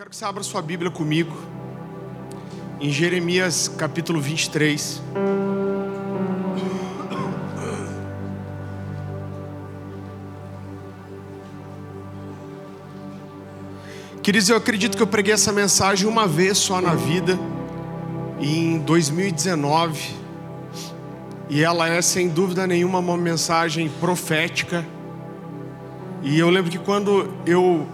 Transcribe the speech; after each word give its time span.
quero 0.00 0.08
que 0.08 0.16
você 0.16 0.24
abra 0.24 0.42
sua 0.42 0.62
Bíblia 0.62 0.90
comigo 0.90 1.36
em 2.80 2.90
Jeremias 2.90 3.68
capítulo 3.68 4.18
23. 4.18 5.02
Queridos, 14.22 14.48
eu 14.48 14.56
acredito 14.56 14.96
que 14.96 15.02
eu 15.02 15.06
preguei 15.06 15.34
essa 15.34 15.52
mensagem 15.52 16.08
uma 16.08 16.26
vez 16.26 16.56
só 16.56 16.80
na 16.80 16.94
vida, 16.94 17.38
em 18.40 18.78
2019, 18.78 20.14
e 21.50 21.62
ela 21.62 21.90
é 21.90 22.00
sem 22.00 22.26
dúvida 22.30 22.66
nenhuma 22.66 23.00
uma 23.00 23.18
mensagem 23.18 23.90
profética. 24.00 24.82
E 26.22 26.38
eu 26.38 26.48
lembro 26.48 26.70
que 26.70 26.78
quando 26.78 27.30
eu 27.44 27.86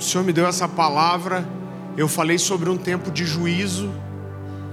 o 0.00 0.02
Senhor 0.02 0.24
me 0.24 0.32
deu 0.32 0.46
essa 0.46 0.66
palavra. 0.66 1.46
Eu 1.94 2.08
falei 2.08 2.38
sobre 2.38 2.70
um 2.70 2.76
tempo 2.78 3.10
de 3.10 3.26
juízo 3.26 3.92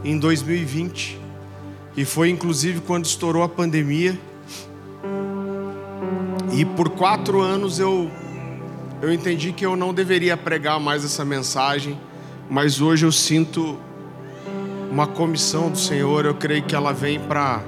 em 0.02 0.18
2020, 0.18 1.20
e 1.98 2.06
foi 2.06 2.30
inclusive 2.30 2.80
quando 2.80 3.06
estourou 3.06 3.44
a 3.44 3.50
pandemia. 3.50 4.18
E 6.54 6.64
por 6.64 6.90
quatro 6.92 7.42
anos 7.42 7.78
eu, 7.78 8.10
eu 9.02 9.12
entendi 9.12 9.52
que 9.52 9.66
eu 9.66 9.76
não 9.76 9.94
deveria 9.94 10.38
pregar 10.38 10.80
mais 10.80 11.04
essa 11.04 11.26
mensagem, 11.26 12.00
mas 12.50 12.80
hoje 12.80 13.06
eu 13.06 13.12
sinto 13.12 13.78
uma 14.90 15.06
comissão 15.06 15.70
do 15.70 15.78
Senhor, 15.78 16.26
eu 16.26 16.36
creio 16.36 16.64
que 16.64 16.74
ela 16.74 16.94
vem 16.94 17.20
para 17.20 17.62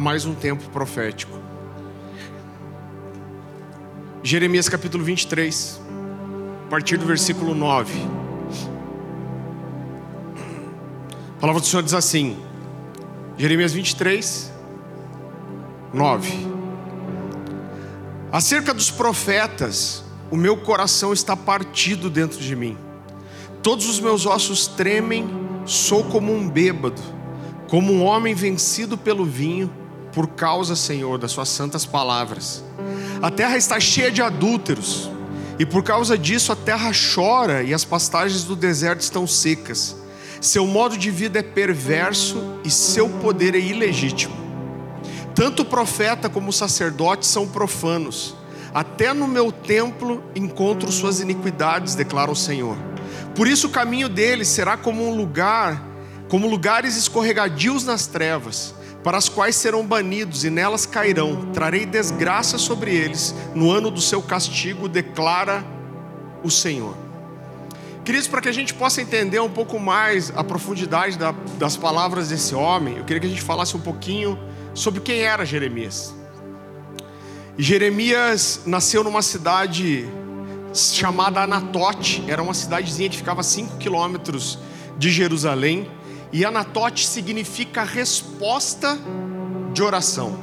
mais 0.00 0.24
um 0.24 0.34
tempo 0.34 0.68
profético. 0.70 1.38
Jeremias 4.24 4.68
capítulo 4.68 5.04
23 5.04 5.80
a 5.88 5.89
partir 6.70 6.96
do 6.96 7.04
versículo 7.04 7.52
9. 7.52 7.92
A 11.36 11.40
palavra 11.40 11.60
do 11.60 11.66
Senhor 11.66 11.82
diz 11.82 11.94
assim, 11.94 12.38
Jeremias 13.36 13.72
23, 13.72 14.52
9. 15.92 16.46
Acerca 18.30 18.72
dos 18.72 18.88
profetas, 18.88 20.04
o 20.30 20.36
meu 20.36 20.56
coração 20.58 21.12
está 21.12 21.36
partido 21.36 22.08
dentro 22.08 22.38
de 22.38 22.54
mim, 22.54 22.78
todos 23.64 23.88
os 23.88 23.98
meus 23.98 24.24
ossos 24.24 24.68
tremem, 24.68 25.28
sou 25.66 26.04
como 26.04 26.32
um 26.32 26.48
bêbado, 26.48 27.02
como 27.68 27.92
um 27.92 28.04
homem 28.04 28.32
vencido 28.32 28.96
pelo 28.96 29.24
vinho, 29.24 29.72
por 30.12 30.28
causa, 30.28 30.76
Senhor, 30.76 31.18
das 31.18 31.32
Suas 31.32 31.48
santas 31.48 31.84
palavras. 31.84 32.62
A 33.20 33.28
terra 33.28 33.56
está 33.56 33.80
cheia 33.80 34.10
de 34.12 34.22
adúlteros 34.22 35.10
e 35.60 35.66
por 35.66 35.82
causa 35.82 36.16
disso 36.16 36.52
a 36.52 36.56
terra 36.56 36.90
chora 36.90 37.62
e 37.62 37.74
as 37.74 37.84
pastagens 37.84 38.44
do 38.44 38.56
deserto 38.56 39.02
estão 39.02 39.26
secas. 39.26 39.94
Seu 40.40 40.66
modo 40.66 40.96
de 40.96 41.10
vida 41.10 41.40
é 41.40 41.42
perverso 41.42 42.58
e 42.64 42.70
seu 42.70 43.10
poder 43.10 43.54
é 43.54 43.58
ilegítimo. 43.58 44.34
Tanto 45.34 45.60
o 45.60 45.64
profeta 45.66 46.30
como 46.30 46.48
o 46.48 46.52
sacerdote 46.52 47.26
são 47.26 47.46
profanos. 47.46 48.34
Até 48.72 49.12
no 49.12 49.28
meu 49.28 49.52
templo 49.52 50.24
encontro 50.34 50.90
suas 50.90 51.20
iniquidades, 51.20 51.94
declara 51.94 52.30
o 52.30 52.36
Senhor. 52.36 52.78
Por 53.34 53.46
isso 53.46 53.66
o 53.66 53.70
caminho 53.70 54.08
deles 54.08 54.48
será 54.48 54.78
como 54.78 55.06
um 55.06 55.14
lugar, 55.14 55.78
como 56.30 56.48
lugares 56.48 56.96
escorregadios 56.96 57.84
nas 57.84 58.06
trevas 58.06 58.74
para 59.02 59.16
as 59.16 59.28
quais 59.28 59.56
serão 59.56 59.86
banidos 59.86 60.44
e 60.44 60.50
nelas 60.50 60.86
cairão. 60.86 61.46
Trarei 61.52 61.86
desgraça 61.86 62.58
sobre 62.58 62.94
eles 62.94 63.34
no 63.54 63.70
ano 63.70 63.90
do 63.90 64.00
seu 64.00 64.22
castigo, 64.22 64.88
declara 64.88 65.64
o 66.42 66.50
Senhor. 66.50 66.94
Queridos, 68.04 68.28
para 68.28 68.40
que 68.40 68.48
a 68.48 68.52
gente 68.52 68.74
possa 68.74 69.00
entender 69.00 69.40
um 69.40 69.50
pouco 69.50 69.78
mais 69.78 70.32
a 70.34 70.42
profundidade 70.42 71.18
da, 71.18 71.32
das 71.58 71.76
palavras 71.76 72.30
desse 72.30 72.54
homem, 72.54 72.96
eu 72.96 73.04
queria 73.04 73.20
que 73.20 73.26
a 73.26 73.30
gente 73.30 73.42
falasse 73.42 73.76
um 73.76 73.80
pouquinho 73.80 74.38
sobre 74.74 75.00
quem 75.00 75.20
era 75.20 75.44
Jeremias. 75.44 76.14
Jeremias 77.58 78.62
nasceu 78.64 79.04
numa 79.04 79.22
cidade 79.22 80.08
chamada 80.72 81.42
Anatote, 81.42 82.24
era 82.26 82.42
uma 82.42 82.54
cidadezinha 82.54 83.08
que 83.08 83.16
ficava 83.16 83.40
a 83.40 83.44
5 83.44 83.76
quilômetros 83.76 84.58
de 84.98 85.10
Jerusalém 85.10 85.90
e 86.32 86.44
Anatote 86.44 87.06
significa 87.06 87.82
resposta 87.82 88.98
de 89.72 89.82
oração. 89.82 90.38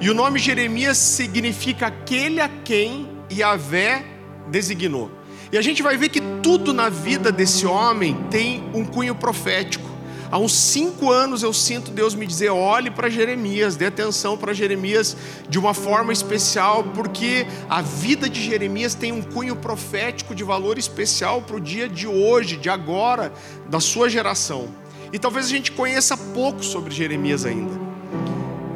E 0.00 0.10
o 0.10 0.14
nome 0.14 0.38
Jeremias 0.38 0.96
significa 0.96 1.86
aquele 1.86 2.40
a 2.40 2.48
quem 2.48 3.08
Yahvé 3.30 4.04
designou. 4.48 5.10
E 5.52 5.58
a 5.58 5.62
gente 5.62 5.82
vai 5.82 5.96
ver 5.96 6.08
que 6.08 6.20
tudo 6.42 6.72
na 6.72 6.88
vida 6.88 7.30
desse 7.30 7.66
homem 7.66 8.16
tem 8.30 8.64
um 8.72 8.84
cunho 8.84 9.14
profético. 9.14 9.88
Há 10.30 10.38
uns 10.38 10.52
cinco 10.52 11.10
anos 11.10 11.42
eu 11.42 11.52
sinto 11.52 11.90
Deus 11.90 12.14
me 12.14 12.24
dizer: 12.24 12.50
olhe 12.50 12.88
para 12.88 13.08
Jeremias, 13.08 13.74
dê 13.74 13.86
atenção 13.86 14.38
para 14.38 14.52
Jeremias 14.52 15.16
de 15.48 15.58
uma 15.58 15.74
forma 15.74 16.12
especial, 16.12 16.84
porque 16.94 17.44
a 17.68 17.82
vida 17.82 18.28
de 18.28 18.40
Jeremias 18.40 18.94
tem 18.94 19.10
um 19.10 19.22
cunho 19.22 19.56
profético 19.56 20.32
de 20.32 20.44
valor 20.44 20.78
especial 20.78 21.42
para 21.42 21.56
o 21.56 21.60
dia 21.60 21.88
de 21.88 22.06
hoje, 22.06 22.56
de 22.56 22.70
agora, 22.70 23.32
da 23.68 23.80
sua 23.80 24.08
geração. 24.08 24.79
E 25.12 25.18
talvez 25.18 25.46
a 25.46 25.48
gente 25.48 25.72
conheça 25.72 26.16
pouco 26.16 26.64
sobre 26.64 26.94
Jeremias 26.94 27.44
ainda. 27.44 27.72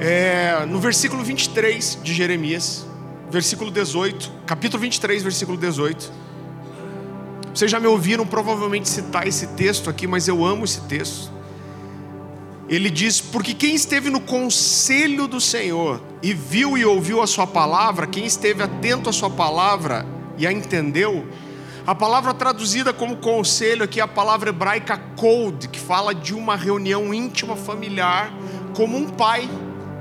É, 0.00 0.66
no 0.66 0.80
versículo 0.80 1.22
23 1.22 2.00
de 2.02 2.12
Jeremias, 2.12 2.84
versículo 3.30 3.70
18, 3.70 4.30
capítulo 4.44 4.80
23, 4.80 5.22
versículo 5.22 5.56
18. 5.56 6.12
Vocês 7.54 7.70
já 7.70 7.78
me 7.78 7.86
ouviram 7.86 8.26
provavelmente 8.26 8.88
citar 8.88 9.28
esse 9.28 9.46
texto 9.48 9.88
aqui, 9.88 10.08
mas 10.08 10.26
eu 10.26 10.44
amo 10.44 10.64
esse 10.64 10.80
texto. 10.82 11.32
Ele 12.68 12.90
diz: 12.90 13.20
Porque 13.20 13.54
quem 13.54 13.74
esteve 13.74 14.10
no 14.10 14.20
conselho 14.20 15.28
do 15.28 15.40
Senhor 15.40 16.00
e 16.20 16.34
viu 16.34 16.76
e 16.76 16.84
ouviu 16.84 17.22
a 17.22 17.26
Sua 17.28 17.46
palavra, 17.46 18.08
quem 18.08 18.26
esteve 18.26 18.62
atento 18.62 19.08
à 19.08 19.12
Sua 19.12 19.30
palavra 19.30 20.04
e 20.36 20.46
a 20.46 20.52
entendeu, 20.52 21.26
a 21.86 21.94
palavra 21.94 22.32
traduzida 22.32 22.94
como 22.94 23.18
conselho 23.18 23.84
aqui 23.84 24.00
é 24.00 24.02
a 24.02 24.08
palavra 24.08 24.48
hebraica 24.48 24.96
code, 25.16 25.68
que 25.68 25.78
fala 25.78 26.14
de 26.14 26.34
uma 26.34 26.56
reunião 26.56 27.12
íntima 27.12 27.56
familiar, 27.56 28.32
como 28.74 28.96
um 28.96 29.10
pai 29.10 29.46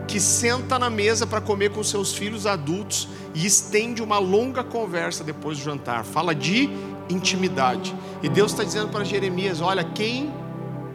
que 0.07 0.17
senta 0.17 0.79
na 0.79 0.89
mesa 0.89 1.27
para 1.27 1.41
comer 1.41 1.71
com 1.71 1.83
seus 1.83 2.13
filhos 2.13 2.47
adultos 2.47 3.09
e 3.35 3.45
estende 3.45 4.01
uma 4.01 4.17
longa 4.17 4.63
conversa 4.63 5.25
depois 5.25 5.57
do 5.57 5.63
jantar. 5.65 6.05
Fala 6.05 6.33
de 6.33 6.69
intimidade. 7.09 7.93
E 8.21 8.29
Deus 8.29 8.51
está 8.51 8.63
dizendo 8.63 8.87
para 8.87 9.03
Jeremias: 9.03 9.59
Olha, 9.59 9.83
quem, 9.83 10.33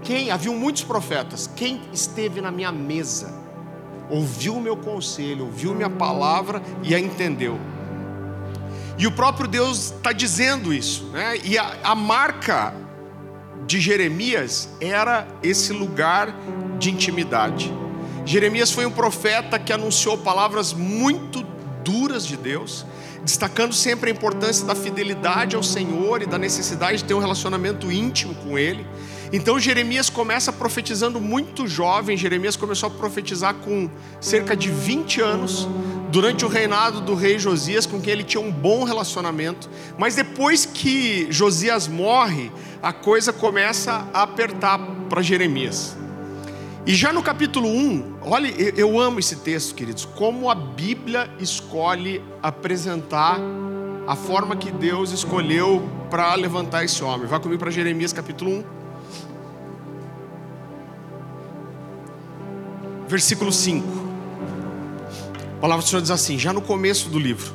quem, 0.02 0.30
haviam 0.30 0.56
muitos 0.56 0.84
profetas, 0.84 1.46
quem 1.54 1.82
esteve 1.92 2.40
na 2.40 2.50
minha 2.50 2.72
mesa, 2.72 3.34
ouviu 4.08 4.54
o 4.56 4.60
meu 4.60 4.76
conselho, 4.76 5.44
ouviu 5.44 5.74
minha 5.74 5.90
palavra 5.90 6.62
e 6.82 6.94
a 6.94 6.98
entendeu. 6.98 7.58
E 8.98 9.06
o 9.06 9.12
próprio 9.12 9.46
Deus 9.46 9.92
está 9.92 10.12
dizendo 10.12 10.74
isso, 10.74 11.04
né? 11.12 11.38
E 11.44 11.56
a, 11.56 11.78
a 11.84 11.94
marca 11.94 12.74
de 13.64 13.80
Jeremias 13.80 14.68
era 14.80 15.28
esse 15.42 15.72
lugar 15.72 16.34
de 16.78 16.90
intimidade. 16.90 17.72
Jeremias 18.24 18.72
foi 18.72 18.84
um 18.84 18.90
profeta 18.90 19.58
que 19.58 19.72
anunciou 19.72 20.18
palavras 20.18 20.72
muito 20.72 21.46
duras 21.84 22.26
de 22.26 22.36
Deus, 22.36 22.84
destacando 23.24 23.72
sempre 23.72 24.10
a 24.10 24.12
importância 24.12 24.66
da 24.66 24.74
fidelidade 24.74 25.54
ao 25.54 25.62
Senhor 25.62 26.20
e 26.20 26.26
da 26.26 26.36
necessidade 26.36 26.98
de 26.98 27.04
ter 27.04 27.14
um 27.14 27.20
relacionamento 27.20 27.90
íntimo 27.90 28.34
com 28.34 28.58
Ele. 28.58 28.86
Então 29.32 29.58
Jeremias 29.60 30.08
começa 30.08 30.52
profetizando 30.52 31.20
muito 31.20 31.66
jovem. 31.66 32.16
Jeremias 32.16 32.56
começou 32.56 32.88
a 32.88 32.90
profetizar 32.90 33.54
com 33.54 33.90
cerca 34.20 34.56
de 34.56 34.70
20 34.70 35.20
anos, 35.20 35.68
durante 36.10 36.44
o 36.44 36.48
reinado 36.48 37.00
do 37.00 37.14
rei 37.14 37.38
Josias, 37.38 37.86
com 37.86 38.00
quem 38.00 38.12
ele 38.12 38.24
tinha 38.24 38.42
um 38.42 38.50
bom 38.50 38.84
relacionamento. 38.84 39.68
Mas 39.96 40.14
depois 40.14 40.64
que 40.66 41.26
Josias 41.30 41.86
morre, 41.86 42.50
a 42.82 42.92
coisa 42.92 43.32
começa 43.32 44.06
a 44.12 44.22
apertar 44.22 44.78
para 45.08 45.22
Jeremias. 45.22 45.96
E 46.86 46.94
já 46.94 47.12
no 47.12 47.22
capítulo 47.22 47.68
1, 47.68 48.14
olha, 48.22 48.48
eu 48.48 48.98
amo 48.98 49.18
esse 49.18 49.36
texto, 49.36 49.74
queridos, 49.74 50.06
como 50.06 50.50
a 50.50 50.54
Bíblia 50.54 51.30
escolhe 51.38 52.22
apresentar 52.42 53.38
a 54.06 54.16
forma 54.16 54.56
que 54.56 54.70
Deus 54.70 55.12
escolheu 55.12 55.86
para 56.08 56.34
levantar 56.34 56.84
esse 56.84 57.04
homem. 57.04 57.26
Vá 57.26 57.38
comigo 57.38 57.60
para 57.60 57.70
Jeremias 57.70 58.10
capítulo 58.10 58.50
1. 58.50 58.64
Versículo 63.06 63.52
5. 63.52 64.07
A 65.58 65.60
palavra 65.60 65.84
do 65.84 65.88
Senhor 65.88 66.00
diz 66.00 66.12
assim, 66.12 66.38
já 66.38 66.52
no 66.52 66.62
começo 66.62 67.08
do 67.08 67.18
livro: 67.18 67.52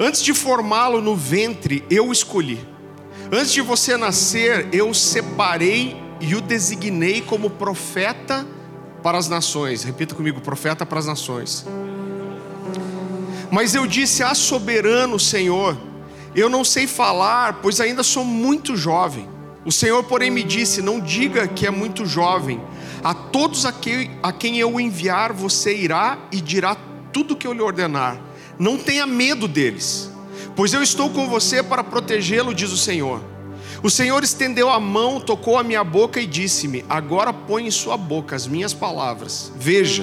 Antes 0.00 0.22
de 0.22 0.32
formá-lo 0.32 1.02
no 1.02 1.14
ventre, 1.14 1.84
eu 1.90 2.08
o 2.08 2.12
escolhi. 2.12 2.58
Antes 3.30 3.52
de 3.52 3.60
você 3.60 3.98
nascer, 3.98 4.66
eu 4.72 4.88
o 4.88 4.94
separei 4.94 5.94
e 6.18 6.34
o 6.34 6.40
designei 6.40 7.20
como 7.20 7.50
profeta 7.50 8.46
para 9.02 9.18
as 9.18 9.28
nações. 9.28 9.84
Repita 9.84 10.14
comigo: 10.14 10.40
profeta 10.40 10.86
para 10.86 10.98
as 10.98 11.04
nações. 11.04 11.66
Mas 13.50 13.74
eu 13.74 13.86
disse 13.86 14.22
a 14.22 14.34
soberano 14.34 15.20
Senhor: 15.20 15.76
Eu 16.34 16.48
não 16.48 16.64
sei 16.64 16.86
falar, 16.86 17.60
pois 17.60 17.78
ainda 17.78 18.02
sou 18.02 18.24
muito 18.24 18.74
jovem. 18.74 19.28
O 19.66 19.70
Senhor, 19.70 20.02
porém, 20.04 20.30
me 20.30 20.42
disse: 20.42 20.80
Não 20.80 20.98
diga 20.98 21.46
que 21.46 21.66
é 21.66 21.70
muito 21.70 22.06
jovem. 22.06 22.58
A 23.02 23.14
todos 23.14 23.64
a 23.64 23.72
quem, 23.72 24.10
a 24.22 24.32
quem 24.32 24.58
eu 24.58 24.80
enviar, 24.80 25.32
você 25.32 25.76
irá 25.76 26.18
e 26.32 26.40
dirá 26.40 26.76
tudo 27.12 27.34
o 27.34 27.36
que 27.36 27.46
eu 27.46 27.52
lhe 27.52 27.62
ordenar. 27.62 28.20
Não 28.58 28.76
tenha 28.76 29.06
medo 29.06 29.46
deles, 29.46 30.10
pois 30.56 30.72
eu 30.72 30.82
estou 30.82 31.10
com 31.10 31.28
você 31.28 31.62
para 31.62 31.84
protegê-lo, 31.84 32.54
diz 32.54 32.72
o 32.72 32.76
Senhor. 32.76 33.22
O 33.82 33.88
Senhor 33.88 34.24
estendeu 34.24 34.68
a 34.68 34.80
mão, 34.80 35.20
tocou 35.20 35.56
a 35.56 35.62
minha 35.62 35.84
boca 35.84 36.20
e 36.20 36.26
disse-me: 36.26 36.84
Agora 36.88 37.32
põe 37.32 37.66
em 37.66 37.70
sua 37.70 37.96
boca 37.96 38.34
as 38.34 38.46
minhas 38.46 38.74
palavras. 38.74 39.52
Veja, 39.56 40.02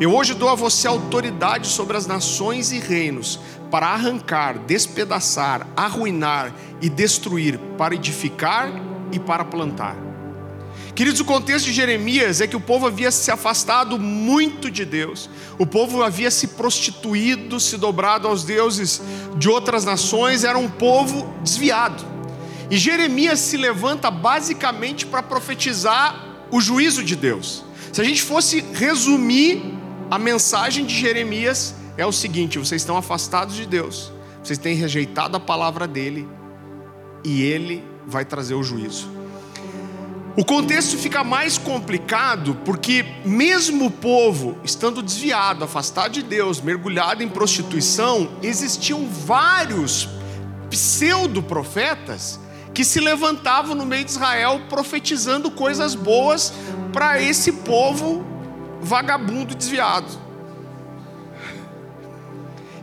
eu 0.00 0.14
hoje 0.14 0.32
dou 0.32 0.48
a 0.48 0.54
você 0.54 0.88
autoridade 0.88 1.66
sobre 1.66 1.98
as 1.98 2.06
nações 2.06 2.72
e 2.72 2.78
reinos, 2.78 3.38
para 3.70 3.88
arrancar, 3.88 4.58
despedaçar, 4.60 5.66
arruinar 5.76 6.54
e 6.80 6.88
destruir, 6.88 7.58
para 7.76 7.94
edificar 7.94 8.72
e 9.12 9.18
para 9.18 9.44
plantar. 9.44 10.07
Queridos, 10.98 11.20
o 11.20 11.24
contexto 11.24 11.66
de 11.66 11.72
Jeremias 11.72 12.40
é 12.40 12.48
que 12.48 12.56
o 12.56 12.60
povo 12.60 12.84
havia 12.84 13.12
se 13.12 13.30
afastado 13.30 14.00
muito 14.00 14.68
de 14.68 14.84
Deus, 14.84 15.30
o 15.56 15.64
povo 15.64 16.02
havia 16.02 16.28
se 16.28 16.48
prostituído, 16.48 17.60
se 17.60 17.76
dobrado 17.76 18.26
aos 18.26 18.42
deuses 18.42 19.00
de 19.36 19.48
outras 19.48 19.84
nações, 19.84 20.42
era 20.42 20.58
um 20.58 20.68
povo 20.68 21.32
desviado. 21.40 22.04
E 22.68 22.76
Jeremias 22.76 23.38
se 23.38 23.56
levanta 23.56 24.10
basicamente 24.10 25.06
para 25.06 25.22
profetizar 25.22 26.48
o 26.50 26.60
juízo 26.60 27.04
de 27.04 27.14
Deus. 27.14 27.64
Se 27.92 28.00
a 28.00 28.04
gente 28.04 28.20
fosse 28.20 28.64
resumir 28.74 29.62
a 30.10 30.18
mensagem 30.18 30.84
de 30.84 30.98
Jeremias, 30.98 31.76
é 31.96 32.04
o 32.04 32.10
seguinte: 32.10 32.58
vocês 32.58 32.82
estão 32.82 32.96
afastados 32.96 33.54
de 33.54 33.66
Deus, 33.66 34.12
vocês 34.42 34.58
têm 34.58 34.74
rejeitado 34.74 35.36
a 35.36 35.40
palavra 35.40 35.86
dele, 35.86 36.26
e 37.24 37.44
ele 37.44 37.84
vai 38.04 38.24
trazer 38.24 38.54
o 38.54 38.64
juízo. 38.64 39.17
O 40.38 40.44
contexto 40.44 40.96
fica 40.96 41.24
mais 41.24 41.58
complicado 41.58 42.56
porque, 42.64 43.04
mesmo 43.24 43.86
o 43.86 43.90
povo 43.90 44.56
estando 44.62 45.02
desviado, 45.02 45.64
afastado 45.64 46.12
de 46.12 46.22
Deus, 46.22 46.60
mergulhado 46.60 47.24
em 47.24 47.28
prostituição, 47.28 48.30
existiam 48.40 49.04
vários 49.04 50.08
pseudo-profetas 50.70 52.38
que 52.72 52.84
se 52.84 53.00
levantavam 53.00 53.74
no 53.74 53.84
meio 53.84 54.04
de 54.04 54.12
Israel 54.12 54.60
profetizando 54.68 55.50
coisas 55.50 55.96
boas 55.96 56.52
para 56.92 57.20
esse 57.20 57.50
povo 57.50 58.24
vagabundo 58.80 59.56
desviado. 59.56 60.06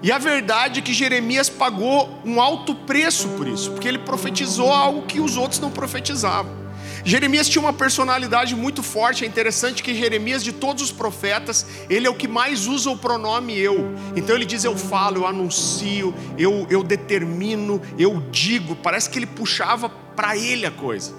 E 0.04 0.12
a 0.12 0.18
verdade 0.18 0.82
é 0.82 0.84
que 0.84 0.92
Jeremias 0.94 1.48
pagou 1.48 2.20
um 2.26 2.42
alto 2.42 2.76
preço 2.76 3.30
por 3.30 3.48
isso, 3.48 3.72
porque 3.72 3.88
ele 3.88 4.00
profetizou 4.00 4.74
algo 4.74 5.04
que 5.04 5.22
os 5.22 5.38
outros 5.38 5.62
não 5.62 5.72
profetizavam. 5.72 6.65
Jeremias 7.08 7.48
tinha 7.48 7.62
uma 7.62 7.72
personalidade 7.72 8.56
muito 8.56 8.82
forte. 8.82 9.24
É 9.24 9.28
interessante 9.28 9.84
que 9.84 9.94
Jeremias, 9.94 10.44
de 10.44 10.52
todos 10.52 10.82
os 10.82 10.92
profetas, 10.92 11.64
ele 11.88 12.08
é 12.08 12.10
o 12.10 12.16
que 12.16 12.28
mais 12.28 12.66
usa 12.66 12.90
o 12.90 12.98
pronome 12.98 13.56
eu. 13.56 13.94
Então 14.16 14.36
ele 14.36 14.44
diz: 14.44 14.64
Eu 14.64 14.76
falo, 14.76 15.18
eu 15.18 15.28
anuncio, 15.28 16.16
eu, 16.36 16.66
eu 16.68 16.82
determino, 16.82 17.80
eu 18.00 18.24
digo. 18.32 18.76
Parece 18.76 19.08
que 19.08 19.20
ele 19.20 19.28
puxava 19.28 19.88
para 19.88 20.36
ele 20.36 20.66
a 20.66 20.72
coisa. 20.72 21.14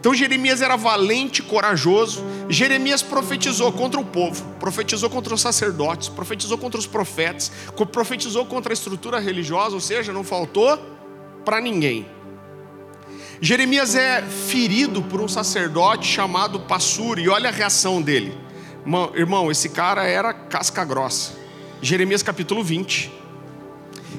Então 0.00 0.14
Jeremias 0.14 0.62
era 0.62 0.74
valente, 0.74 1.42
corajoso. 1.42 2.24
Jeremias 2.48 3.02
profetizou 3.02 3.70
contra 3.72 4.00
o 4.00 4.04
povo, 4.04 4.42
profetizou 4.58 5.10
contra 5.10 5.34
os 5.34 5.42
sacerdotes, 5.42 6.08
profetizou 6.08 6.56
contra 6.56 6.80
os 6.80 6.86
profetas, 6.86 7.52
profetizou 7.92 8.46
contra 8.46 8.72
a 8.72 8.74
estrutura 8.74 9.18
religiosa, 9.18 9.74
ou 9.74 9.80
seja, 9.82 10.14
não 10.14 10.24
faltou 10.24 10.78
para 11.44 11.60
ninguém. 11.60 12.15
Jeremias 13.40 13.94
é 13.94 14.22
ferido 14.22 15.02
por 15.02 15.20
um 15.20 15.28
sacerdote 15.28 16.06
chamado 16.06 16.60
Passur, 16.60 17.18
e 17.18 17.28
olha 17.28 17.50
a 17.50 17.52
reação 17.52 18.00
dele. 18.00 18.36
Irmão, 19.14 19.50
esse 19.50 19.68
cara 19.68 20.04
era 20.04 20.32
casca 20.32 20.84
grossa. 20.84 21.32
Jeremias 21.82 22.22
capítulo 22.22 22.64
20. 22.64 23.12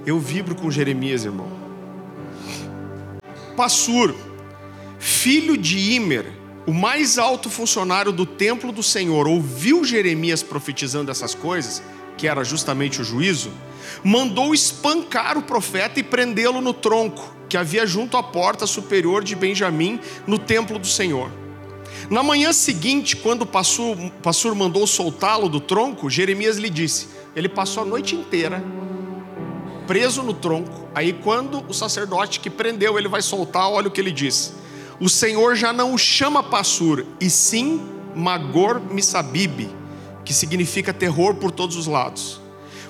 Eu 0.06 0.20
vibro 0.20 0.54
com 0.54 0.70
Jeremias, 0.70 1.26
irmão. 1.26 1.52
Passur, 3.56 4.14
filho 5.00 5.58
de 5.58 5.94
Imer, 5.94 6.32
o 6.68 6.74
mais 6.74 7.18
alto 7.18 7.50
funcionário 7.50 8.12
do 8.12 8.26
templo 8.26 8.72
do 8.72 8.84
Senhor, 8.84 9.28
ouviu 9.28 9.84
Jeremias 9.84 10.44
profetizando 10.44 11.10
essas 11.10 11.34
coisas, 11.34 11.82
que 12.18 12.28
era 12.28 12.44
justamente 12.44 13.02
o 13.02 13.04
juízo, 13.04 13.52
mandou 14.04 14.54
espancar 14.54 15.40
o 15.40 15.42
profeta 15.42 16.00
e 16.00 16.04
prendê-lo 16.04 16.62
no 16.62 16.74
tronco 16.74 17.37
que 17.50 17.58
havia 17.58 17.86
junto 17.86 18.18
à 18.18 18.24
porta 18.24 18.68
superior 18.68 19.24
de 19.24 19.36
Benjamim, 19.36 20.00
no 20.26 20.38
templo 20.38 20.78
do 20.78 20.88
Senhor. 20.88 21.32
Na 22.10 22.22
manhã 22.22 22.54
seguinte, 22.54 23.16
quando 23.16 23.44
o 23.44 23.46
pastor, 23.46 23.98
pastor 24.22 24.54
mandou 24.54 24.86
soltá-lo 24.86 25.50
do 25.50 25.60
tronco, 25.60 26.10
Jeremias 26.10 26.58
lhe 26.58 26.70
disse: 26.70 27.08
ele 27.36 27.48
passou 27.48 27.84
a 27.84 27.86
noite 27.86 28.16
inteira 28.16 28.64
preso 29.88 30.22
no 30.22 30.34
tronco. 30.34 30.88
Aí, 30.94 31.14
quando 31.14 31.64
o 31.68 31.74
sacerdote 31.74 32.40
que 32.40 32.50
prendeu 32.50 33.00
ele 33.00 33.08
vai 33.08 33.22
soltar, 33.22 33.70
olha 33.70 33.88
o 33.88 33.92
que 33.92 34.02
ele 34.02 34.12
diz: 34.12 34.54
O 35.00 35.08
Senhor 35.08 35.56
já 35.56 35.72
não 35.72 35.94
o 35.94 35.98
chama 35.98 36.44
Passur, 36.44 37.06
e 37.22 37.30
sim 37.30 37.82
Magor 38.14 38.82
Missabib, 38.92 39.70
que 40.26 40.34
significa 40.34 40.94
terror 40.94 41.36
por 41.36 41.52
todos 41.52 41.78
os 41.78 41.88
lados. 41.88 42.42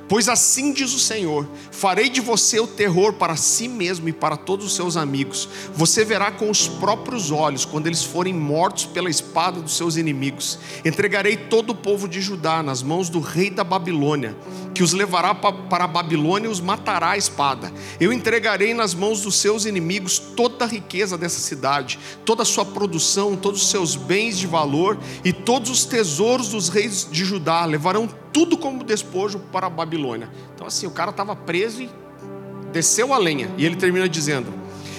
Pois 0.09 0.27
assim 0.27 0.73
diz 0.73 0.93
o 0.93 0.99
Senhor: 0.99 1.47
farei 1.77 2.09
de 2.09 2.19
você 2.21 2.59
o 2.59 2.65
terror 2.65 3.13
para 3.13 3.35
si 3.35 3.67
mesmo 3.67 4.09
e 4.09 4.11
para 4.11 4.35
todos 4.35 4.65
os 4.65 4.75
seus 4.75 4.97
amigos. 4.97 5.47
Você 5.75 6.03
verá 6.03 6.31
com 6.31 6.49
os 6.49 6.67
próprios 6.67 7.29
olhos 7.29 7.65
quando 7.65 7.85
eles 7.85 8.03
forem 8.03 8.33
mortos 8.33 8.85
pela 8.85 9.11
espada 9.11 9.61
dos 9.61 9.77
seus 9.77 9.95
inimigos. 9.95 10.57
Entregarei 10.83 11.37
todo 11.37 11.69
o 11.69 11.75
povo 11.75 12.07
de 12.07 12.19
Judá 12.19 12.63
nas 12.63 12.81
mãos 12.81 13.09
do 13.09 13.19
rei 13.19 13.51
da 13.51 13.63
Babilônia, 13.63 14.35
que 14.73 14.81
os 14.81 14.91
levará 14.91 15.35
para 15.35 15.83
a 15.83 15.87
Babilônia 15.87 16.47
e 16.47 16.51
os 16.51 16.59
matará 16.59 17.11
à 17.11 17.17
espada. 17.17 17.71
Eu 17.99 18.11
entregarei 18.11 18.73
nas 18.73 18.95
mãos 18.95 19.21
dos 19.21 19.35
seus 19.35 19.65
inimigos 19.65 20.17
toda 20.17 20.65
a 20.65 20.67
riqueza 20.67 21.15
dessa 21.15 21.39
cidade, 21.39 21.99
toda 22.25 22.41
a 22.41 22.45
sua 22.45 22.65
produção, 22.65 23.35
todos 23.35 23.61
os 23.61 23.69
seus 23.69 23.95
bens 23.95 24.39
de 24.39 24.47
valor 24.47 24.97
e 25.23 25.31
todos 25.31 25.69
os 25.69 25.85
tesouros 25.85 26.49
dos 26.49 26.69
reis 26.69 27.07
de 27.09 27.23
Judá. 27.23 27.65
Levarão 27.65 28.09
tudo 28.33 28.57
como 28.57 28.83
despojo 28.83 29.39
para 29.51 29.67
a 29.67 29.69
Babilônia. 29.69 30.29
Então, 30.57 30.65
assim, 30.65 30.87
o 30.87 30.91
cara 30.91 31.11
estava 31.11 31.35
preso 31.35 31.83
e 31.83 31.89
desceu 32.73 33.13
a 33.13 33.19
lenha. 33.19 33.53
E 33.59 33.63
ele 33.63 33.75
termina 33.75 34.09
dizendo: 34.09 34.51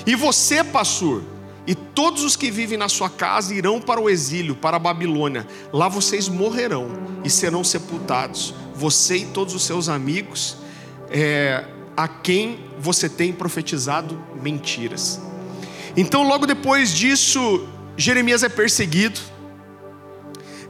E 0.07 0.15
você, 0.15 0.63
Passur, 0.63 1.25
e 1.67 1.75
todos 1.75 2.23
os 2.23 2.37
que 2.37 2.49
vivem 2.49 2.79
na 2.79 2.89
sua 2.89 3.11
casa 3.11 3.53
irão 3.53 3.81
para 3.81 4.01
o 4.01 4.09
exílio, 4.09 4.55
para 4.55 4.77
a 4.77 4.79
Babilônia. 4.79 5.45
Lá 5.73 5.89
vocês 5.89 6.29
morrerão 6.29 6.93
e 7.25 7.29
serão 7.29 7.65
sepultados, 7.65 8.55
você 8.73 9.17
e 9.17 9.27
todos 9.27 9.53
os 9.53 9.65
seus 9.65 9.89
amigos, 9.89 10.59
é, 11.11 11.65
a 11.97 12.07
quem 12.07 12.61
você 12.79 13.09
tem 13.09 13.33
profetizado 13.33 14.17
mentiras. 14.41 15.21
Então, 15.97 16.23
logo 16.23 16.47
depois 16.47 16.95
disso, 16.95 17.67
Jeremias 17.97 18.45
é 18.45 18.49
perseguido 18.49 19.19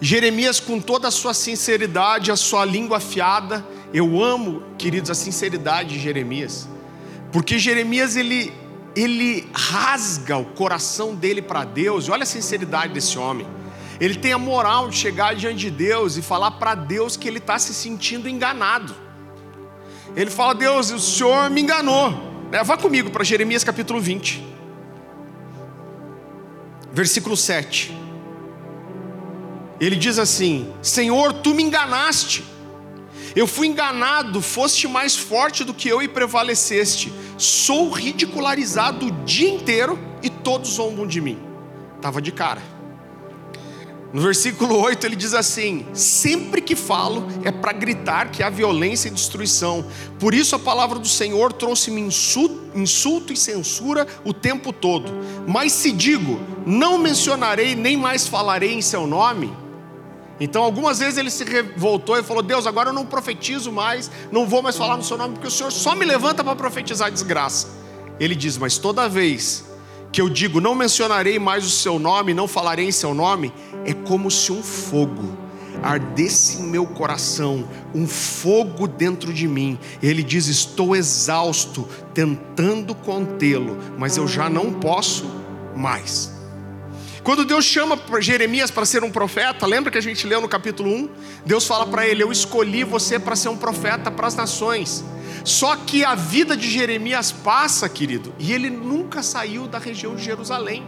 Jeremias, 0.00 0.60
com 0.60 0.80
toda 0.80 1.08
a 1.08 1.10
sua 1.10 1.34
sinceridade, 1.34 2.30
a 2.30 2.36
sua 2.36 2.64
língua 2.64 2.98
afiada, 2.98 3.66
eu 3.92 4.22
amo, 4.22 4.62
queridos, 4.76 5.10
a 5.10 5.14
sinceridade 5.14 5.94
de 5.94 5.98
Jeremias, 5.98 6.68
porque 7.32 7.58
Jeremias 7.58 8.16
ele, 8.16 8.52
ele 8.94 9.48
rasga 9.52 10.36
o 10.36 10.44
coração 10.44 11.14
dele 11.14 11.40
para 11.40 11.64
Deus, 11.64 12.06
e 12.06 12.10
olha 12.10 12.22
a 12.22 12.26
sinceridade 12.26 12.92
desse 12.92 13.18
homem. 13.18 13.46
Ele 14.00 14.14
tem 14.14 14.32
a 14.32 14.38
moral 14.38 14.88
de 14.88 14.96
chegar 14.96 15.34
diante 15.34 15.58
de 15.58 15.70
Deus 15.70 16.16
e 16.16 16.22
falar 16.22 16.52
para 16.52 16.74
Deus 16.74 17.16
que 17.16 17.26
ele 17.26 17.38
está 17.38 17.58
se 17.58 17.74
sentindo 17.74 18.28
enganado. 18.28 18.94
Ele 20.14 20.30
fala: 20.30 20.54
Deus, 20.54 20.90
o 20.90 21.00
Senhor 21.00 21.50
me 21.50 21.60
enganou. 21.62 22.28
É, 22.52 22.62
vá 22.62 22.76
comigo 22.76 23.10
para 23.10 23.24
Jeremias 23.24 23.64
capítulo 23.64 24.00
20, 24.00 24.44
versículo 26.92 27.36
7. 27.36 27.96
Ele 29.80 29.96
diz 29.96 30.18
assim: 30.18 30.72
Senhor, 30.80 31.32
tu 31.32 31.54
me 31.54 31.62
enganaste. 31.62 32.44
Eu 33.38 33.46
fui 33.46 33.68
enganado, 33.68 34.42
foste 34.42 34.88
mais 34.88 35.14
forte 35.14 35.62
do 35.62 35.72
que 35.72 35.88
eu 35.88 36.02
e 36.02 36.08
prevaleceste. 36.08 37.12
Sou 37.36 37.88
ridicularizado 37.88 39.06
o 39.06 39.10
dia 39.24 39.48
inteiro 39.48 39.96
e 40.20 40.28
todos 40.28 40.70
zombam 40.70 41.06
de 41.06 41.20
mim. 41.20 41.38
Estava 41.94 42.20
de 42.20 42.32
cara. 42.32 42.60
No 44.12 44.20
versículo 44.20 44.74
8 44.82 45.06
ele 45.06 45.14
diz 45.14 45.34
assim: 45.34 45.86
Sempre 45.94 46.60
que 46.60 46.74
falo 46.74 47.28
é 47.44 47.52
para 47.52 47.70
gritar 47.70 48.32
que 48.32 48.42
há 48.42 48.50
violência 48.50 49.06
e 49.06 49.12
destruição. 49.12 49.86
Por 50.18 50.34
isso 50.34 50.56
a 50.56 50.58
palavra 50.58 50.98
do 50.98 51.06
Senhor 51.06 51.52
trouxe-me 51.52 52.00
insulto, 52.00 52.76
insulto 52.76 53.32
e 53.32 53.36
censura 53.36 54.04
o 54.24 54.32
tempo 54.32 54.72
todo. 54.72 55.12
Mas 55.46 55.70
se 55.70 55.92
digo, 55.92 56.40
não 56.66 56.98
mencionarei 56.98 57.76
nem 57.76 57.96
mais 57.96 58.26
falarei 58.26 58.74
em 58.74 58.82
seu 58.82 59.06
nome, 59.06 59.56
então, 60.40 60.62
algumas 60.62 60.98
vezes 60.98 61.18
ele 61.18 61.30
se 61.30 61.44
revoltou 61.44 62.16
e 62.16 62.22
falou: 62.22 62.42
Deus, 62.42 62.66
agora 62.66 62.90
eu 62.90 62.92
não 62.92 63.04
profetizo 63.04 63.72
mais, 63.72 64.10
não 64.30 64.46
vou 64.46 64.62
mais 64.62 64.76
falar 64.76 64.96
no 64.96 65.02
seu 65.02 65.16
nome, 65.16 65.34
porque 65.34 65.48
o 65.48 65.50
Senhor 65.50 65.72
só 65.72 65.94
me 65.94 66.04
levanta 66.04 66.44
para 66.44 66.54
profetizar 66.54 67.10
desgraça. 67.10 67.68
Ele 68.20 68.34
diz: 68.34 68.56
Mas 68.56 68.78
toda 68.78 69.08
vez 69.08 69.64
que 70.12 70.20
eu 70.20 70.28
digo, 70.28 70.60
não 70.60 70.74
mencionarei 70.74 71.38
mais 71.38 71.66
o 71.66 71.70
seu 71.70 71.98
nome, 71.98 72.32
não 72.32 72.48
falarei 72.48 72.86
em 72.86 72.92
seu 72.92 73.12
nome, 73.14 73.52
é 73.84 73.92
como 73.92 74.30
se 74.30 74.52
um 74.52 74.62
fogo 74.62 75.36
ardesse 75.82 76.60
em 76.60 76.64
meu 76.64 76.86
coração, 76.86 77.68
um 77.94 78.06
fogo 78.06 78.86
dentro 78.86 79.32
de 79.32 79.48
mim. 79.48 79.76
Ele 80.00 80.22
diz: 80.22 80.46
Estou 80.46 80.94
exausto, 80.94 81.88
tentando 82.14 82.94
contê-lo, 82.94 83.76
mas 83.98 84.16
eu 84.16 84.28
já 84.28 84.48
não 84.48 84.72
posso 84.72 85.24
mais. 85.74 86.37
Quando 87.22 87.44
Deus 87.44 87.64
chama 87.64 87.98
Jeremias 88.20 88.70
para 88.70 88.86
ser 88.86 89.02
um 89.02 89.10
profeta, 89.10 89.66
lembra 89.66 89.90
que 89.90 89.98
a 89.98 90.02
gente 90.02 90.26
leu 90.26 90.40
no 90.40 90.48
capítulo 90.48 90.90
1? 90.90 91.10
Deus 91.44 91.66
fala 91.66 91.86
para 91.86 92.06
ele: 92.06 92.22
Eu 92.22 92.30
escolhi 92.30 92.84
você 92.84 93.18
para 93.18 93.36
ser 93.36 93.48
um 93.48 93.56
profeta 93.56 94.10
para 94.10 94.26
as 94.26 94.34
nações. 94.34 95.04
Só 95.44 95.76
que 95.76 96.04
a 96.04 96.14
vida 96.14 96.56
de 96.56 96.70
Jeremias 96.70 97.32
passa, 97.32 97.88
querido, 97.88 98.34
e 98.38 98.52
ele 98.52 98.70
nunca 98.70 99.22
saiu 99.22 99.66
da 99.66 99.78
região 99.78 100.14
de 100.14 100.22
Jerusalém. 100.22 100.86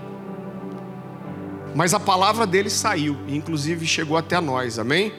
Mas 1.75 1.94
a 1.94 2.00
palavra 2.00 2.46
dele 2.46 2.68
saiu, 2.68 3.16
e 3.26 3.37
inclusive 3.37 3.87
chegou 3.87 4.16
até 4.16 4.40
nós, 4.40 4.78
amém? 4.78 5.12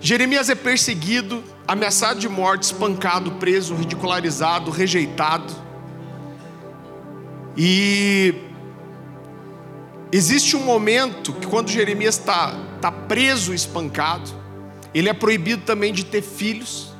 Jeremias 0.00 0.48
é 0.48 0.54
perseguido, 0.54 1.42
ameaçado 1.66 2.18
de 2.18 2.28
morte, 2.28 2.64
espancado, 2.64 3.32
preso, 3.32 3.74
ridicularizado, 3.74 4.70
rejeitado. 4.70 5.52
E 7.56 8.34
existe 10.12 10.54
um 10.54 10.62
momento 10.62 11.32
que, 11.32 11.46
quando 11.46 11.70
Jeremias 11.70 12.18
está 12.18 12.54
tá 12.80 12.92
preso, 12.92 13.54
espancado, 13.54 14.30
ele 14.94 15.08
é 15.08 15.14
proibido 15.14 15.62
também 15.62 15.92
de 15.92 16.04
ter 16.04 16.22
filhos 16.22 16.92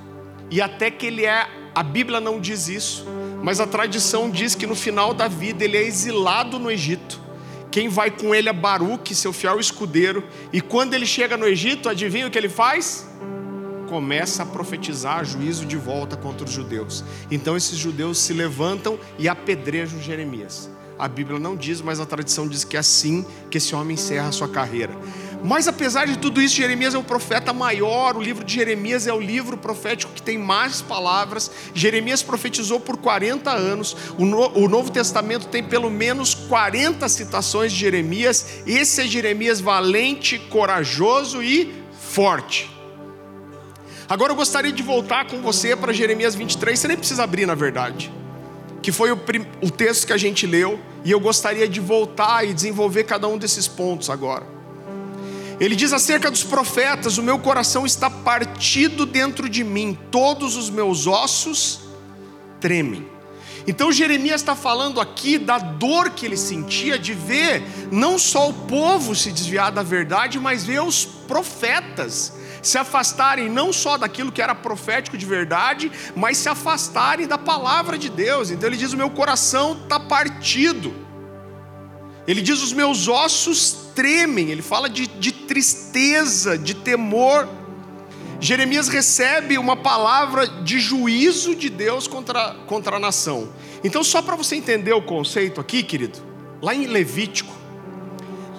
e 0.50 0.60
até 0.60 0.90
que 0.90 1.06
ele 1.06 1.24
é, 1.24 1.46
a 1.74 1.82
Bíblia 1.82 2.20
não 2.20 2.40
diz 2.40 2.68
isso, 2.68 3.06
mas 3.42 3.60
a 3.60 3.66
tradição 3.66 4.30
diz 4.30 4.54
que 4.54 4.66
no 4.66 4.74
final 4.74 5.12
da 5.12 5.28
vida 5.28 5.64
ele 5.64 5.76
é 5.76 5.82
exilado 5.82 6.58
no 6.58 6.70
Egito. 6.70 7.20
Quem 7.70 7.88
vai 7.88 8.10
com 8.10 8.34
ele 8.34 8.48
é 8.48 8.52
Baruque, 8.52 9.14
seu 9.14 9.32
fiel 9.32 9.58
escudeiro, 9.58 10.22
e 10.52 10.60
quando 10.60 10.94
ele 10.94 11.06
chega 11.06 11.36
no 11.36 11.46
Egito, 11.46 11.88
adivinha 11.88 12.26
o 12.26 12.30
que 12.30 12.38
ele 12.38 12.48
faz? 12.48 13.08
Começa 13.88 14.42
a 14.42 14.46
profetizar 14.46 15.24
juízo 15.24 15.66
de 15.66 15.76
volta 15.76 16.16
contra 16.16 16.46
os 16.46 16.52
judeus. 16.52 17.02
Então 17.30 17.56
esses 17.56 17.76
judeus 17.76 18.18
se 18.18 18.32
levantam 18.32 18.98
e 19.18 19.28
apedrejam 19.28 20.00
Jeremias. 20.00 20.70
A 21.02 21.08
Bíblia 21.08 21.36
não 21.40 21.56
diz, 21.56 21.80
mas 21.80 21.98
a 21.98 22.06
tradição 22.06 22.46
diz 22.46 22.62
que 22.62 22.76
é 22.76 22.78
assim 22.78 23.26
que 23.50 23.58
esse 23.58 23.74
homem 23.74 23.94
encerra 23.94 24.28
a 24.28 24.30
sua 24.30 24.46
carreira. 24.46 24.96
Mas 25.42 25.66
apesar 25.66 26.06
de 26.06 26.16
tudo 26.16 26.40
isso, 26.40 26.54
Jeremias 26.54 26.94
é 26.94 26.98
o 26.98 27.02
profeta 27.02 27.52
maior, 27.52 28.16
o 28.16 28.22
livro 28.22 28.44
de 28.44 28.54
Jeremias 28.54 29.08
é 29.08 29.12
o 29.12 29.18
livro 29.18 29.56
profético 29.56 30.12
que 30.12 30.22
tem 30.22 30.38
mais 30.38 30.80
palavras. 30.80 31.50
Jeremias 31.74 32.22
profetizou 32.22 32.78
por 32.78 32.96
40 32.98 33.50
anos, 33.50 33.96
o, 34.16 34.24
no, 34.24 34.56
o 34.56 34.68
Novo 34.68 34.92
Testamento 34.92 35.48
tem 35.48 35.64
pelo 35.64 35.90
menos 35.90 36.34
40 36.34 37.08
citações 37.08 37.72
de 37.72 37.80
Jeremias. 37.80 38.60
Esse 38.64 39.00
é 39.00 39.04
Jeremias 39.04 39.60
valente, 39.60 40.38
corajoso 40.38 41.42
e 41.42 41.82
forte. 42.00 42.70
Agora 44.08 44.30
eu 44.30 44.36
gostaria 44.36 44.70
de 44.70 44.84
voltar 44.84 45.26
com 45.26 45.42
você 45.42 45.74
para 45.74 45.92
Jeremias 45.92 46.36
23, 46.36 46.78
você 46.78 46.86
nem 46.86 46.96
precisa 46.96 47.24
abrir, 47.24 47.44
na 47.44 47.56
verdade, 47.56 48.12
que 48.80 48.92
foi 48.92 49.10
o, 49.10 49.18
o 49.60 49.68
texto 49.68 50.06
que 50.06 50.12
a 50.12 50.16
gente 50.16 50.46
leu, 50.46 50.78
e 51.04 51.10
eu 51.10 51.20
gostaria 51.20 51.68
de 51.68 51.80
voltar 51.80 52.44
e 52.46 52.54
desenvolver 52.54 53.04
cada 53.04 53.26
um 53.26 53.38
desses 53.38 53.66
pontos 53.66 54.08
agora. 54.08 54.46
Ele 55.58 55.76
diz 55.76 55.92
acerca 55.92 56.30
dos 56.30 56.42
profetas: 56.42 57.18
O 57.18 57.22
meu 57.22 57.38
coração 57.38 57.86
está 57.86 58.10
partido 58.10 59.06
dentro 59.06 59.48
de 59.48 59.62
mim, 59.62 59.96
todos 60.10 60.56
os 60.56 60.70
meus 60.70 61.06
ossos 61.06 61.80
tremem. 62.60 63.06
Então 63.66 63.92
Jeremias 63.92 64.40
está 64.40 64.56
falando 64.56 65.00
aqui 65.00 65.38
da 65.38 65.58
dor 65.58 66.10
que 66.10 66.26
ele 66.26 66.36
sentia 66.36 66.98
de 66.98 67.14
ver 67.14 67.62
não 67.92 68.18
só 68.18 68.48
o 68.48 68.54
povo 68.54 69.14
se 69.14 69.30
desviar 69.30 69.70
da 69.70 69.84
verdade, 69.84 70.38
mas 70.40 70.64
ver 70.64 70.82
os 70.82 71.04
profetas 71.04 72.32
se 72.62 72.78
afastarem 72.78 73.48
não 73.48 73.72
só 73.72 73.98
daquilo 73.98 74.30
que 74.30 74.40
era 74.40 74.54
profético 74.54 75.18
de 75.18 75.26
verdade, 75.26 75.90
mas 76.14 76.38
se 76.38 76.48
afastarem 76.48 77.26
da 77.26 77.36
palavra 77.36 77.98
de 77.98 78.08
Deus. 78.08 78.50
Então 78.50 78.68
ele 78.68 78.76
diz: 78.76 78.92
O 78.92 78.96
meu 78.96 79.10
coração 79.10 79.78
está 79.82 79.98
partido. 79.98 80.94
Ele 82.26 82.40
diz: 82.40 82.62
Os 82.62 82.72
meus 82.72 83.08
ossos 83.08 83.90
tremem. 83.94 84.50
Ele 84.50 84.62
fala 84.62 84.88
de, 84.88 85.06
de 85.06 85.32
tristeza, 85.32 86.56
de 86.56 86.74
temor. 86.74 87.48
Jeremias 88.40 88.88
recebe 88.88 89.56
uma 89.56 89.76
palavra 89.76 90.48
de 90.48 90.80
juízo 90.80 91.54
de 91.54 91.68
Deus 91.68 92.08
contra, 92.08 92.54
contra 92.66 92.96
a 92.96 92.98
nação. 92.98 93.50
Então, 93.84 94.02
só 94.02 94.20
para 94.20 94.34
você 94.34 94.56
entender 94.56 94.92
o 94.92 95.02
conceito 95.02 95.60
aqui, 95.60 95.82
querido, 95.82 96.18
lá 96.60 96.74
em 96.74 96.86
Levítico, 96.86 97.52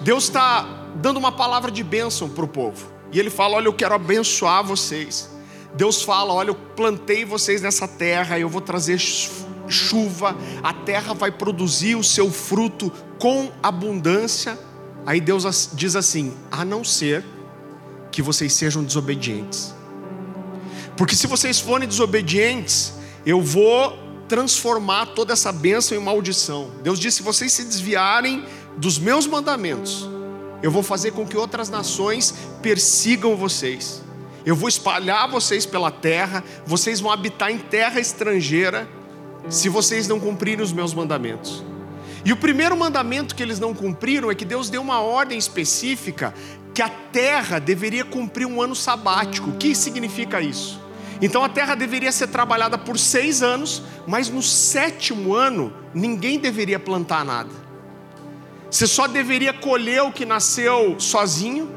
Deus 0.00 0.24
está 0.24 0.62
dando 0.96 1.18
uma 1.18 1.32
palavra 1.32 1.70
de 1.70 1.84
bênção 1.84 2.30
para 2.30 2.44
o 2.44 2.48
povo. 2.48 2.93
E 3.14 3.20
ele 3.20 3.30
fala: 3.30 3.56
Olha, 3.56 3.68
eu 3.68 3.72
quero 3.72 3.94
abençoar 3.94 4.64
vocês. 4.64 5.30
Deus 5.74 6.02
fala: 6.02 6.34
Olha, 6.34 6.50
eu 6.50 6.54
plantei 6.54 7.24
vocês 7.24 7.62
nessa 7.62 7.86
terra, 7.86 8.38
eu 8.38 8.48
vou 8.48 8.60
trazer 8.60 8.98
chuva, 9.68 10.36
a 10.62 10.72
terra 10.72 11.14
vai 11.14 11.30
produzir 11.30 11.94
o 11.94 12.02
seu 12.02 12.30
fruto 12.30 12.92
com 13.18 13.52
abundância. 13.62 14.58
Aí 15.06 15.20
Deus 15.20 15.70
diz 15.74 15.94
assim: 15.94 16.34
a 16.50 16.64
não 16.64 16.82
ser 16.82 17.24
que 18.10 18.20
vocês 18.20 18.52
sejam 18.52 18.82
desobedientes. 18.82 19.72
Porque 20.96 21.14
se 21.14 21.28
vocês 21.28 21.60
forem 21.60 21.88
desobedientes, 21.88 22.94
eu 23.24 23.40
vou 23.40 23.96
transformar 24.28 25.06
toda 25.06 25.32
essa 25.32 25.52
bênção 25.52 25.96
em 25.96 26.00
maldição. 26.00 26.72
Deus 26.82 26.98
disse: 26.98 27.18
se 27.18 27.22
vocês 27.22 27.52
se 27.52 27.62
desviarem 27.62 28.44
dos 28.76 28.98
meus 28.98 29.24
mandamentos, 29.24 30.08
eu 30.64 30.70
vou 30.70 30.82
fazer 30.82 31.10
com 31.10 31.26
que 31.26 31.36
outras 31.36 31.68
nações 31.68 32.34
persigam 32.62 33.36
vocês. 33.36 34.02
Eu 34.46 34.56
vou 34.56 34.66
espalhar 34.66 35.30
vocês 35.30 35.66
pela 35.66 35.90
terra, 35.90 36.42
vocês 36.64 37.00
vão 37.00 37.12
habitar 37.12 37.50
em 37.50 37.58
terra 37.58 38.00
estrangeira 38.00 38.88
se 39.50 39.68
vocês 39.68 40.08
não 40.08 40.18
cumprirem 40.18 40.64
os 40.64 40.72
meus 40.72 40.94
mandamentos. 40.94 41.62
E 42.24 42.32
o 42.32 42.36
primeiro 42.38 42.74
mandamento 42.74 43.34
que 43.34 43.42
eles 43.42 43.60
não 43.60 43.74
cumpriram 43.74 44.30
é 44.30 44.34
que 44.34 44.46
Deus 44.46 44.70
deu 44.70 44.80
uma 44.80 45.02
ordem 45.02 45.36
específica 45.36 46.32
que 46.72 46.80
a 46.80 46.88
terra 46.88 47.58
deveria 47.58 48.02
cumprir 48.02 48.46
um 48.46 48.62
ano 48.62 48.74
sabático. 48.74 49.50
O 49.50 49.56
que 49.58 49.74
significa 49.74 50.40
isso? 50.40 50.80
Então 51.20 51.44
a 51.44 51.48
terra 51.50 51.74
deveria 51.74 52.10
ser 52.10 52.28
trabalhada 52.28 52.78
por 52.78 52.98
seis 52.98 53.42
anos, 53.42 53.82
mas 54.06 54.30
no 54.30 54.42
sétimo 54.42 55.34
ano 55.34 55.74
ninguém 55.92 56.38
deveria 56.38 56.80
plantar 56.80 57.22
nada. 57.22 57.63
Você 58.74 58.88
só 58.88 59.06
deveria 59.06 59.52
colher 59.52 60.02
o 60.02 60.10
que 60.10 60.26
nasceu 60.26 60.98
sozinho, 60.98 61.70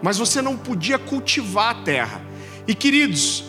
mas 0.00 0.18
você 0.18 0.40
não 0.40 0.56
podia 0.56 0.96
cultivar 0.96 1.70
a 1.70 1.82
terra. 1.82 2.22
E 2.64 2.76
queridos, 2.76 3.42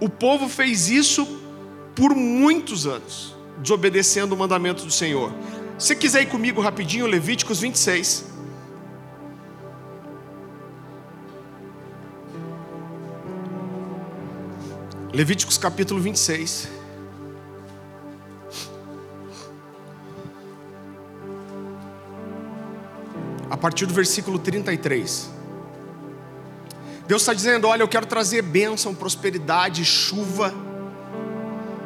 o 0.00 0.08
povo 0.08 0.48
fez 0.48 0.88
isso 0.88 1.26
por 1.94 2.14
muitos 2.14 2.86
anos, 2.86 3.36
desobedecendo 3.58 4.34
o 4.34 4.38
mandamento 4.38 4.86
do 4.86 4.90
Senhor. 4.90 5.30
Se 5.78 5.94
quiser 5.94 6.22
ir 6.22 6.28
comigo 6.28 6.62
rapidinho, 6.62 7.06
Levíticos 7.06 7.60
26. 7.60 8.24
Levíticos 15.12 15.58
capítulo 15.58 16.00
26. 16.00 16.77
Partir 23.58 23.86
do 23.86 23.94
versículo 23.94 24.38
33. 24.38 25.30
Deus 27.06 27.22
está 27.22 27.34
dizendo: 27.34 27.66
Olha, 27.66 27.82
eu 27.82 27.88
quero 27.88 28.06
trazer 28.06 28.42
bênção, 28.42 28.94
prosperidade, 28.94 29.84
chuva 29.84 30.54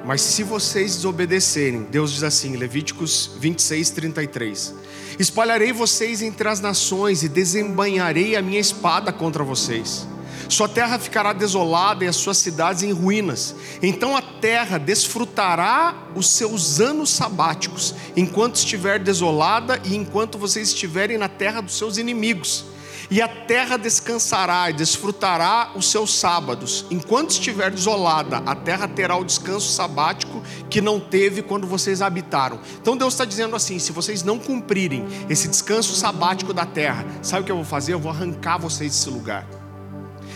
mas 0.04 0.20
se 0.20 0.42
vocês 0.42 0.96
desobedecerem, 0.96 1.84
Deus 1.84 2.12
diz 2.12 2.24
assim, 2.24 2.56
Levíticos 2.56 3.30
26, 3.38 3.90
33: 3.90 4.74
Espalharei 5.18 5.72
vocês 5.72 6.22
entre 6.22 6.48
as 6.48 6.60
nações 6.60 7.22
e 7.22 7.28
desembanharei 7.28 8.34
a 8.34 8.42
minha 8.42 8.58
espada 8.58 9.12
contra 9.12 9.44
vocês. 9.44 10.06
Sua 10.52 10.68
terra 10.68 10.98
ficará 10.98 11.32
desolada 11.32 12.04
e 12.04 12.08
as 12.08 12.16
suas 12.16 12.36
cidades 12.36 12.82
em 12.82 12.92
ruínas. 12.92 13.54
Então 13.82 14.14
a 14.14 14.20
terra 14.20 14.76
desfrutará 14.76 15.94
os 16.14 16.28
seus 16.28 16.78
anos 16.78 17.08
sabáticos, 17.08 17.94
enquanto 18.14 18.56
estiver 18.56 18.98
desolada 18.98 19.80
e 19.82 19.96
enquanto 19.96 20.36
vocês 20.36 20.68
estiverem 20.68 21.16
na 21.16 21.26
terra 21.26 21.62
dos 21.62 21.78
seus 21.78 21.96
inimigos 21.96 22.66
e 23.10 23.22
a 23.22 23.28
terra 23.28 23.78
descansará 23.78 24.68
e 24.68 24.74
desfrutará 24.74 25.72
os 25.74 25.90
seus 25.90 26.14
sábados. 26.14 26.84
Enquanto 26.90 27.30
estiver 27.30 27.70
desolada, 27.70 28.42
a 28.44 28.54
terra 28.54 28.86
terá 28.86 29.16
o 29.16 29.24
descanso 29.24 29.72
sabático 29.72 30.42
que 30.68 30.82
não 30.82 31.00
teve 31.00 31.40
quando 31.40 31.66
vocês 31.66 32.02
habitaram. 32.02 32.60
Então 32.78 32.94
Deus 32.94 33.14
está 33.14 33.24
dizendo 33.24 33.56
assim: 33.56 33.78
se 33.78 33.90
vocês 33.90 34.22
não 34.22 34.38
cumprirem 34.38 35.06
esse 35.30 35.48
descanso 35.48 35.94
sabático 35.94 36.52
da 36.52 36.66
terra, 36.66 37.06
sabe 37.22 37.40
o 37.40 37.44
que 37.46 37.52
eu 37.52 37.56
vou 37.56 37.64
fazer? 37.64 37.94
Eu 37.94 38.00
vou 38.00 38.12
arrancar 38.12 38.58
vocês 38.58 38.92
desse 38.92 39.08
lugar. 39.08 39.61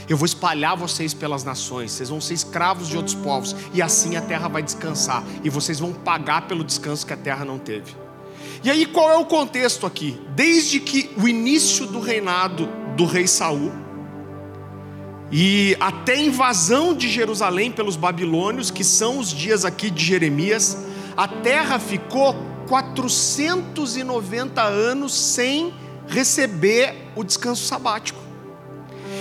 Eu 0.08 0.16
vou 0.16 0.26
espalhar 0.26 0.76
vocês 0.76 1.12
pelas 1.12 1.42
nações, 1.42 1.90
vocês 1.90 2.08
vão 2.08 2.20
ser 2.20 2.34
escravos 2.34 2.88
de 2.88 2.96
outros 2.96 3.14
povos, 3.14 3.56
e 3.72 3.82
assim 3.82 4.16
a 4.16 4.22
terra 4.22 4.46
vai 4.48 4.62
descansar, 4.62 5.24
e 5.42 5.50
vocês 5.50 5.80
vão 5.80 5.92
pagar 5.92 6.46
pelo 6.46 6.62
descanso 6.62 7.04
que 7.04 7.12
a 7.12 7.16
terra 7.16 7.44
não 7.44 7.58
teve. 7.58 7.96
E 8.62 8.70
aí 8.70 8.86
qual 8.86 9.10
é 9.10 9.16
o 9.16 9.24
contexto 9.24 9.84
aqui? 9.84 10.20
Desde 10.34 10.78
que 10.80 11.10
o 11.16 11.28
início 11.28 11.86
do 11.86 12.00
reinado 12.00 12.68
do 12.96 13.04
rei 13.04 13.26
Saul 13.26 13.72
e 15.30 15.76
até 15.80 16.12
a 16.14 16.20
invasão 16.20 16.94
de 16.94 17.08
Jerusalém 17.08 17.72
pelos 17.72 17.96
babilônios, 17.96 18.70
que 18.70 18.84
são 18.84 19.18
os 19.18 19.30
dias 19.30 19.64
aqui 19.64 19.90
de 19.90 20.04
Jeremias, 20.04 20.78
a 21.16 21.26
terra 21.26 21.80
ficou 21.80 22.34
490 22.68 24.62
anos 24.62 25.14
sem 25.14 25.74
receber 26.06 26.94
o 27.16 27.24
descanso 27.24 27.64
sabático. 27.64 28.25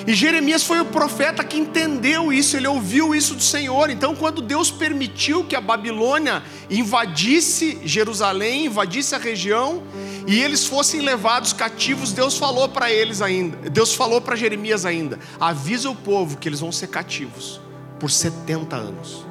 E 0.08 0.14
Jeremias 0.14 0.64
foi 0.64 0.80
o 0.80 0.86
profeta 0.86 1.44
que 1.44 1.58
entendeu 1.58 2.32
isso, 2.32 2.56
ele 2.56 2.68
ouviu 2.68 3.16
isso 3.16 3.34
do 3.34 3.42
Senhor. 3.42 3.90
Então, 3.90 4.16
quando 4.16 4.40
Deus 4.40 4.70
permitiu 4.70 5.44
que 5.44 5.56
a 5.56 5.62
Babilônia 5.62 6.44
invadisse 6.70 7.80
Jerusalém, 7.84 8.68
invadisse 8.68 9.16
a 9.16 9.18
região, 9.18 9.82
e 10.28 10.40
eles 10.40 10.68
fossem 10.68 11.02
levados 11.02 11.54
cativos, 11.54 12.12
Deus 12.12 12.38
falou 12.38 12.70
para 12.70 12.92
eles 12.92 13.20
ainda, 13.20 13.70
Deus 13.70 13.96
falou 13.96 14.22
para 14.22 14.36
Jeremias 14.36 14.86
ainda: 14.86 15.20
avisa 15.40 15.90
o 15.90 15.96
povo 15.96 16.38
que 16.38 16.48
eles 16.48 16.60
vão 16.60 16.72
ser 16.72 16.88
cativos 16.88 17.60
por 18.00 18.12
70 18.12 18.76
anos. 18.76 19.26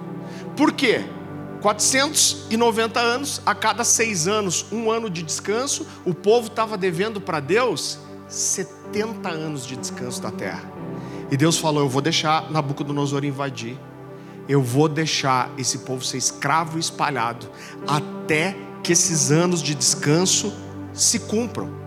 Por 0.57 0.73
quê? 0.73 1.05
490 1.61 3.01
anos, 3.01 3.41
a 3.47 3.55
cada 3.55 3.85
seis 3.85 4.29
anos, 4.29 4.67
um 4.71 4.91
ano 4.91 5.09
de 5.09 5.23
descanso, 5.23 5.87
o 6.05 6.13
povo 6.13 6.49
estava 6.49 6.77
devendo 6.77 7.21
para 7.21 7.41
Deus 7.41 7.99
70 8.29 9.29
anos 9.29 9.67
de 9.67 9.77
descanso 9.77 10.21
da 10.21 10.31
terra. 10.31 10.71
E 11.31 11.37
Deus 11.37 11.59
falou: 11.59 11.83
Eu 11.83 11.89
vou 11.89 12.03
deixar 12.03 12.51
Nabucodonosor 12.51 13.25
invadir, 13.25 13.79
eu 14.49 14.63
vou 14.63 14.89
deixar 14.89 15.51
esse 15.59 15.79
povo 15.79 16.05
ser 16.05 16.19
escravo 16.19 16.77
e 16.77 16.81
espalhado, 16.81 17.49
até 17.87 18.57
que 18.83 18.93
esses 18.93 19.31
anos 19.31 19.63
de 19.63 19.75
descanso 19.75 20.53
se 20.93 21.21
cumpram. 21.21 21.85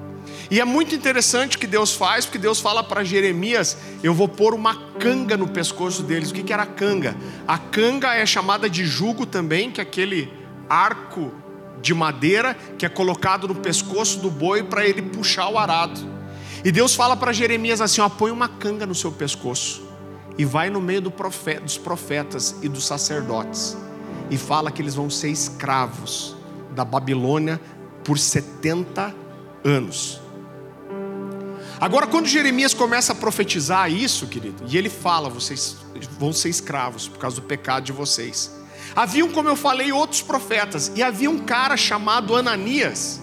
E 0.50 0.62
é 0.62 0.66
muito 0.66 0.96
interessante 0.96 1.58
o 1.58 1.60
que 1.60 1.68
Deus 1.68 1.94
faz, 1.94 2.26
porque 2.26 2.38
Deus 2.38 2.60
fala 2.60 2.84
para 2.84 3.04
Jeremias: 3.04 3.78
Eu 4.02 4.14
vou 4.14 4.28
pôr 4.28 4.54
uma 4.54 4.76
canga 5.00 5.36
no 5.36 5.48
pescoço 5.48 6.04
deles. 6.04 6.32
O 6.32 6.34
que, 6.34 6.44
que 6.44 6.54
era 6.54 6.64
a 6.64 6.68
canga? 6.68 7.16
A 7.48 7.58
canga 7.58 8.14
é 8.16 8.26
chamada 8.26 8.70
de 8.70 8.86
jugo 8.86 9.26
também, 9.26 9.70
que 9.70 9.82
é 9.82 9.84
aquele 9.84 10.32
arco 10.70 11.32
de 11.82 11.94
madeira 11.94 12.58
que 12.78 12.86
é 12.86 12.90
colocado 12.90 13.48
no 13.48 13.56
pescoço 13.56 14.20
do 14.20 14.30
boi 14.32 14.64
para 14.64 14.86
ele 14.86 15.02
puxar 15.02 15.50
o 15.50 15.58
arado. 15.58 16.17
E 16.68 16.72
Deus 16.72 16.94
fala 16.94 17.16
para 17.16 17.32
Jeremias 17.32 17.80
assim: 17.80 18.02
ó, 18.02 18.10
põe 18.10 18.30
uma 18.30 18.50
canga 18.50 18.86
no 18.86 18.94
seu 18.94 19.10
pescoço 19.10 19.88
e 20.38 20.44
vai 20.44 20.70
no 20.70 20.82
meio 20.82 21.00
do 21.00 21.10
profeta, 21.10 21.62
dos 21.62 21.78
profetas 21.78 22.58
e 22.62 22.68
dos 22.68 22.86
sacerdotes 22.86 23.78
e 24.30 24.38
fala 24.38 24.70
que 24.70 24.82
eles 24.82 24.94
vão 24.94 25.10
ser 25.10 25.30
escravos 25.30 26.36
da 26.76 26.84
Babilônia 26.84 27.58
por 28.04 28.20
70 28.20 29.16
anos. 29.64 30.20
Agora, 31.80 32.06
quando 32.06 32.28
Jeremias 32.28 32.74
começa 32.74 33.14
a 33.14 33.16
profetizar 33.16 33.90
isso, 33.90 34.28
querido, 34.28 34.66
e 34.68 34.78
ele 34.78 34.90
fala: 34.90 35.30
vocês 35.30 35.78
vão 36.20 36.34
ser 36.34 36.50
escravos 36.50 37.08
por 37.08 37.18
causa 37.18 37.38
do 37.38 37.44
pecado 37.44 37.86
de 37.86 37.94
vocês. 37.94 38.52
Haviam, 38.94 39.30
como 39.30 39.48
eu 39.48 39.56
falei, 39.56 39.94
outros 39.94 40.22
profetas, 40.22 40.92
e 40.94 41.02
havia 41.02 41.32
um 41.32 41.40
cara 41.40 41.78
chamado 41.78 42.36
Ananias, 42.36 43.22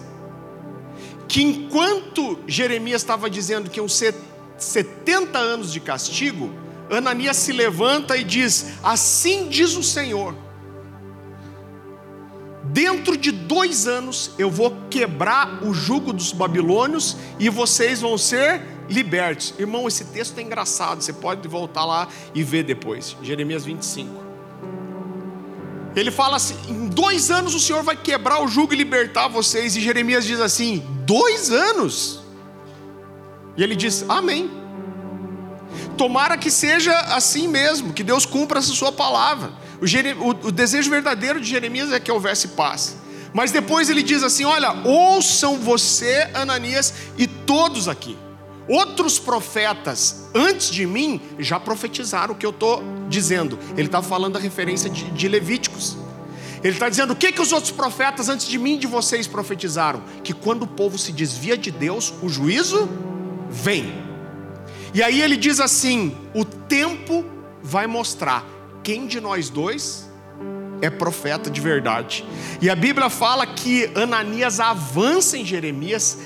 que 1.35 1.41
enquanto 1.41 2.39
Jeremias 2.47 3.01
estava 3.01 3.29
dizendo 3.29 3.69
que 3.69 3.77
iam 3.77 3.89
ser 3.89 4.15
70 4.57 5.37
anos 5.37 5.73
de 5.73 5.81
castigo, 5.81 6.49
Ananias 6.89 7.35
se 7.35 7.51
levanta 7.51 8.15
e 8.15 8.23
diz: 8.23 8.75
Assim 8.81 9.49
diz 9.49 9.75
o 9.75 9.83
Senhor, 9.83 10.33
dentro 12.63 13.17
de 13.17 13.33
dois 13.33 13.85
anos 13.85 14.31
eu 14.39 14.49
vou 14.49 14.77
quebrar 14.89 15.61
o 15.61 15.73
jugo 15.73 16.13
dos 16.13 16.31
babilônios 16.31 17.17
e 17.37 17.49
vocês 17.49 17.99
vão 17.99 18.17
ser 18.17 18.61
libertos. 18.87 19.53
Irmão, 19.59 19.89
esse 19.89 20.05
texto 20.05 20.37
é 20.37 20.41
engraçado, 20.41 21.01
você 21.01 21.11
pode 21.11 21.45
voltar 21.49 21.83
lá 21.83 22.07
e 22.33 22.43
ver 22.43 22.63
depois. 22.63 23.17
Jeremias 23.21 23.65
25. 23.65 24.24
Ele 25.95 26.11
fala 26.11 26.35
assim: 26.35 26.55
em 26.67 26.87
dois 26.87 27.31
anos 27.31 27.55
o 27.55 27.59
Senhor 27.59 27.81
vai 27.81 27.95
quebrar 27.95 28.43
o 28.43 28.47
jugo 28.47 28.73
e 28.73 28.77
libertar 28.77 29.27
vocês. 29.27 29.75
E 29.75 29.81
Jeremias 29.81 30.25
diz 30.25 30.39
assim: 30.39 30.83
dois 31.05 31.51
anos? 31.51 32.19
E 33.55 33.63
ele 33.63 33.75
diz: 33.75 34.05
Amém. 34.09 34.51
Tomara 35.97 36.37
que 36.37 36.51
seja 36.51 36.93
assim 37.15 37.47
mesmo, 37.47 37.93
que 37.93 38.03
Deus 38.03 38.25
cumpra 38.25 38.59
essa 38.59 38.73
sua 38.73 38.91
palavra. 38.91 39.51
O, 39.81 40.25
o, 40.25 40.29
o 40.47 40.51
desejo 40.51 40.89
verdadeiro 40.89 41.39
de 41.39 41.49
Jeremias 41.49 41.91
é 41.91 41.99
que 41.99 42.11
houvesse 42.11 42.49
paz. 42.49 42.97
Mas 43.33 43.51
depois 43.51 43.89
ele 43.89 44.03
diz 44.03 44.23
assim: 44.23 44.43
Olha, 44.43 44.71
ouçam 44.83 45.57
você, 45.57 46.29
Ananias, 46.33 46.93
e 47.17 47.25
todos 47.27 47.87
aqui. 47.87 48.17
Outros 48.67 49.19
profetas 49.19 50.27
antes 50.33 50.71
de 50.71 50.85
mim 50.85 51.21
já 51.37 51.59
profetizaram 51.59 52.33
o 52.33 52.37
que 52.37 52.45
eu 52.45 52.49
estou 52.49 52.83
dizendo. 53.07 53.59
Ele 53.77 53.87
está 53.87 54.01
falando 54.01 54.33
da 54.33 54.39
referência 54.39 54.89
de, 54.89 55.11
de 55.11 55.27
Levíticos. 55.27 55.97
Ele 56.63 56.73
está 56.73 56.89
dizendo 56.89 57.13
o 57.13 57.15
que, 57.15 57.31
que 57.31 57.41
os 57.41 57.51
outros 57.51 57.71
profetas 57.71 58.27
antes 58.27 58.47
de 58.47 58.57
mim 58.57 58.77
de 58.79 58.87
vocês 58.87 59.27
profetizaram? 59.27 60.01
Que 60.23 60.33
quando 60.33 60.63
o 60.63 60.67
povo 60.67 60.97
se 60.97 61.11
desvia 61.11 61.55
de 61.55 61.69
Deus, 61.69 62.11
o 62.23 62.27
juízo 62.27 62.89
vem. 63.49 63.93
E 64.91 65.03
aí 65.03 65.21
ele 65.21 65.37
diz 65.37 65.59
assim: 65.59 66.17
o 66.33 66.43
tempo 66.43 67.23
vai 67.61 67.85
mostrar 67.85 68.43
quem 68.81 69.05
de 69.05 69.21
nós 69.21 69.49
dois 69.49 70.09
é 70.81 70.89
profeta 70.89 71.49
de 71.49 71.61
verdade. 71.61 72.25
E 72.61 72.69
a 72.69 72.75
Bíblia 72.75 73.09
fala 73.09 73.45
que 73.45 73.91
Ananias 73.95 74.59
avança 74.59 75.37
em 75.37 75.45
Jeremias, 75.45 76.17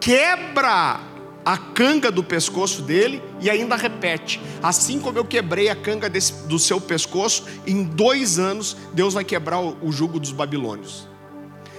quebra 0.00 1.00
a 1.48 1.56
canga 1.56 2.12
do 2.12 2.22
pescoço 2.22 2.82
dele 2.82 3.22
e 3.40 3.48
ainda 3.48 3.74
repete: 3.74 4.38
assim 4.62 5.00
como 5.00 5.16
eu 5.16 5.24
quebrei 5.24 5.70
a 5.70 5.74
canga 5.74 6.06
desse, 6.10 6.46
do 6.46 6.58
seu 6.58 6.78
pescoço, 6.78 7.44
em 7.66 7.84
dois 7.84 8.38
anos 8.38 8.76
Deus 8.92 9.14
vai 9.14 9.24
quebrar 9.24 9.58
o, 9.58 9.74
o 9.80 9.90
jugo 9.90 10.20
dos 10.20 10.30
babilônios. 10.30 11.08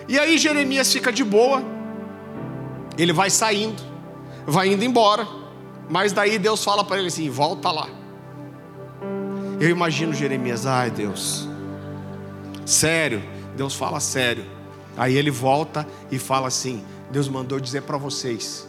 E 0.08 0.17
aí 0.17 0.39
Jeremias 0.39 0.91
fica 0.91 1.12
de 1.12 1.23
boa, 1.23 1.62
ele 2.97 3.13
vai 3.13 3.29
saindo, 3.29 3.79
vai 4.43 4.69
indo 4.69 4.84
embora, 4.84 5.27
mas 5.88 6.13
daí 6.13 6.39
Deus 6.39 6.63
fala 6.63 6.84
para 6.84 6.97
ele 6.97 7.10
assim: 7.10 7.29
volta 7.29 7.69
lá. 7.69 7.88
Eu 9.60 9.69
imagino 9.69 10.15
Jeremias, 10.15 10.65
ai 10.65 10.89
Deus, 10.89 11.47
sério, 12.65 13.21
Deus 13.55 13.75
fala 13.75 13.99
sério. 13.99 14.45
Aí 14.97 15.15
ele 15.15 15.29
volta 15.29 15.88
e 16.10 16.17
fala 16.17 16.47
assim: 16.47 16.84
Deus 17.12 17.29
mandou 17.29 17.60
dizer 17.60 17.84
para 17.84 17.97
vocês, 17.99 18.67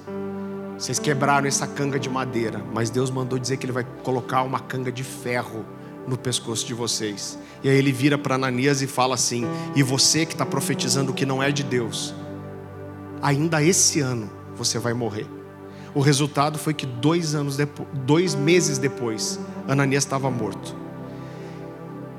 vocês 0.80 0.98
quebraram 0.98 1.46
essa 1.46 1.66
canga 1.66 2.00
de 2.00 2.08
madeira, 2.08 2.64
mas 2.72 2.88
Deus 2.88 3.10
mandou 3.10 3.38
dizer 3.38 3.58
que 3.58 3.66
Ele 3.66 3.72
vai 3.72 3.84
colocar 4.02 4.42
uma 4.42 4.58
canga 4.58 4.90
de 4.90 5.04
ferro 5.04 5.62
no 6.08 6.16
pescoço 6.16 6.66
de 6.66 6.72
vocês. 6.72 7.38
E 7.62 7.68
aí 7.68 7.76
ele 7.76 7.92
vira 7.92 8.16
para 8.16 8.36
Ananias 8.36 8.80
e 8.80 8.86
fala 8.86 9.14
assim: 9.14 9.44
E 9.76 9.82
você 9.82 10.24
que 10.24 10.32
está 10.32 10.46
profetizando 10.46 11.12
o 11.12 11.14
que 11.14 11.26
não 11.26 11.42
é 11.42 11.52
de 11.52 11.62
Deus, 11.62 12.14
ainda 13.20 13.62
esse 13.62 14.00
ano 14.00 14.30
você 14.56 14.78
vai 14.78 14.94
morrer. 14.94 15.26
O 15.94 16.00
resultado 16.00 16.58
foi 16.58 16.72
que 16.72 16.86
dois 16.86 17.34
anos 17.34 17.58
depois, 17.58 17.86
dois 18.06 18.34
meses 18.34 18.78
depois, 18.78 19.38
Ananias 19.68 20.04
estava 20.04 20.30
morto. 20.30 20.74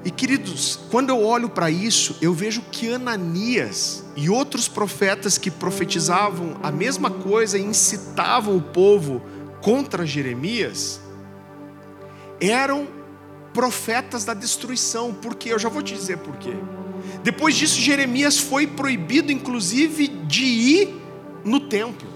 E 0.03 0.09
queridos, 0.09 0.79
quando 0.89 1.09
eu 1.09 1.23
olho 1.23 1.47
para 1.47 1.69
isso, 1.69 2.17
eu 2.21 2.33
vejo 2.33 2.63
que 2.71 2.91
Ananias 2.91 4.03
e 4.15 4.29
outros 4.29 4.67
profetas 4.67 5.37
que 5.37 5.51
profetizavam 5.51 6.57
a 6.63 6.71
mesma 6.71 7.11
coisa 7.11 7.57
e 7.57 7.61
incitavam 7.61 8.57
o 8.57 8.61
povo 8.61 9.21
contra 9.61 10.05
Jeremias, 10.05 10.99
eram 12.39 12.87
profetas 13.53 14.25
da 14.25 14.33
destruição. 14.33 15.13
Porque 15.13 15.49
eu 15.49 15.59
já 15.59 15.69
vou 15.69 15.83
te 15.83 15.93
dizer 15.93 16.17
por 16.17 16.35
quê. 16.37 16.53
Depois 17.23 17.55
disso, 17.55 17.79
Jeremias 17.79 18.39
foi 18.39 18.65
proibido, 18.65 19.31
inclusive, 19.31 20.07
de 20.07 20.43
ir 20.43 21.01
no 21.45 21.59
templo. 21.59 22.09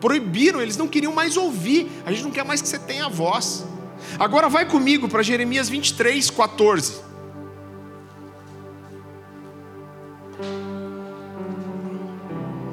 Proibiram, 0.00 0.60
eles 0.60 0.76
não 0.76 0.88
queriam 0.88 1.12
mais 1.12 1.36
ouvir. 1.36 1.88
A 2.04 2.10
gente 2.10 2.24
não 2.24 2.32
quer 2.32 2.44
mais 2.44 2.60
que 2.60 2.68
você 2.68 2.78
tenha 2.78 3.08
voz. 3.08 3.64
Agora 4.18 4.48
vai 4.48 4.66
comigo 4.66 5.08
para 5.08 5.22
Jeremias 5.22 5.68
23, 5.68 6.28
14. 6.30 7.09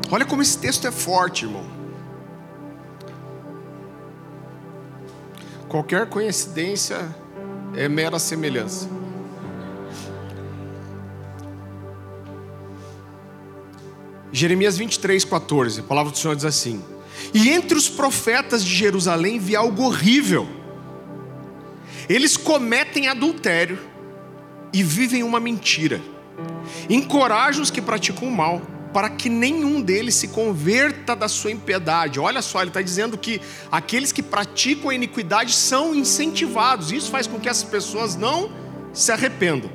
Olha 0.10 0.26
como 0.26 0.42
esse 0.42 0.58
texto 0.58 0.88
é 0.88 0.92
forte, 0.92 1.46
irmão. 1.46 1.66
Qualquer 5.68 6.08
coincidência 6.08 7.14
é 7.76 7.90
mera 7.90 8.18
semelhança. 8.18 8.90
Jeremias 14.32 14.78
23, 14.78 15.26
14, 15.26 15.82
a 15.82 15.84
palavra 15.84 16.12
do 16.12 16.18
Senhor 16.18 16.36
diz 16.36 16.46
assim: 16.46 16.82
E 17.34 17.50
entre 17.50 17.78
os 17.78 17.90
profetas 17.90 18.64
de 18.64 18.74
Jerusalém 18.74 19.40
vi 19.40 19.56
algo 19.56 19.84
horrível. 19.84 20.48
Eles 22.08 22.38
cometem 22.38 23.10
adultério 23.10 23.78
e 24.72 24.82
vivem 24.84 25.24
uma 25.24 25.40
mentira. 25.40 26.00
Encoraja 26.90 27.62
os 27.62 27.70
que 27.70 27.82
praticam 27.82 28.30
o 28.30 28.32
mal, 28.32 28.62
para 28.94 29.10
que 29.10 29.30
nenhum 29.30 29.82
deles 29.82 30.16
se 30.16 30.30
converta 30.30 31.16
da 31.16 31.28
sua 31.28 31.52
impiedade. 31.52 32.20
Olha 32.20 32.42
só, 32.42 32.62
ele 32.62 32.70
está 32.70 32.82
dizendo 32.82 33.18
que 33.18 33.42
aqueles 33.72 34.12
que 34.12 34.24
praticam 34.24 34.90
a 34.90 34.96
iniquidade 34.96 35.54
são 35.54 35.94
incentivados. 35.94 36.92
Isso 36.92 37.12
faz 37.12 37.28
com 37.28 37.40
que 37.40 37.50
as 37.50 37.64
pessoas 37.64 38.16
não 38.16 38.52
se 38.94 39.12
arrependam. 39.12 39.70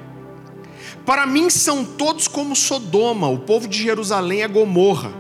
Para 1.05 1.27
mim 1.27 1.51
são 1.51 1.85
todos 1.85 2.29
como 2.29 2.55
Sodoma, 2.55 3.29
o 3.29 3.41
povo 3.41 3.67
de 3.67 3.83
Jerusalém 3.83 4.43
é 4.43 4.49
Gomorra. 4.49 5.13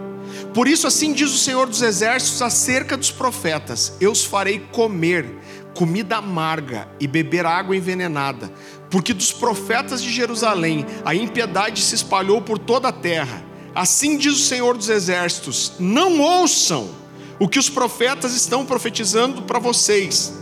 Por 0.54 0.68
isso, 0.68 0.86
assim 0.86 1.12
diz 1.12 1.32
o 1.32 1.38
Senhor 1.38 1.66
dos 1.66 1.82
Exércitos 1.82 2.42
acerca 2.42 2.96
dos 2.96 3.10
profetas: 3.10 3.96
Eu 4.00 4.12
os 4.12 4.24
farei 4.24 4.60
comer 4.70 5.26
comida 5.74 6.16
amarga 6.16 6.88
e 7.00 7.06
beber 7.06 7.46
água 7.46 7.76
envenenada, 7.76 8.52
porque 8.90 9.14
dos 9.14 9.32
profetas 9.32 10.02
de 10.02 10.10
Jerusalém 10.10 10.84
a 11.04 11.14
impiedade 11.14 11.80
se 11.80 11.94
espalhou 11.94 12.42
por 12.42 12.58
toda 12.58 12.88
a 12.88 12.92
terra. 12.92 13.42
Assim 13.74 14.16
diz 14.16 14.34
o 14.34 14.44
Senhor 14.44 14.76
dos 14.76 14.88
Exércitos: 14.88 15.72
Não 15.78 16.20
ouçam 16.20 16.90
o 17.38 17.48
que 17.48 17.58
os 17.58 17.68
profetas 17.68 18.34
estão 18.34 18.66
profetizando 18.66 19.42
para 19.42 19.58
vocês. 19.58 20.32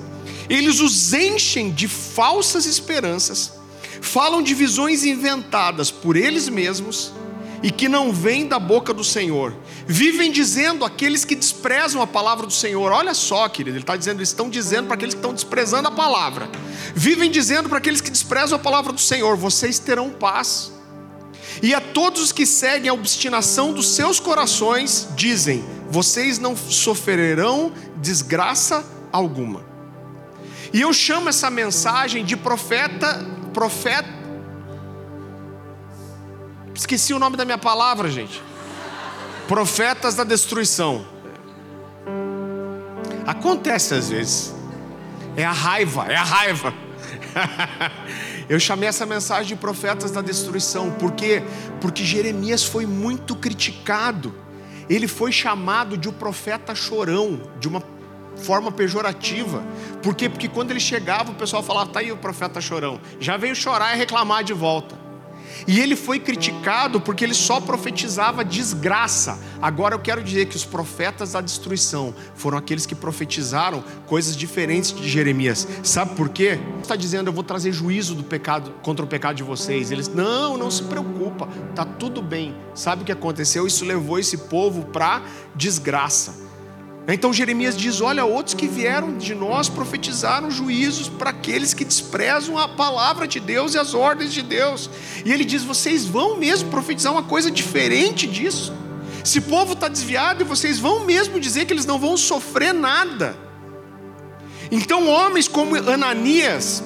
Eles 0.48 0.80
os 0.80 1.12
enchem 1.12 1.70
de 1.70 1.86
falsas 1.86 2.66
esperanças, 2.66 3.52
falam 4.00 4.42
de 4.42 4.52
visões 4.52 5.04
inventadas 5.04 5.90
por 5.90 6.16
eles 6.16 6.48
mesmos 6.48 7.12
e 7.62 7.70
que 7.70 7.88
não 7.88 8.12
vêm 8.12 8.48
da 8.48 8.58
boca 8.58 8.92
do 8.92 9.04
Senhor. 9.04 9.54
Vivem 9.86 10.32
dizendo 10.32 10.84
aqueles 10.84 11.24
que 11.24 11.36
desprezam 11.36 12.02
a 12.02 12.06
palavra 12.06 12.46
do 12.46 12.52
Senhor. 12.52 12.90
Olha 12.90 13.14
só, 13.14 13.48
querido, 13.48 13.76
ele 13.76 13.84
está 13.84 13.96
dizendo, 13.96 14.18
eles 14.18 14.30
estão 14.30 14.50
dizendo 14.50 14.86
para 14.86 14.94
aqueles 14.94 15.14
que 15.14 15.18
estão 15.18 15.34
desprezando 15.34 15.88
a 15.88 15.92
palavra. 15.92 16.50
Vivem 16.94 17.30
dizendo 17.30 17.68
para 17.68 17.78
aqueles 17.78 18.00
que 18.00 18.10
desprezam 18.10 18.56
a 18.56 18.60
palavra 18.60 18.92
do 18.92 19.00
Senhor: 19.00 19.36
vocês 19.36 19.78
terão 19.78 20.10
paz. 20.10 20.72
E 21.62 21.74
a 21.74 21.80
todos 21.80 22.22
os 22.22 22.32
que 22.32 22.46
seguem 22.46 22.88
a 22.88 22.94
obstinação 22.94 23.72
dos 23.72 23.94
seus 23.94 24.20
corações, 24.20 25.08
dizem: 25.14 25.64
vocês 25.90 26.38
não 26.38 26.56
sofrerão 26.56 27.72
desgraça 27.96 28.84
alguma. 29.12 29.64
E 30.72 30.80
eu 30.80 30.92
chamo 30.92 31.28
essa 31.28 31.50
mensagem 31.50 32.24
de 32.24 32.36
profeta, 32.36 33.26
profeta 33.52 34.20
Esqueci 36.80 37.12
o 37.12 37.18
nome 37.18 37.36
da 37.36 37.44
minha 37.44 37.58
palavra, 37.58 38.08
gente. 38.10 38.42
Profetas 39.46 40.14
da 40.14 40.24
destruição. 40.24 41.06
Acontece 43.26 43.94
às 43.94 44.08
vezes. 44.08 44.54
É 45.36 45.44
a 45.44 45.52
raiva, 45.52 46.06
é 46.10 46.16
a 46.16 46.22
raiva. 46.22 46.72
Eu 48.50 48.58
chamei 48.58 48.88
essa 48.88 49.06
mensagem 49.06 49.46
de 49.46 49.54
profetas 49.54 50.10
da 50.10 50.20
destruição, 50.20 50.90
por 50.90 51.12
quê? 51.12 51.40
Porque 51.80 52.04
Jeremias 52.04 52.64
foi 52.64 52.84
muito 52.84 53.36
criticado. 53.36 54.34
Ele 54.88 55.06
foi 55.06 55.30
chamado 55.30 55.96
de 55.96 56.08
o 56.08 56.10
um 56.10 56.14
profeta 56.14 56.74
chorão, 56.74 57.40
de 57.60 57.68
uma 57.68 57.80
forma 58.34 58.72
pejorativa. 58.72 59.62
Por 60.02 60.16
quê? 60.16 60.28
Porque 60.28 60.48
quando 60.48 60.72
ele 60.72 60.80
chegava, 60.80 61.30
o 61.30 61.34
pessoal 61.36 61.62
falava: 61.62 61.92
"Tá 61.92 62.00
aí 62.00 62.10
o 62.10 62.16
profeta 62.16 62.60
chorão". 62.60 63.00
Já 63.20 63.36
veio 63.36 63.54
chorar 63.54 63.94
e 63.94 63.98
reclamar 63.98 64.42
de 64.42 64.52
volta. 64.52 64.98
E 65.66 65.80
ele 65.80 65.96
foi 65.96 66.18
criticado 66.18 67.00
porque 67.00 67.24
ele 67.24 67.34
só 67.34 67.60
profetizava 67.60 68.44
desgraça. 68.44 69.38
Agora 69.60 69.94
eu 69.94 69.98
quero 69.98 70.22
dizer 70.22 70.46
que 70.46 70.56
os 70.56 70.64
profetas 70.64 71.32
da 71.32 71.40
destruição 71.40 72.14
foram 72.34 72.58
aqueles 72.58 72.86
que 72.86 72.94
profetizaram 72.94 73.82
coisas 74.06 74.36
diferentes 74.36 74.92
de 74.92 75.08
Jeremias. 75.08 75.66
Sabe 75.82 76.14
por 76.14 76.28
quê? 76.28 76.58
Está 76.82 76.96
dizendo 76.96 77.28
eu 77.28 77.32
vou 77.32 77.44
trazer 77.44 77.72
juízo 77.72 78.14
do 78.14 78.24
pecado 78.24 78.72
contra 78.82 79.04
o 79.04 79.08
pecado 79.08 79.36
de 79.36 79.42
vocês. 79.42 79.90
Eles 79.90 80.08
não, 80.08 80.56
não 80.56 80.70
se 80.70 80.82
preocupa, 80.84 81.48
tá 81.74 81.84
tudo 81.84 82.22
bem. 82.22 82.54
Sabe 82.74 83.02
o 83.02 83.04
que 83.04 83.12
aconteceu? 83.12 83.66
Isso 83.66 83.84
levou 83.84 84.18
esse 84.18 84.36
povo 84.36 84.84
para 84.86 85.22
desgraça. 85.54 86.49
Então 87.12 87.32
Jeremias 87.32 87.76
diz: 87.76 88.00
Olha, 88.00 88.24
outros 88.24 88.54
que 88.54 88.68
vieram 88.68 89.16
de 89.16 89.34
nós 89.34 89.68
profetizaram 89.68 90.50
juízos 90.50 91.08
para 91.08 91.30
aqueles 91.30 91.74
que 91.74 91.84
desprezam 91.84 92.56
a 92.56 92.68
palavra 92.68 93.26
de 93.26 93.40
Deus 93.40 93.74
e 93.74 93.78
as 93.78 93.94
ordens 93.94 94.32
de 94.32 94.42
Deus. 94.42 94.88
E 95.24 95.32
ele 95.32 95.44
diz: 95.44 95.62
Vocês 95.62 96.06
vão 96.06 96.36
mesmo 96.36 96.70
profetizar 96.70 97.12
uma 97.12 97.22
coisa 97.22 97.50
diferente 97.50 98.26
disso? 98.26 98.72
Esse 99.24 99.40
povo 99.40 99.72
está 99.72 99.88
desviado 99.88 100.42
e 100.42 100.44
vocês 100.44 100.78
vão 100.78 101.04
mesmo 101.04 101.40
dizer 101.40 101.66
que 101.66 101.72
eles 101.72 101.86
não 101.86 101.98
vão 101.98 102.16
sofrer 102.16 102.72
nada. 102.72 103.36
Então, 104.70 105.08
homens 105.08 105.48
como 105.48 105.76
Ananias 105.76 106.82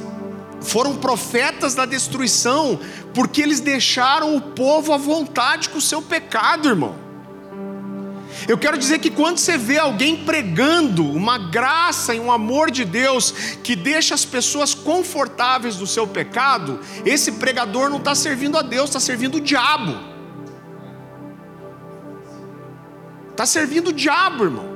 foram 0.60 0.96
profetas 0.96 1.74
da 1.74 1.84
destruição, 1.84 2.80
porque 3.12 3.42
eles 3.42 3.60
deixaram 3.60 4.34
o 4.34 4.40
povo 4.40 4.92
à 4.92 4.96
vontade 4.96 5.68
com 5.68 5.78
o 5.78 5.82
seu 5.82 6.00
pecado, 6.00 6.68
irmão. 6.68 7.03
Eu 8.46 8.58
quero 8.58 8.76
dizer 8.76 8.98
que 8.98 9.10
quando 9.10 9.38
você 9.38 9.56
vê 9.56 9.78
alguém 9.78 10.24
pregando 10.24 11.04
uma 11.04 11.38
graça 11.38 12.14
e 12.14 12.20
um 12.20 12.30
amor 12.30 12.70
de 12.70 12.84
Deus 12.84 13.30
que 13.62 13.74
deixa 13.74 14.14
as 14.14 14.24
pessoas 14.24 14.74
confortáveis 14.74 15.76
do 15.76 15.86
seu 15.86 16.06
pecado, 16.06 16.80
esse 17.04 17.32
pregador 17.32 17.88
não 17.88 17.98
está 17.98 18.14
servindo 18.14 18.58
a 18.58 18.62
Deus, 18.62 18.90
está 18.90 19.00
servindo 19.00 19.36
o 19.36 19.40
diabo. 19.40 19.96
Está 23.30 23.46
servindo 23.46 23.88
o 23.88 23.92
diabo, 23.92 24.44
irmão. 24.44 24.74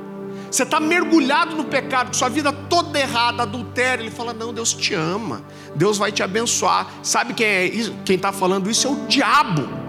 Você 0.50 0.62
está 0.62 0.81
mergulhado 0.81 1.54
no 1.54 1.64
pecado, 1.64 2.16
sua 2.16 2.31
vida 2.31 2.50
toda 2.50 2.98
errada, 2.98 3.42
adultério. 3.42 4.02
Ele 4.02 4.11
fala: 4.11 4.33
Não, 4.33 4.52
Deus 4.52 4.72
te 4.72 4.94
ama, 4.94 5.42
Deus 5.74 5.98
vai 5.98 6.11
te 6.11 6.22
abençoar. 6.22 6.87
Sabe 7.02 7.35
quem 7.35 7.46
é? 7.46 7.70
Quem 8.04 8.16
está 8.16 8.33
falando 8.33 8.70
isso 8.70 8.87
é 8.87 8.90
o 8.90 9.07
diabo 9.07 9.88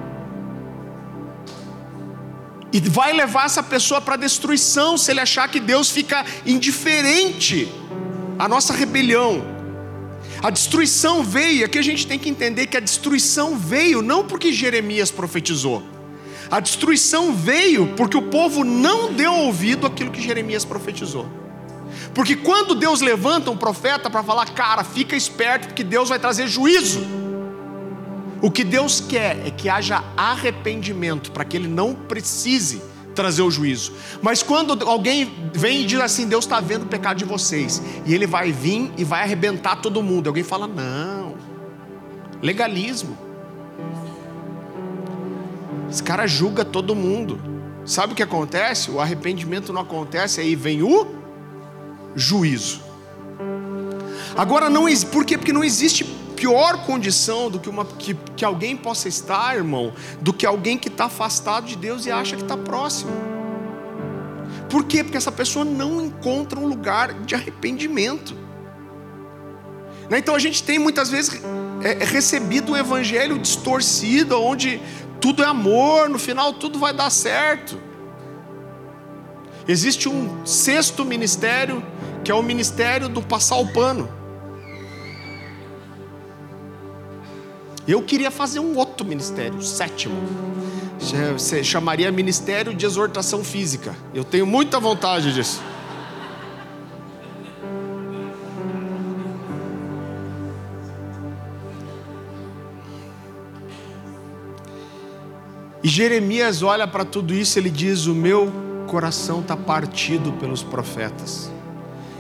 e 2.71 2.79
vai 2.79 3.13
levar 3.13 3.45
essa 3.45 3.63
pessoa 3.63 3.99
para 3.99 4.15
destruição 4.15 4.97
se 4.97 5.12
ele 5.12 5.19
achar 5.19 5.47
que 5.49 5.60
Deus 5.60 5.89
fica 5.89 6.25
indiferente 6.45 7.71
à 8.38 8.47
nossa 8.47 8.73
rebelião. 8.73 9.43
A 10.41 10.49
destruição 10.49 11.23
veio, 11.23 11.65
aqui 11.65 11.77
a 11.77 11.82
gente 11.84 12.08
tem 12.08 12.17
que 12.17 12.29
entender 12.29 12.67
que 12.67 12.77
a 12.77 12.79
destruição 12.79 13.58
veio 13.58 14.01
não 14.01 14.25
porque 14.25 14.53
Jeremias 14.53 15.12
profetizou. 15.12 15.84
A 16.49 16.60
destruição 16.60 17.34
veio 17.34 17.93
porque 17.97 18.17
o 18.17 18.23
povo 18.23 18.63
não 18.63 19.13
deu 19.13 19.34
ouvido 19.34 19.86
àquilo 19.86 20.12
que 20.12 20.21
Jeremias 20.21 20.63
profetizou. 20.63 21.27
Porque 22.13 22.36
quando 22.36 22.73
Deus 22.73 23.01
levanta 23.01 23.51
um 23.51 23.58
profeta 23.58 24.10
para 24.10 24.23
falar, 24.23 24.45
cara, 24.51 24.84
fica 24.84 25.15
esperto, 25.15 25.67
porque 25.67 25.84
Deus 25.84 26.10
vai 26.10 26.17
trazer 26.17 26.47
juízo. 26.47 27.01
O 28.41 28.49
que 28.49 28.63
Deus 28.63 29.02
quer 29.02 29.45
é 29.45 29.52
que 29.52 29.67
haja 29.67 30.04
arrependimento, 30.15 31.32
para 31.32 31.43
que 31.43 31.58
Ele 31.58 31.67
não 31.67 31.93
precise 31.93 32.82
trazer 33.13 33.41
o 33.41 33.52
juízo. 33.52 33.93
Mas 34.21 34.41
quando 34.41 34.88
alguém 34.88 35.30
vem 35.54 35.82
e 35.82 35.86
diz 35.86 35.99
assim: 35.99 36.28
Deus 36.28 36.45
está 36.45 36.60
vendo 36.62 36.84
o 36.84 36.88
pecado 36.88 37.17
de 37.17 37.25
vocês, 37.25 37.82
e 38.06 38.13
Ele 38.13 38.25
vai 38.25 38.52
vir 38.52 38.91
e 38.97 39.04
vai 39.04 39.23
arrebentar 39.23 39.78
todo 39.78 40.02
mundo, 40.02 40.28
alguém 40.28 40.43
fala: 40.43 40.67
não, 40.67 41.36
legalismo. 42.41 43.17
Esse 45.89 46.04
cara 46.04 46.28
julga 46.28 46.63
todo 46.63 46.95
mundo. 46.95 47.39
Sabe 47.84 48.13
o 48.13 48.15
que 48.15 48.21
acontece? 48.21 48.91
O 48.91 48.99
arrependimento 48.99 49.73
não 49.73 49.82
acontece, 49.82 50.39
aí 50.39 50.56
vem 50.56 50.84
o 50.84 51.08
juízo. 52.15 52.82
Agora 54.38 54.69
não 54.69 54.86
por 55.12 55.25
quê? 55.25 55.38
Porque 55.38 55.52
não 55.52 55.63
existe 55.63 56.06
pior 56.39 56.86
condição 56.86 57.52
do 57.52 57.60
que, 57.60 57.67
uma, 57.67 57.84
que, 57.84 58.13
que 58.38 58.45
alguém 58.45 58.78
possa 58.78 59.10
estar, 59.10 59.58
irmão, 59.58 59.91
do 60.21 60.32
que 60.32 60.45
alguém 60.45 60.78
que 60.78 60.88
está 60.88 61.06
afastado 61.06 61.65
de 61.65 61.75
Deus 61.75 62.06
e 62.06 62.12
acha 62.12 62.38
que 62.38 62.41
está 62.41 62.56
próximo. 62.56 63.12
Por 64.69 64.86
quê? 64.86 65.04
Porque 65.04 65.17
essa 65.17 65.34
pessoa 65.34 65.65
não 65.65 66.02
encontra 66.02 66.58
um 66.58 66.65
lugar 66.65 67.13
de 67.25 67.36
arrependimento. 67.36 68.34
Né? 70.10 70.19
Então 70.19 70.34
a 70.34 70.39
gente 70.39 70.63
tem 70.63 70.80
muitas 70.80 71.10
vezes 71.10 71.41
é, 71.84 72.06
recebido 72.06 72.71
um 72.71 72.78
evangelho 72.78 73.38
distorcido, 73.38 74.41
onde 74.41 74.82
tudo 75.19 75.43
é 75.43 75.45
amor, 75.45 76.08
no 76.08 76.17
final 76.17 76.54
tudo 76.54 76.80
vai 76.80 76.93
dar 76.93 77.10
certo. 77.10 77.78
Existe 79.67 80.08
um 80.08 80.45
sexto 80.45 81.04
ministério, 81.04 81.84
que 82.23 82.32
é 82.32 82.34
o 82.34 82.41
ministério 82.41 83.10
do 83.10 83.21
passar 83.21 83.58
o 83.58 83.67
pano. 83.73 84.18
Eu 87.89 88.04
queria 88.04 88.30
fazer 88.30 88.60
um 88.60 88.78
outro 88.78 89.04
ministério, 89.04 89.60
sétimo. 89.63 90.15
Você 91.34 91.63
chamaria 91.63 92.12
Ministério 92.12 92.71
de 92.71 92.86
Exortação 92.86 93.43
Física. 93.43 93.95
Eu 94.13 94.23
tenho 94.23 94.45
muita 94.45 94.80
vontade 94.80 95.34
disso. 95.34 95.60
E 105.82 105.88
Jeremias 105.89 106.62
olha 106.62 106.86
para 106.86 107.04
tudo 107.04 107.34
isso, 107.34 107.58
ele 107.58 107.71
diz: 107.71 108.06
O 108.06 108.13
meu 108.13 108.54
coração 108.86 109.39
está 109.39 109.58
partido 109.58 110.32
pelos 110.34 110.62
profetas, 110.62 111.49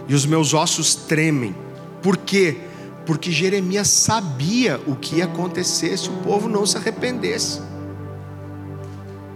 e 0.07 0.15
os 0.15 0.25
meus 0.25 0.55
ossos 0.55 0.95
tremem. 0.95 1.55
Por 2.01 2.17
quê? 2.17 2.68
Porque 3.09 3.31
Jeremias 3.31 3.87
sabia 3.87 4.79
o 4.85 4.95
que 4.95 5.15
ia 5.15 5.25
acontecer 5.25 5.97
se 5.97 6.07
o 6.09 6.17
povo 6.17 6.47
não 6.47 6.63
se 6.63 6.77
arrependesse. 6.77 7.59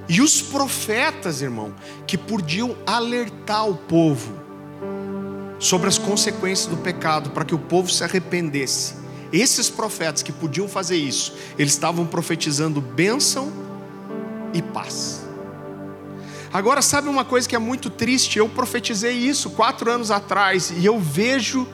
E 0.07 0.21
os 0.21 0.43
profetas, 0.43 1.41
irmão, 1.41 1.73
que 2.05 2.15
podiam 2.15 2.75
alertar 2.85 3.67
o 3.67 3.73
povo 3.73 4.31
sobre 5.57 5.87
as 5.87 5.97
consequências 5.97 6.67
do 6.67 6.77
pecado, 6.77 7.31
para 7.31 7.43
que 7.43 7.55
o 7.55 7.57
povo 7.57 7.89
se 7.89 8.03
arrependesse. 8.03 8.93
Esses 9.31 9.71
profetas 9.71 10.21
que 10.21 10.31
podiam 10.31 10.67
fazer 10.67 10.97
isso, 10.97 11.33
eles 11.57 11.73
estavam 11.73 12.05
profetizando 12.05 12.79
bênção 12.79 13.51
e 14.53 14.61
paz. 14.61 15.25
Agora, 16.53 16.83
sabe 16.83 17.09
uma 17.09 17.25
coisa 17.25 17.49
que 17.49 17.55
é 17.55 17.59
muito 17.59 17.89
triste? 17.89 18.37
Eu 18.37 18.47
profetizei 18.47 19.15
isso 19.15 19.49
quatro 19.49 19.89
anos 19.89 20.11
atrás 20.11 20.71
e 20.77 20.85
eu 20.85 20.99
vejo 20.99 21.67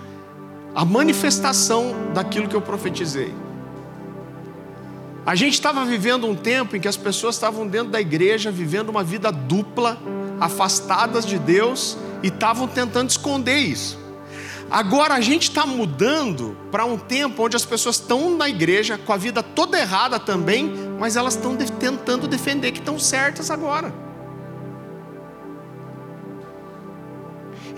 a 0.73 0.85
manifestação 0.85 1.93
daquilo 2.13 2.47
que 2.47 2.55
eu 2.55 2.61
profetizei. 2.61 3.33
A 5.25 5.35
gente 5.35 5.53
estava 5.53 5.85
vivendo 5.85 6.25
um 6.25 6.35
tempo 6.35 6.75
em 6.75 6.79
que 6.79 6.87
as 6.87 6.97
pessoas 6.97 7.35
estavam 7.35 7.67
dentro 7.67 7.89
da 7.89 8.01
igreja, 8.01 8.49
vivendo 8.49 8.89
uma 8.89 9.03
vida 9.03 9.31
dupla, 9.31 9.97
afastadas 10.39 11.25
de 11.25 11.37
Deus 11.37 11.97
e 12.23 12.27
estavam 12.27 12.67
tentando 12.67 13.09
esconder 13.09 13.57
isso. 13.57 13.99
Agora 14.71 15.15
a 15.15 15.21
gente 15.21 15.49
está 15.49 15.65
mudando 15.65 16.55
para 16.71 16.85
um 16.85 16.97
tempo 16.97 17.43
onde 17.43 17.55
as 17.55 17.65
pessoas 17.65 17.95
estão 17.95 18.37
na 18.37 18.47
igreja 18.47 18.97
com 18.97 19.11
a 19.11 19.17
vida 19.17 19.41
toda 19.41 19.79
errada 19.79 20.19
também, 20.19 20.71
mas 20.99 21.15
elas 21.15 21.35
estão 21.35 21.55
de 21.55 21.71
tentando 21.71 22.27
defender 22.27 22.71
que 22.71 22.79
estão 22.79 22.99
certas 22.99 23.49
agora. 23.49 24.08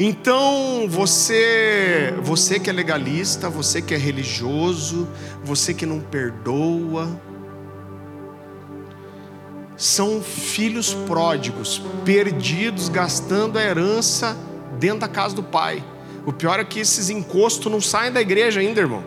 Então, 0.04 0.88
você, 0.90 2.12
você 2.24 2.60
que 2.60 2.72
é 2.72 2.74
legalista, 2.74 3.52
você 3.52 3.84
que 3.84 3.94
é 3.94 3.98
religioso, 3.98 5.08
você 5.44 5.76
que 5.76 5.86
não 5.86 6.00
perdoa, 6.00 7.08
são 9.78 10.20
filhos 10.20 10.92
pródigos, 10.92 11.84
perdidos, 12.04 12.90
gastando 12.90 13.60
a 13.60 13.62
herança 13.62 14.36
dentro 14.80 15.02
da 15.02 15.08
casa 15.08 15.36
do 15.36 15.44
pai. 15.44 15.84
O 16.26 16.34
pior 16.34 16.60
é 16.60 16.64
que 16.64 16.80
esses 16.80 17.12
encostos 17.12 17.72
não 17.72 17.80
saem 17.80 18.12
da 18.12 18.22
igreja 18.22 18.60
ainda, 18.60 18.82
irmão. 18.82 19.04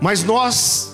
Mas 0.00 0.24
nós 0.24 0.89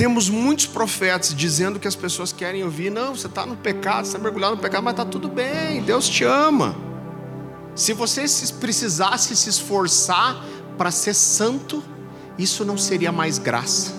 temos 0.00 0.30
muitos 0.30 0.64
profetas 0.64 1.34
dizendo 1.34 1.78
que 1.78 1.86
as 1.86 1.94
pessoas 1.94 2.32
querem 2.32 2.64
ouvir: 2.64 2.90
não, 2.90 3.14
você 3.14 3.26
está 3.26 3.44
no 3.44 3.54
pecado, 3.54 4.06
você 4.06 4.12
está 4.12 4.18
mergulhado 4.18 4.56
no 4.56 4.62
pecado, 4.62 4.82
mas 4.82 4.94
está 4.94 5.04
tudo 5.04 5.28
bem, 5.28 5.82
Deus 5.82 6.08
te 6.08 6.24
ama. 6.24 6.74
Se 7.74 7.92
você 7.92 8.24
precisasse 8.58 9.36
se 9.36 9.50
esforçar 9.50 10.42
para 10.78 10.90
ser 10.90 11.12
santo, 11.12 11.84
isso 12.38 12.64
não 12.64 12.78
seria 12.78 13.12
mais 13.12 13.36
graça, 13.36 13.92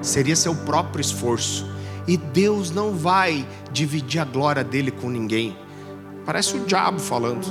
seria 0.00 0.36
seu 0.36 0.54
próprio 0.54 1.00
esforço. 1.00 1.68
E 2.06 2.16
Deus 2.16 2.70
não 2.70 2.92
vai 2.92 3.44
dividir 3.72 4.20
a 4.20 4.24
glória 4.24 4.62
dele 4.62 4.92
com 4.92 5.10
ninguém. 5.10 5.58
Parece 6.24 6.56
o 6.56 6.60
diabo 6.60 7.00
falando. 7.00 7.44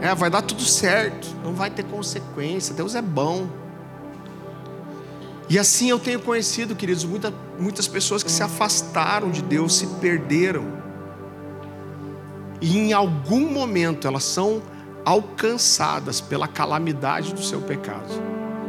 É, 0.00 0.14
vai 0.14 0.30
dar 0.30 0.40
tudo 0.40 0.62
certo, 0.62 1.28
não 1.44 1.52
vai 1.52 1.68
ter 1.70 1.82
consequência. 1.82 2.74
Deus 2.74 2.94
é 2.94 3.02
bom. 3.02 3.59
E 5.50 5.58
assim 5.58 5.90
eu 5.90 5.98
tenho 5.98 6.20
conhecido, 6.20 6.76
queridos, 6.76 7.04
muita, 7.04 7.34
muitas 7.58 7.88
pessoas 7.88 8.22
que 8.22 8.30
se 8.30 8.40
afastaram 8.40 9.32
de 9.32 9.42
Deus, 9.42 9.74
se 9.74 9.86
perderam. 10.00 10.64
E 12.60 12.78
em 12.78 12.92
algum 12.92 13.50
momento 13.50 14.06
elas 14.06 14.22
são 14.22 14.62
alcançadas 15.04 16.20
pela 16.20 16.46
calamidade 16.46 17.34
do 17.34 17.42
seu 17.42 17.60
pecado. 17.60 18.08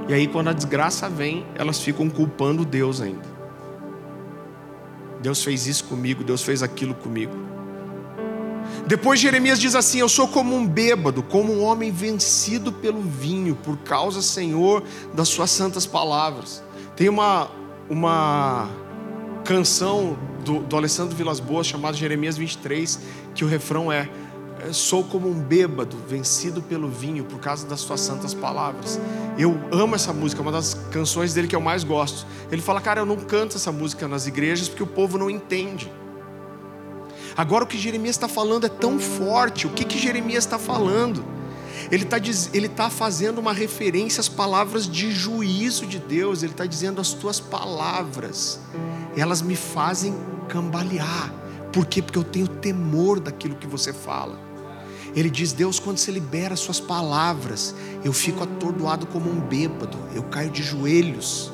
E 0.09 0.13
aí, 0.13 0.27
quando 0.27 0.49
a 0.49 0.53
desgraça 0.53 1.07
vem, 1.07 1.45
elas 1.53 1.79
ficam 1.79 2.09
culpando 2.09 2.65
Deus 2.65 2.99
ainda. 2.99 3.29
Deus 5.21 5.43
fez 5.43 5.67
isso 5.67 5.83
comigo, 5.83 6.23
Deus 6.23 6.41
fez 6.41 6.63
aquilo 6.63 6.95
comigo. 6.95 7.33
Depois 8.87 9.19
Jeremias 9.19 9.59
diz 9.59 9.75
assim: 9.75 9.99
Eu 9.99 10.09
sou 10.09 10.27
como 10.27 10.55
um 10.55 10.67
bêbado, 10.67 11.21
como 11.21 11.53
um 11.53 11.63
homem 11.63 11.91
vencido 11.91 12.71
pelo 12.71 13.01
vinho, 13.01 13.55
por 13.55 13.77
causa, 13.77 14.19
Senhor, 14.19 14.83
das 15.13 15.29
Suas 15.29 15.51
santas 15.51 15.85
palavras. 15.85 16.63
Tem 16.95 17.09
uma, 17.09 17.49
uma 17.89 18.69
canção 19.43 20.17
do, 20.43 20.59
do 20.59 20.75
Alessandro 20.75 21.15
Vilas 21.15 21.39
Boas 21.39 21.67
chamada 21.67 21.95
Jeremias 21.95 22.37
23, 22.37 22.99
que 23.33 23.43
o 23.43 23.47
refrão 23.47 23.91
é: 23.91 24.09
sou 24.71 25.03
como 25.03 25.29
um 25.29 25.39
bêbado, 25.39 25.97
vencido 26.07 26.61
pelo 26.61 26.89
vinho, 26.89 27.23
por 27.23 27.39
causa 27.39 27.67
das 27.67 27.79
suas 27.79 28.01
santas 28.01 28.33
palavras. 28.33 28.99
Eu 29.37 29.59
amo 29.71 29.95
essa 29.95 30.13
música, 30.13 30.41
é 30.41 30.43
uma 30.43 30.51
das 30.51 30.73
canções 30.91 31.33
dele 31.33 31.47
que 31.47 31.55
eu 31.55 31.61
mais 31.61 31.83
gosto. 31.83 32.25
Ele 32.51 32.61
fala, 32.61 32.81
cara, 32.81 33.01
eu 33.01 33.05
não 33.05 33.17
canto 33.17 33.55
essa 33.55 33.71
música 33.71 34.07
nas 34.07 34.27
igrejas 34.27 34.67
porque 34.67 34.83
o 34.83 34.87
povo 34.87 35.17
não 35.17 35.29
entende. 35.29 35.91
Agora 37.35 37.63
o 37.63 37.67
que 37.67 37.77
Jeremias 37.77 38.15
está 38.15 38.27
falando 38.27 38.65
é 38.65 38.69
tão 38.69 38.99
forte. 38.99 39.65
O 39.65 39.69
que, 39.69 39.85
que 39.85 39.97
Jeremias 39.97 40.43
está 40.43 40.59
falando? 40.59 41.23
Ele 41.91 42.03
está 42.03 42.17
ele 42.53 42.69
tá 42.69 42.89
fazendo 42.89 43.39
uma 43.39 43.51
referência 43.51 44.21
às 44.21 44.29
palavras 44.29 44.87
de 44.87 45.11
juízo 45.11 45.85
de 45.85 45.99
Deus. 45.99 46.41
Ele 46.41 46.53
está 46.53 46.65
dizendo 46.65 47.01
as 47.01 47.11
tuas 47.11 47.39
palavras, 47.39 48.59
elas 49.15 49.41
me 49.41 49.55
fazem 49.57 50.15
cambalear. 50.47 51.33
Por 51.73 51.85
quê? 51.85 52.01
Porque 52.01 52.17
eu 52.17 52.23
tenho 52.23 52.47
temor 52.47 53.19
daquilo 53.19 53.55
que 53.55 53.67
você 53.67 53.91
fala. 53.91 54.39
Ele 55.15 55.29
diz: 55.29 55.51
Deus, 55.51 55.79
quando 55.79 55.97
você 55.97 56.11
libera 56.11 56.55
Suas 56.55 56.79
palavras, 56.79 57.75
eu 58.03 58.13
fico 58.13 58.43
atordoado 58.43 59.05
como 59.07 59.29
um 59.29 59.39
bêbado, 59.39 59.97
eu 60.15 60.23
caio 60.23 60.49
de 60.49 60.63
joelhos. 60.63 61.51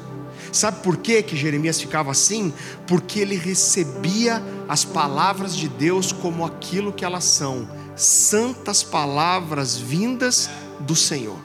Sabe 0.52 0.82
por 0.82 0.98
quê 0.98 1.22
que 1.22 1.36
Jeremias 1.36 1.80
ficava 1.80 2.12
assim? 2.12 2.54
Porque 2.86 3.20
ele 3.20 3.36
recebia 3.36 4.42
as 4.68 4.86
palavras 4.86 5.56
de 5.56 5.68
Deus 5.68 6.12
como 6.12 6.46
aquilo 6.46 6.94
que 6.94 7.04
elas 7.04 7.26
são, 7.26 7.68
santas 7.98 8.84
palavras 8.84 9.76
vindas 9.76 10.50
do 10.80 10.96
Senhor. 10.96 11.40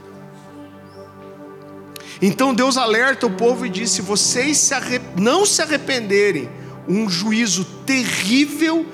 Então 2.21 2.55
Deus 2.55 2.77
alerta 2.77 3.27
o 3.27 3.31
povo 3.31 3.67
e 3.67 3.69
diz: 3.69 3.91
se 3.91 4.03
vocês 4.03 4.59
se 4.59 4.75
não 5.17 5.45
se 5.45 5.61
arrependerem, 5.61 6.49
um 6.88 7.09
juízo 7.09 7.65
terrível 7.85 8.87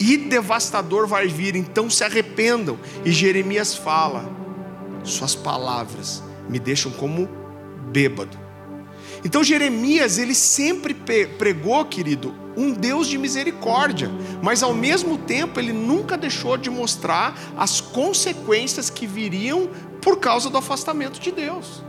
e 0.00 0.16
devastador 0.16 1.06
vai 1.06 1.28
vir, 1.28 1.54
então 1.54 1.90
se 1.90 2.02
arrependam. 2.02 2.78
E 3.04 3.12
Jeremias 3.12 3.74
fala: 3.74 4.30
Suas 5.04 5.34
palavras 5.34 6.22
me 6.48 6.58
deixam 6.58 6.90
como 6.92 7.28
bêbado. 7.90 8.38
Então 9.24 9.44
Jeremias, 9.44 10.18
ele 10.18 10.34
sempre 10.34 10.94
pregou, 10.94 11.84
querido, 11.84 12.34
um 12.56 12.72
Deus 12.72 13.06
de 13.06 13.18
misericórdia, 13.18 14.10
mas 14.42 14.62
ao 14.62 14.74
mesmo 14.74 15.18
tempo 15.18 15.58
ele 15.58 15.72
nunca 15.72 16.16
deixou 16.16 16.56
de 16.56 16.70
mostrar 16.70 17.38
as 17.56 17.80
consequências 17.80 18.90
que 18.90 19.06
viriam 19.06 19.68
por 20.00 20.18
causa 20.18 20.50
do 20.50 20.58
afastamento 20.58 21.20
de 21.20 21.30
Deus. 21.30 21.82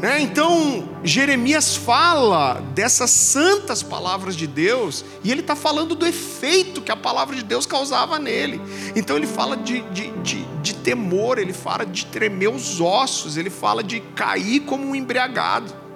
Né? 0.00 0.20
Então, 0.20 0.88
Jeremias 1.02 1.74
fala 1.74 2.62
dessas 2.72 3.10
santas 3.10 3.82
palavras 3.82 4.36
de 4.36 4.46
Deus, 4.46 5.04
e 5.24 5.32
ele 5.32 5.40
está 5.40 5.56
falando 5.56 5.96
do 5.96 6.06
efeito 6.06 6.80
que 6.80 6.92
a 6.92 6.96
palavra 6.96 7.34
de 7.34 7.42
Deus 7.42 7.66
causava 7.66 8.16
nele. 8.18 8.60
Então, 8.94 9.16
ele 9.16 9.26
fala 9.26 9.56
de, 9.56 9.80
de, 9.90 10.10
de, 10.18 10.44
de 10.62 10.74
temor, 10.74 11.38
ele 11.38 11.52
fala 11.52 11.84
de 11.84 12.06
tremer 12.06 12.48
os 12.48 12.80
ossos, 12.80 13.36
ele 13.36 13.50
fala 13.50 13.82
de 13.82 13.98
cair 14.14 14.60
como 14.60 14.86
um 14.86 14.94
embriagado. 14.94 15.87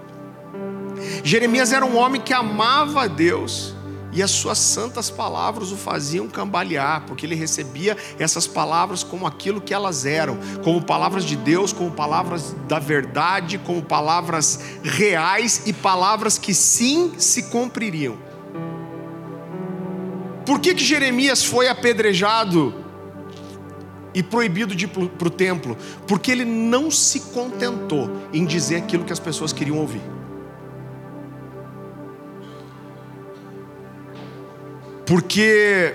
Jeremias 1.25 1.73
era 1.73 1.85
um 1.85 1.97
homem 1.97 2.21
que 2.21 2.33
amava 2.33 3.05
a 3.05 3.07
Deus, 3.07 3.75
e 4.13 4.23
as 4.23 4.31
suas 4.31 4.59
santas 4.59 5.11
palavras 5.11 5.73
o 5.73 5.77
faziam 5.77 6.29
cambalear, 6.29 7.05
porque 7.07 7.25
ele 7.25 7.35
recebia 7.35 7.97
essas 8.19 8.47
palavras 8.47 9.03
como 9.03 9.27
aquilo 9.27 9.61
que 9.61 9.73
elas 9.73 10.05
eram, 10.05 10.39
como 10.63 10.83
palavras 10.83 11.25
de 11.25 11.35
Deus, 11.35 11.73
como 11.73 11.91
palavras 11.91 12.55
da 12.69 12.79
verdade, 12.79 13.57
como 13.59 13.83
palavras 13.83 14.61
reais 14.85 15.63
e 15.65 15.73
palavras 15.73 16.37
que 16.37 16.53
sim 16.53 17.15
se 17.17 17.45
cumpririam. 17.45 18.19
Por 20.45 20.61
que, 20.61 20.75
que 20.75 20.85
Jeremias 20.85 21.43
foi 21.43 21.69
apedrejado 21.69 22.75
e 24.13 24.23
proibido 24.23 24.75
de 24.75 24.85
ir 24.85 24.89
para 24.89 25.29
o 25.29 25.31
templo? 25.31 25.75
Porque 26.07 26.31
ele 26.31 26.45
não 26.45 26.91
se 26.91 27.21
contentou 27.21 28.11
em 28.31 28.45
dizer 28.45 28.77
aquilo 28.77 29.05
que 29.05 29.13
as 29.13 29.21
pessoas 29.21 29.55
queriam 29.55 29.79
ouvir. 29.79 30.03
Porque 35.07 35.95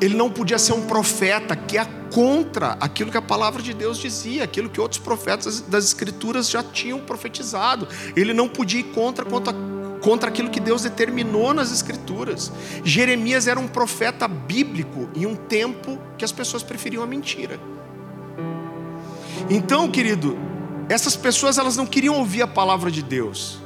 ele 0.00 0.16
não 0.16 0.28
podia 0.28 0.58
ser 0.58 0.72
um 0.72 0.82
profeta 0.82 1.54
que 1.54 1.78
é 1.78 1.84
contra 2.12 2.76
aquilo 2.80 3.10
que 3.10 3.16
a 3.16 3.22
palavra 3.22 3.62
de 3.62 3.72
Deus 3.72 3.98
dizia, 3.98 4.44
aquilo 4.44 4.68
que 4.68 4.80
outros 4.80 5.00
profetas 5.00 5.60
das 5.60 5.84
Escrituras 5.84 6.50
já 6.50 6.62
tinham 6.62 6.98
profetizado. 6.98 7.88
Ele 8.14 8.34
não 8.34 8.48
podia 8.48 8.80
ir 8.80 8.92
contra 8.92 9.24
quanto 9.24 9.50
a, 9.50 9.54
contra 10.02 10.28
aquilo 10.28 10.50
que 10.50 10.60
Deus 10.60 10.82
determinou 10.82 11.54
nas 11.54 11.72
Escrituras. 11.72 12.52
Jeremias 12.84 13.46
era 13.46 13.58
um 13.58 13.68
profeta 13.68 14.26
bíblico 14.26 15.08
em 15.14 15.24
um 15.24 15.34
tempo 15.36 15.98
que 16.18 16.24
as 16.24 16.32
pessoas 16.32 16.62
preferiam 16.62 17.02
a 17.02 17.06
mentira. 17.06 17.58
Então, 19.48 19.90
querido, 19.90 20.36
essas 20.88 21.16
pessoas 21.16 21.58
elas 21.58 21.76
não 21.76 21.86
queriam 21.86 22.16
ouvir 22.18 22.42
a 22.42 22.46
palavra 22.46 22.90
de 22.90 23.02
Deus, 23.02 23.58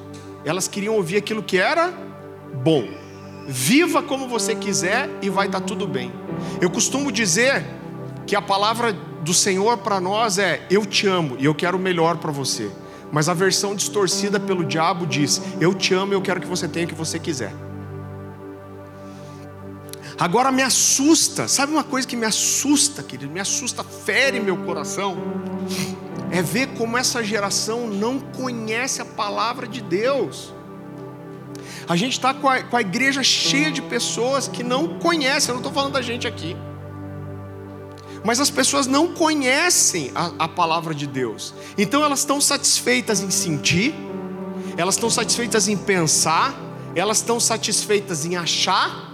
elas 0.45 0.69
queriam 0.69 0.95
ouvir 0.95 1.17
aquilo 1.17 1.43
que 1.43 1.59
era 1.59 1.93
bom. 2.63 3.06
Viva 3.47 4.03
como 4.03 4.29
você 4.29 4.55
quiser 4.55 5.09
e 5.23 5.31
vai 5.31 5.47
estar 5.47 5.61
tudo 5.61 5.87
bem. 5.87 6.13
Eu 6.61 6.71
costumo 6.71 7.13
dizer 7.13 7.65
que 8.27 8.35
a 8.35 8.43
palavra 8.43 8.93
do 8.93 9.33
Senhor 9.33 9.79
para 9.79 10.01
nós 10.01 10.39
é: 10.39 10.67
Eu 10.69 10.85
te 10.85 11.07
amo 11.07 11.37
e 11.39 11.45
eu 11.45 11.55
quero 11.55 11.77
o 11.77 11.81
melhor 11.81 12.17
para 12.17 12.33
você. 12.33 12.71
Mas 13.13 13.29
a 13.29 13.35
versão 13.35 13.75
distorcida 13.75 14.41
pelo 14.41 14.65
diabo 14.65 15.07
diz: 15.07 15.41
Eu 15.61 15.75
te 15.75 15.95
amo 15.95 16.13
e 16.13 16.17
eu 16.17 16.23
quero 16.23 16.41
que 16.41 16.47
você 16.47 16.67
tenha 16.67 16.87
o 16.87 16.89
que 16.89 16.95
você 16.95 17.19
quiser. 17.19 17.53
Agora 20.19 20.51
me 20.51 20.63
assusta, 20.63 21.47
sabe 21.47 21.73
uma 21.73 21.85
coisa 21.85 22.09
que 22.09 22.17
me 22.17 22.25
assusta, 22.25 23.03
querido? 23.03 23.31
Me 23.31 23.39
assusta, 23.39 23.85
fere 23.85 24.41
meu 24.41 24.57
coração. 24.57 25.19
É 26.31 26.43
ver 26.43 26.69
como 26.69 26.97
essa 26.97 27.23
geração 27.23 27.87
não 27.87 28.19
conhece 28.19 29.03
a 29.03 29.05
palavra 29.05 29.69
de 29.69 29.83
Deus. 29.83 30.56
A 31.88 31.94
gente 31.94 32.12
está 32.12 32.35
com, 32.35 32.49
com, 32.68 32.77
a 32.77 32.81
igreja 32.81 33.22
cheia 33.22 33.70
de 33.70 33.81
pessoas 33.81 34.49
que 34.49 34.62
não 34.62 34.99
conhecem, 34.99 35.51
eu 35.51 35.55
não 35.55 35.61
estou 35.61 35.72
falando 35.72 35.92
da 35.92 36.03
gente 36.03 36.27
aqui. 36.27 36.57
Mas 38.25 38.40
as 38.40 38.51
pessoas 38.51 38.88
não 38.88 39.12
conhecem 39.12 40.11
a, 40.12 40.33
a 40.40 40.49
palavra 40.49 40.92
de 40.92 41.07
Deus. 41.07 41.55
Então 41.79 42.05
elas 42.05 42.20
estão 42.20 42.40
satisfeitas 42.40 43.20
em 43.20 43.31
sentir, 43.31 43.94
elas 44.77 44.96
estão 44.96 45.09
satisfeitas 45.09 45.68
em 45.68 45.77
pensar, 45.77 46.55
elas 46.96 47.18
estão 47.18 47.38
satisfeitas 47.38 48.25
em 48.25 48.37
achar. 48.37 49.12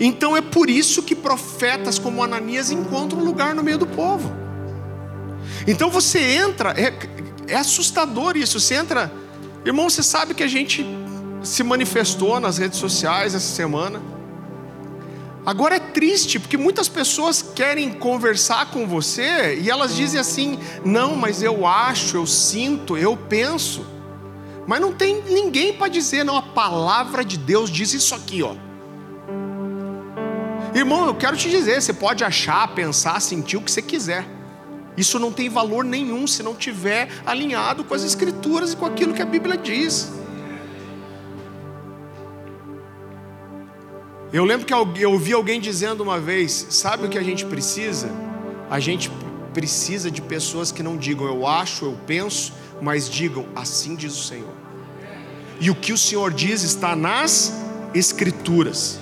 Então 0.00 0.36
é 0.36 0.40
por 0.40 0.68
isso 0.68 1.00
que 1.00 1.14
profetas 1.14 1.96
como 1.96 2.24
Ananias 2.24 2.72
encontram 2.72 3.22
lugar 3.22 3.54
no 3.54 3.62
meio 3.62 3.78
do 3.78 3.86
povo. 3.86 4.32
Então 5.64 5.90
você 5.90 6.18
entra, 6.18 6.70
é, 6.70 6.92
é 7.46 7.56
assustador 7.56 8.36
isso. 8.36 8.58
Você 8.58 8.74
entra, 8.74 9.12
irmão, 9.64 9.88
você 9.88 10.02
sabe 10.02 10.34
que 10.34 10.42
a 10.42 10.48
gente 10.48 10.84
se 11.42 11.62
manifestou 11.62 12.38
nas 12.40 12.58
redes 12.58 12.78
sociais 12.78 13.34
essa 13.34 13.54
semana. 13.54 14.00
Agora 15.44 15.76
é 15.76 15.80
triste, 15.80 16.38
porque 16.38 16.58
muitas 16.58 16.88
pessoas 16.88 17.40
querem 17.40 17.92
conversar 17.92 18.70
com 18.70 18.86
você 18.86 19.58
e 19.60 19.70
elas 19.70 19.96
dizem 19.96 20.20
assim: 20.20 20.58
não, 20.84 21.16
mas 21.16 21.42
eu 21.42 21.66
acho, 21.66 22.16
eu 22.16 22.26
sinto, 22.26 22.96
eu 22.96 23.16
penso. 23.16 23.86
Mas 24.66 24.80
não 24.80 24.92
tem 24.92 25.22
ninguém 25.22 25.72
para 25.72 25.88
dizer, 25.88 26.24
não, 26.24 26.36
a 26.36 26.42
palavra 26.42 27.24
de 27.24 27.38
Deus 27.38 27.70
diz 27.70 27.94
isso 27.94 28.14
aqui, 28.14 28.42
ó. 28.42 28.54
Irmão, 30.74 31.06
eu 31.06 31.14
quero 31.14 31.36
te 31.36 31.48
dizer: 31.48 31.80
você 31.80 31.92
pode 31.92 32.22
achar, 32.22 32.68
pensar, 32.74 33.20
sentir 33.20 33.56
o 33.56 33.62
que 33.62 33.72
você 33.72 33.82
quiser. 33.82 34.26
Isso 34.96 35.18
não 35.18 35.32
tem 35.32 35.48
valor 35.48 35.84
nenhum 35.84 36.26
se 36.26 36.42
não 36.42 36.54
tiver 36.54 37.08
alinhado 37.24 37.82
com 37.82 37.94
as 37.94 38.04
Escrituras 38.04 38.74
e 38.74 38.76
com 38.76 38.84
aquilo 38.84 39.14
que 39.14 39.22
a 39.22 39.26
Bíblia 39.26 39.56
diz. 39.56 40.19
Eu 44.32 44.44
lembro 44.44 44.64
que 44.64 44.72
eu 44.72 45.10
ouvi 45.10 45.32
alguém 45.32 45.60
dizendo 45.60 46.02
uma 46.02 46.20
vez: 46.20 46.66
sabe 46.70 47.06
o 47.06 47.08
que 47.08 47.18
a 47.18 47.22
gente 47.22 47.44
precisa? 47.44 48.08
A 48.70 48.78
gente 48.78 49.10
precisa 49.52 50.08
de 50.08 50.22
pessoas 50.22 50.70
que 50.70 50.82
não 50.82 50.96
digam 50.96 51.26
eu 51.26 51.46
acho, 51.46 51.86
eu 51.86 51.98
penso, 52.06 52.52
mas 52.80 53.10
digam 53.10 53.46
assim 53.56 53.96
diz 53.96 54.16
o 54.16 54.22
Senhor. 54.22 54.54
E 55.60 55.68
o 55.68 55.74
que 55.74 55.92
o 55.92 55.98
Senhor 55.98 56.32
diz 56.32 56.62
está 56.62 56.94
nas 56.94 57.52
Escrituras. 57.92 59.00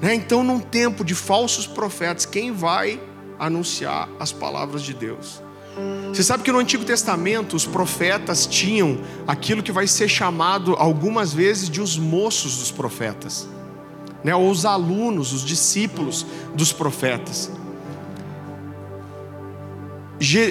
Né? 0.00 0.14
Então, 0.14 0.42
num 0.42 0.58
tempo 0.58 1.04
de 1.04 1.14
falsos 1.14 1.66
profetas, 1.66 2.24
quem 2.24 2.52
vai 2.52 2.98
anunciar 3.38 4.08
as 4.18 4.32
palavras 4.32 4.82
de 4.82 4.94
Deus? 4.94 5.42
Você 6.08 6.22
sabe 6.22 6.42
que 6.42 6.50
no 6.50 6.58
Antigo 6.58 6.84
Testamento 6.86 7.54
os 7.54 7.66
profetas 7.66 8.46
tinham 8.46 9.02
aquilo 9.26 9.62
que 9.62 9.70
vai 9.70 9.86
ser 9.86 10.08
chamado 10.08 10.74
algumas 10.74 11.34
vezes 11.34 11.68
de 11.68 11.82
os 11.82 11.98
moços 11.98 12.56
dos 12.56 12.70
profetas 12.70 13.46
né, 14.22 14.34
ou 14.34 14.50
os 14.50 14.64
alunos, 14.64 15.32
os 15.32 15.44
discípulos 15.44 16.26
dos 16.54 16.72
profetas. 16.72 17.50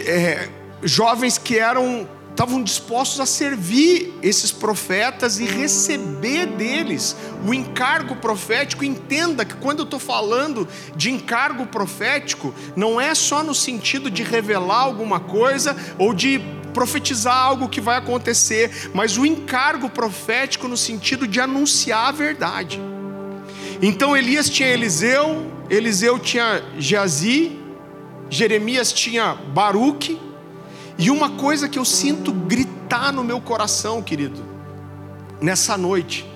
é, 0.08 0.50
jovens 0.84 1.38
que 1.38 1.58
eram 1.58 2.08
estavam 2.40 2.64
dispostos 2.64 3.20
a 3.20 3.26
servir 3.26 4.18
esses 4.24 4.50
profetas 4.50 5.42
e 5.42 5.44
receber 5.44 6.46
deles 6.46 7.14
o 7.46 7.54
encargo 7.54 8.16
profético. 8.16 8.86
Entenda 8.86 9.44
que 9.44 9.56
quando 9.56 9.80
eu 9.80 9.84
estou 9.84 10.00
falando 10.00 10.66
de 10.96 11.12
encargo 11.12 11.66
profético, 11.66 12.54
não 12.78 13.00
é 13.00 13.14
só 13.14 13.44
no 13.44 13.54
sentido 13.54 14.10
de 14.10 14.24
revelar 14.24 14.84
alguma 14.84 15.20
coisa 15.20 15.76
ou 15.98 16.14
de 16.14 16.40
profetizar 16.74 17.36
algo 17.36 17.68
que 17.68 17.82
vai 17.82 17.98
acontecer, 17.98 18.90
mas 18.94 19.18
o 19.18 19.26
encargo 19.26 19.90
profético 19.90 20.66
no 20.66 20.78
sentido 20.78 21.28
de 21.28 21.42
anunciar 21.42 22.08
a 22.08 22.12
verdade. 22.12 22.80
Então 23.82 24.16
Elias 24.16 24.50
tinha 24.50 24.68
Eliseu, 24.68 25.50
Eliseu 25.70 26.20
tinha 26.20 26.64
Geazi, 26.78 27.58
Jeremias 28.30 28.92
tinha 28.92 29.34
Baruque, 29.34 30.20
e 30.98 31.10
uma 31.10 31.30
coisa 31.32 31.70
que 31.70 31.80
eu 31.80 31.86
sinto 31.86 32.34
gritar 32.34 33.14
no 33.14 33.24
meu 33.24 33.40
coração, 33.40 34.02
querido, 34.02 34.44
nessa 35.42 35.78
noite, 35.78 36.30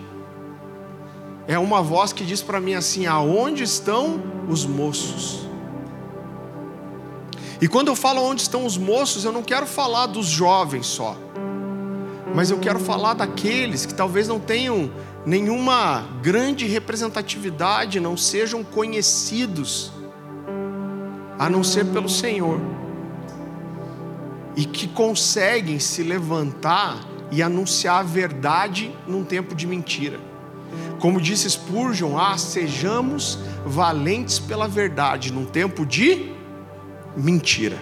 é 1.46 1.60
uma 1.60 1.82
voz 1.82 2.14
que 2.14 2.24
diz 2.24 2.42
para 2.42 2.62
mim 2.62 2.76
assim: 2.76 3.06
aonde 3.06 3.64
estão 3.64 4.24
os 4.48 4.66
moços? 4.66 5.46
E 7.60 7.68
quando 7.68 7.90
eu 7.90 7.96
falo 7.96 8.22
onde 8.22 8.42
estão 8.42 8.66
os 8.66 8.78
moços, 8.78 9.26
eu 9.26 9.32
não 9.34 9.44
quero 9.44 9.66
falar 9.66 10.06
dos 10.06 10.28
jovens 10.28 10.86
só, 10.86 11.18
mas 12.34 12.50
eu 12.50 12.60
quero 12.60 12.80
falar 12.80 13.14
daqueles 13.14 13.86
que 13.86 13.94
talvez 13.94 14.30
não 14.30 14.40
tenham 14.40 14.90
nenhuma 15.26 16.06
grande 16.22 16.66
representatividade, 16.66 18.00
não 18.00 18.18
sejam 18.18 18.64
conhecidos, 18.64 19.92
a 21.40 21.50
não 21.50 21.64
ser 21.64 21.86
pelo 21.86 22.10
Senhor, 22.10 22.60
e 24.56 24.66
que 24.66 24.88
conseguem 24.88 25.80
se 25.80 26.04
levantar 26.04 27.00
e 27.32 27.42
anunciar 27.42 28.02
a 28.02 28.04
verdade 28.04 28.96
num 29.08 29.24
tempo 29.24 29.56
de 29.56 29.66
mentira. 29.66 30.20
Como 31.00 31.20
disse 31.20 31.50
Spurgeon, 31.50 32.18
ah, 32.18 32.38
sejamos 32.38 33.40
valentes 33.66 34.40
pela 34.40 34.68
verdade 34.68 35.34
num 35.34 35.46
tempo 35.46 35.86
de 35.86 36.32
mentira. 37.16 37.78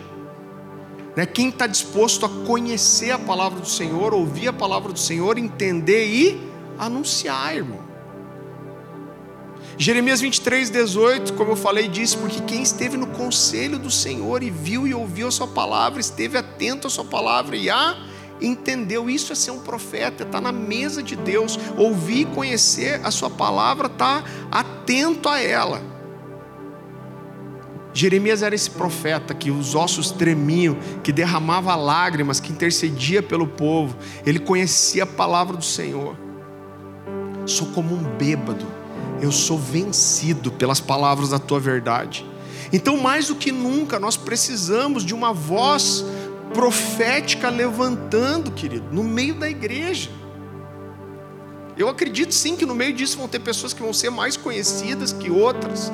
Né? 1.15 1.25
Quem 1.25 1.49
está 1.49 1.67
disposto 1.67 2.25
a 2.25 2.29
conhecer 2.45 3.11
a 3.11 3.19
palavra 3.19 3.59
do 3.59 3.67
Senhor, 3.67 4.13
ouvir 4.13 4.47
a 4.47 4.53
palavra 4.53 4.93
do 4.93 4.99
Senhor, 4.99 5.37
entender 5.37 6.05
e 6.07 6.50
anunciar, 6.81 7.55
irmão. 7.55 7.79
Jeremias 9.77 10.19
23, 10.19 10.69
18, 10.69 11.33
como 11.33 11.51
eu 11.51 11.55
falei, 11.55 11.87
disse: 11.87 12.17
Porque 12.17 12.41
quem 12.41 12.61
esteve 12.61 12.97
no 12.97 13.07
conselho 13.07 13.77
do 13.77 13.91
Senhor 13.91 14.43
e 14.43 14.49
viu 14.49 14.87
e 14.87 14.93
ouviu 14.93 15.27
a 15.27 15.31
Sua 15.31 15.47
palavra, 15.47 15.99
esteve 15.99 16.37
atento 16.37 16.87
à 16.87 16.89
Sua 16.89 17.05
palavra 17.05 17.55
e 17.55 17.69
a 17.69 17.95
entendeu. 18.41 19.09
Isso 19.09 19.31
é 19.31 19.35
ser 19.35 19.51
um 19.51 19.59
profeta, 19.59 20.23
está 20.23 20.41
na 20.41 20.51
mesa 20.51 21.03
de 21.03 21.15
Deus, 21.15 21.59
ouvir 21.77 22.21
e 22.21 22.25
conhecer 22.25 22.99
a 23.03 23.11
Sua 23.11 23.29
palavra, 23.29 23.87
está 23.87 24.23
atento 24.51 25.29
a 25.29 25.39
ela. 25.39 25.81
Jeremias 27.93 28.41
era 28.41 28.55
esse 28.55 28.69
profeta 28.69 29.33
que 29.33 29.51
os 29.51 29.75
ossos 29.75 30.11
tremiam, 30.11 30.77
que 31.03 31.11
derramava 31.11 31.75
lágrimas, 31.75 32.39
que 32.39 32.51
intercedia 32.51 33.21
pelo 33.21 33.45
povo, 33.45 33.97
ele 34.25 34.39
conhecia 34.39 35.03
a 35.03 35.07
palavra 35.07 35.57
do 35.57 35.65
Senhor 35.65 36.30
sou 37.51 37.67
como 37.67 37.93
um 37.93 38.03
bêbado, 38.17 38.65
eu 39.21 39.31
sou 39.31 39.57
vencido 39.57 40.51
pelas 40.51 40.79
palavras 40.79 41.29
da 41.29 41.39
tua 41.39 41.59
verdade. 41.59 42.25
Então, 42.73 42.97
mais 42.97 43.27
do 43.27 43.35
que 43.35 43.51
nunca, 43.51 43.99
nós 43.99 44.17
precisamos 44.17 45.05
de 45.05 45.13
uma 45.13 45.33
voz 45.33 46.05
profética 46.53 47.49
levantando, 47.49 48.51
querido, 48.51 48.85
no 48.91 49.03
meio 49.03 49.35
da 49.35 49.49
igreja. 49.49 50.09
Eu 51.77 51.87
acredito 51.87 52.33
sim 52.33 52.55
que 52.55 52.65
no 52.65 52.75
meio 52.75 52.93
disso 52.93 53.17
vão 53.17 53.27
ter 53.27 53.39
pessoas 53.39 53.73
que 53.73 53.81
vão 53.81 53.93
ser 53.93 54.09
mais 54.09 54.37
conhecidas 54.37 55.13
que 55.13 55.29
outras. 55.29 55.91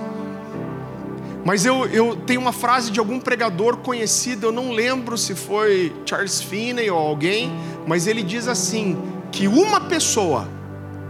Mas 1.46 1.66
eu, 1.66 1.86
eu 1.86 2.16
tenho 2.16 2.42
uma 2.42 2.52
frase 2.52 2.92
de 2.92 3.00
algum 3.00 3.20
pregador 3.20 3.78
conhecido, 3.78 4.48
eu 4.48 4.52
não 4.52 4.72
lembro 4.72 5.18
se 5.18 5.34
foi 5.34 5.96
Charles 6.06 6.42
Finney 6.42 6.90
ou 6.90 6.98
alguém, 6.98 7.52
mas 7.88 8.06
ele 8.06 8.22
diz 8.22 8.48
assim: 8.48 8.98
que 9.32 9.48
uma 9.48 9.80
pessoa 9.82 10.50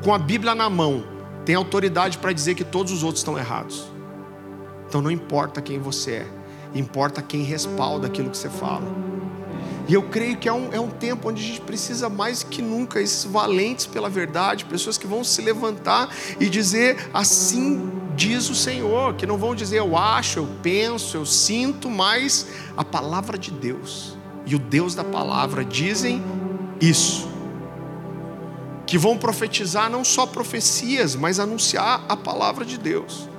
com 0.04 0.14
a 0.14 0.18
Bíblia 0.18 0.56
na 0.56 0.70
mão, 0.70 1.04
tem 1.46 1.56
autoridade 1.56 2.18
para 2.18 2.34
dizer 2.34 2.56
que 2.56 2.64
todos 2.64 2.92
os 2.92 3.04
outros 3.04 3.22
estão 3.22 3.38
errados. 3.38 3.90
Então 4.88 5.02
não 5.02 5.12
importa 5.12 5.62
quem 5.62 5.80
você 5.80 6.12
é, 6.12 6.28
importa 6.74 7.22
quem 7.22 7.44
respalda 7.44 8.08
aquilo 8.08 8.30
que 8.30 8.38
você 8.38 8.50
fala. 8.50 8.86
E 9.88 9.94
eu 9.94 10.04
creio 10.04 10.36
que 10.38 10.50
é 10.50 10.54
um, 10.54 10.74
é 10.74 10.80
um 10.80 10.90
tempo 10.90 11.30
onde 11.30 11.42
a 11.42 11.48
gente 11.48 11.62
precisa 11.62 12.10
mais 12.10 12.44
que 12.44 12.62
nunca, 12.62 13.02
esses 13.02 13.24
valentes 13.24 13.86
pela 13.86 14.10
verdade, 14.10 14.66
pessoas 14.66 14.98
que 14.98 15.08
vão 15.08 15.24
se 15.24 15.42
levantar 15.42 16.10
e 16.40 16.50
dizer 16.50 17.10
assim 17.14 17.90
diz 18.16 18.50
o 18.50 18.56
Senhor, 18.56 19.14
que 19.14 19.28
não 19.28 19.38
vão 19.38 19.54
dizer 19.54 19.78
eu 19.78 19.96
acho, 19.96 20.40
eu 20.40 20.48
penso, 20.64 21.16
eu 21.16 21.26
sinto, 21.26 21.90
mas 21.90 22.48
a 22.76 22.84
palavra 22.84 23.38
de 23.38 23.52
Deus 23.52 24.18
e 24.46 24.56
o 24.56 24.60
Deus 24.60 24.96
da 24.96 25.04
palavra 25.04 25.64
dizem 25.64 26.24
isso. 26.82 27.37
Que 28.88 28.98
vão 28.98 29.18
profetizar 29.18 29.92
não 29.92 30.04
só 30.04 30.26
profecias, 30.26 31.16
mas 31.16 31.40
anunciar 31.40 32.04
a 32.10 32.18
palavra 32.18 32.66
de 32.66 32.80
Deus. 32.80 33.30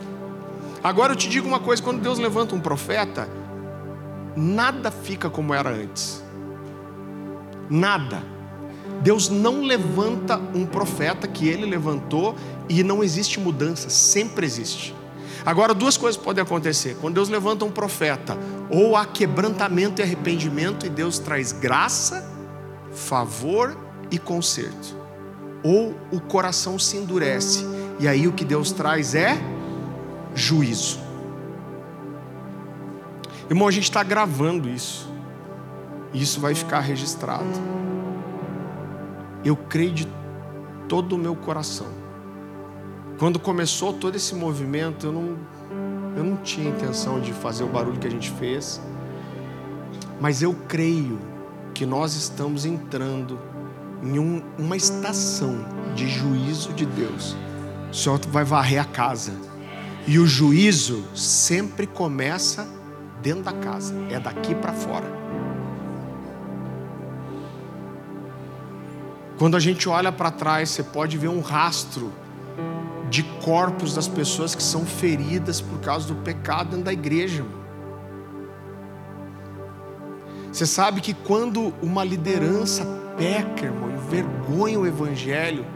Agora 0.84 1.12
eu 1.12 1.16
te 1.16 1.28
digo 1.28 1.48
uma 1.48 1.58
coisa: 1.58 1.82
quando 1.82 2.00
Deus 2.00 2.18
levanta 2.18 2.54
um 2.54 2.60
profeta, 2.60 3.28
nada 4.36 4.90
fica 4.90 5.28
como 5.28 5.52
era 5.52 5.70
antes. 5.70 6.22
Nada. 7.68 8.22
Deus 9.02 9.28
não 9.28 9.62
levanta 9.62 10.40
um 10.54 10.66
profeta 10.66 11.28
que 11.28 11.48
ele 11.48 11.66
levantou 11.66 12.34
e 12.68 12.82
não 12.82 13.02
existe 13.02 13.38
mudança, 13.38 13.88
sempre 13.88 14.44
existe. 14.44 14.94
Agora, 15.46 15.72
duas 15.72 15.96
coisas 15.96 16.20
podem 16.20 16.42
acontecer. 16.42 16.96
Quando 17.00 17.14
Deus 17.14 17.28
levanta 17.28 17.64
um 17.64 17.70
profeta, 17.70 18.36
ou 18.68 18.96
há 18.96 19.06
quebrantamento 19.06 20.00
e 20.00 20.02
arrependimento, 20.02 20.84
e 20.84 20.88
Deus 20.88 21.18
traz 21.18 21.52
graça, 21.52 22.28
favor 22.92 23.76
e 24.10 24.18
conserto. 24.18 24.97
Ou 25.62 25.94
o 26.12 26.20
coração 26.20 26.78
se 26.78 26.96
endurece, 26.96 27.64
e 27.98 28.06
aí 28.06 28.28
o 28.28 28.32
que 28.32 28.44
Deus 28.44 28.70
traz 28.72 29.14
é 29.14 29.36
juízo. 30.34 31.00
Irmão, 33.50 33.66
a 33.66 33.70
gente 33.70 33.84
está 33.84 34.02
gravando 34.02 34.68
isso. 34.68 35.10
E 36.12 36.22
isso 36.22 36.40
vai 36.40 36.54
ficar 36.54 36.80
registrado. 36.80 37.44
Eu 39.44 39.56
creio 39.56 39.92
de 39.92 40.08
todo 40.86 41.14
o 41.14 41.18
meu 41.18 41.34
coração. 41.34 41.86
Quando 43.18 43.38
começou 43.38 43.92
todo 43.92 44.16
esse 44.16 44.34
movimento, 44.34 45.06
eu 45.06 45.12
não, 45.12 45.36
eu 46.16 46.24
não 46.24 46.36
tinha 46.36 46.68
intenção 46.68 47.20
de 47.20 47.32
fazer 47.32 47.64
o 47.64 47.68
barulho 47.68 47.98
que 47.98 48.06
a 48.06 48.10
gente 48.10 48.30
fez. 48.32 48.80
Mas 50.20 50.42
eu 50.42 50.54
creio 50.66 51.18
que 51.74 51.86
nós 51.86 52.14
estamos 52.14 52.64
entrando 52.64 53.38
em 54.02 54.18
um, 54.18 54.42
uma 54.58 54.76
estação 54.76 55.64
de 55.94 56.08
juízo 56.08 56.72
de 56.72 56.86
Deus. 56.86 57.36
O 57.90 57.94
Senhor 57.94 58.20
vai 58.28 58.44
varrer 58.44 58.80
a 58.80 58.84
casa. 58.84 59.32
E 60.06 60.18
o 60.18 60.26
juízo 60.26 61.04
sempre 61.14 61.86
começa 61.86 62.66
dentro 63.20 63.42
da 63.42 63.52
casa, 63.52 63.94
é 64.10 64.18
daqui 64.18 64.54
para 64.54 64.72
fora. 64.72 65.18
Quando 69.38 69.56
a 69.56 69.60
gente 69.60 69.88
olha 69.88 70.10
para 70.10 70.30
trás, 70.30 70.70
você 70.70 70.82
pode 70.82 71.16
ver 71.16 71.28
um 71.28 71.40
rastro 71.40 72.12
de 73.08 73.22
corpos 73.44 73.94
das 73.94 74.08
pessoas 74.08 74.54
que 74.54 74.62
são 74.62 74.84
feridas 74.84 75.60
por 75.60 75.78
causa 75.80 76.08
do 76.08 76.16
pecado 76.16 76.70
dentro 76.70 76.84
da 76.84 76.92
igreja. 76.92 77.44
Você 80.52 80.66
sabe 80.66 81.00
que 81.00 81.14
quando 81.14 81.72
uma 81.80 82.02
liderança 82.02 82.84
peca, 83.18 83.66
irmão, 83.66 83.90
envergonha 83.90 84.78
o 84.78 84.86
evangelho, 84.86 85.66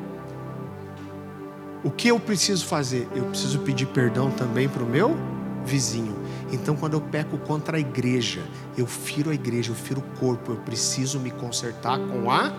o 1.84 1.90
que 1.90 2.09
eu 2.09 2.20
preciso 2.20 2.64
fazer? 2.64 3.09
Eu 3.14 3.24
preciso 3.24 3.59
pedir 3.59 3.86
perdão 3.86 4.30
também 4.30 4.68
para 4.68 4.84
o 4.84 4.86
meu 4.86 5.16
vizinho. 5.64 6.16
Então, 6.53 6.76
quando 6.76 6.95
eu 6.95 7.01
peco 7.01 7.36
contra 7.38 7.76
a 7.76 7.80
igreja, 7.80 8.43
eu 8.78 8.86
firo 8.86 9.30
a 9.30 9.34
igreja, 9.34 9.72
eu 9.72 9.74
firo 9.74 10.01
o 10.01 10.18
corpo, 10.18 10.53
eu 10.53 10.57
preciso 10.59 11.18
me 11.18 11.30
consertar 11.30 11.99
com 11.99 12.30
a 12.30 12.53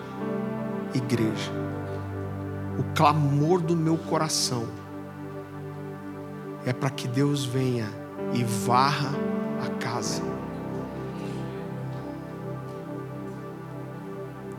igreja. 0.94 1.50
O 2.78 2.82
clamor 2.94 3.60
do 3.60 3.74
meu 3.74 3.96
coração 3.96 4.66
é 6.66 6.72
para 6.72 6.90
que 6.90 7.08
Deus 7.08 7.44
venha 7.44 7.88
e 8.34 8.42
varra 8.42 9.10
a 9.64 9.68
casa. 9.78 10.33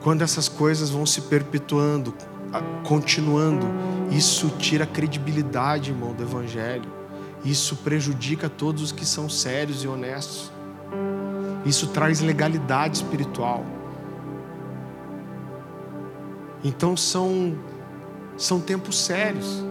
Quando 0.05 0.21
essas 0.21 0.47
coisas 0.47 0.91
vão 0.91 1.03
se 1.03 1.21
perpetuando, 1.21 2.13
continuando, 2.87 3.65
isso 4.11 4.49
tira 4.49 4.83
a 4.83 4.87
credibilidade, 4.87 5.89
irmão, 5.89 6.13
do 6.13 6.21
Evangelho. 6.21 6.87
Isso 7.43 7.77
prejudica 7.77 8.47
todos 8.47 8.83
os 8.83 8.91
que 8.91 9.03
são 9.03 9.27
sérios 9.27 9.83
e 9.83 9.87
honestos. 9.87 10.51
Isso 11.65 11.87
traz 11.87 12.21
legalidade 12.21 12.97
espiritual. 12.97 13.65
Então 16.63 16.95
são 16.95 17.57
são 18.37 18.59
tempos 18.59 18.99
sérios. 18.99 19.63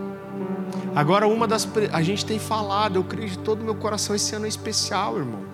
Agora 0.97 1.29
uma 1.29 1.47
das 1.47 1.65
a 1.93 2.03
gente 2.03 2.27
tem 2.27 2.41
falado, 2.41 2.97
eu 2.97 3.05
creio 3.05 3.31
de 3.31 3.39
todo 3.39 3.61
o 3.61 3.65
meu 3.65 3.77
coração 3.77 4.17
esse 4.17 4.35
ano 4.35 4.47
é 4.47 4.49
especial, 4.49 5.17
irmão. 5.17 5.45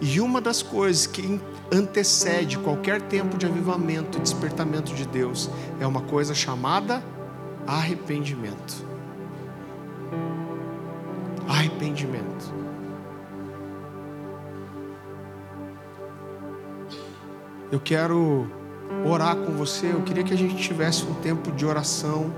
E 0.00 0.18
uma 0.18 0.40
das 0.40 0.62
coisas 0.62 1.06
que 1.06 1.38
antecede 1.70 2.58
qualquer 2.58 3.00
tempo 3.02 3.36
de 3.36 3.46
avivamento 3.46 4.18
e 4.18 4.20
despertamento 4.20 4.94
de 4.94 5.06
Deus 5.06 5.50
é 5.78 5.86
uma 5.86 6.00
coisa 6.00 6.34
chamada 6.34 7.02
arrependimento. 7.66 8.86
Arrependimento. 11.46 12.54
Eu 17.70 17.78
quero 17.78 18.50
orar 19.04 19.36
com 19.36 19.52
você. 19.52 19.92
Eu 19.92 20.02
queria 20.02 20.24
que 20.24 20.32
a 20.32 20.36
gente 20.36 20.56
tivesse 20.56 21.04
um 21.04 21.14
tempo 21.14 21.52
de 21.52 21.66
oração. 21.66 22.32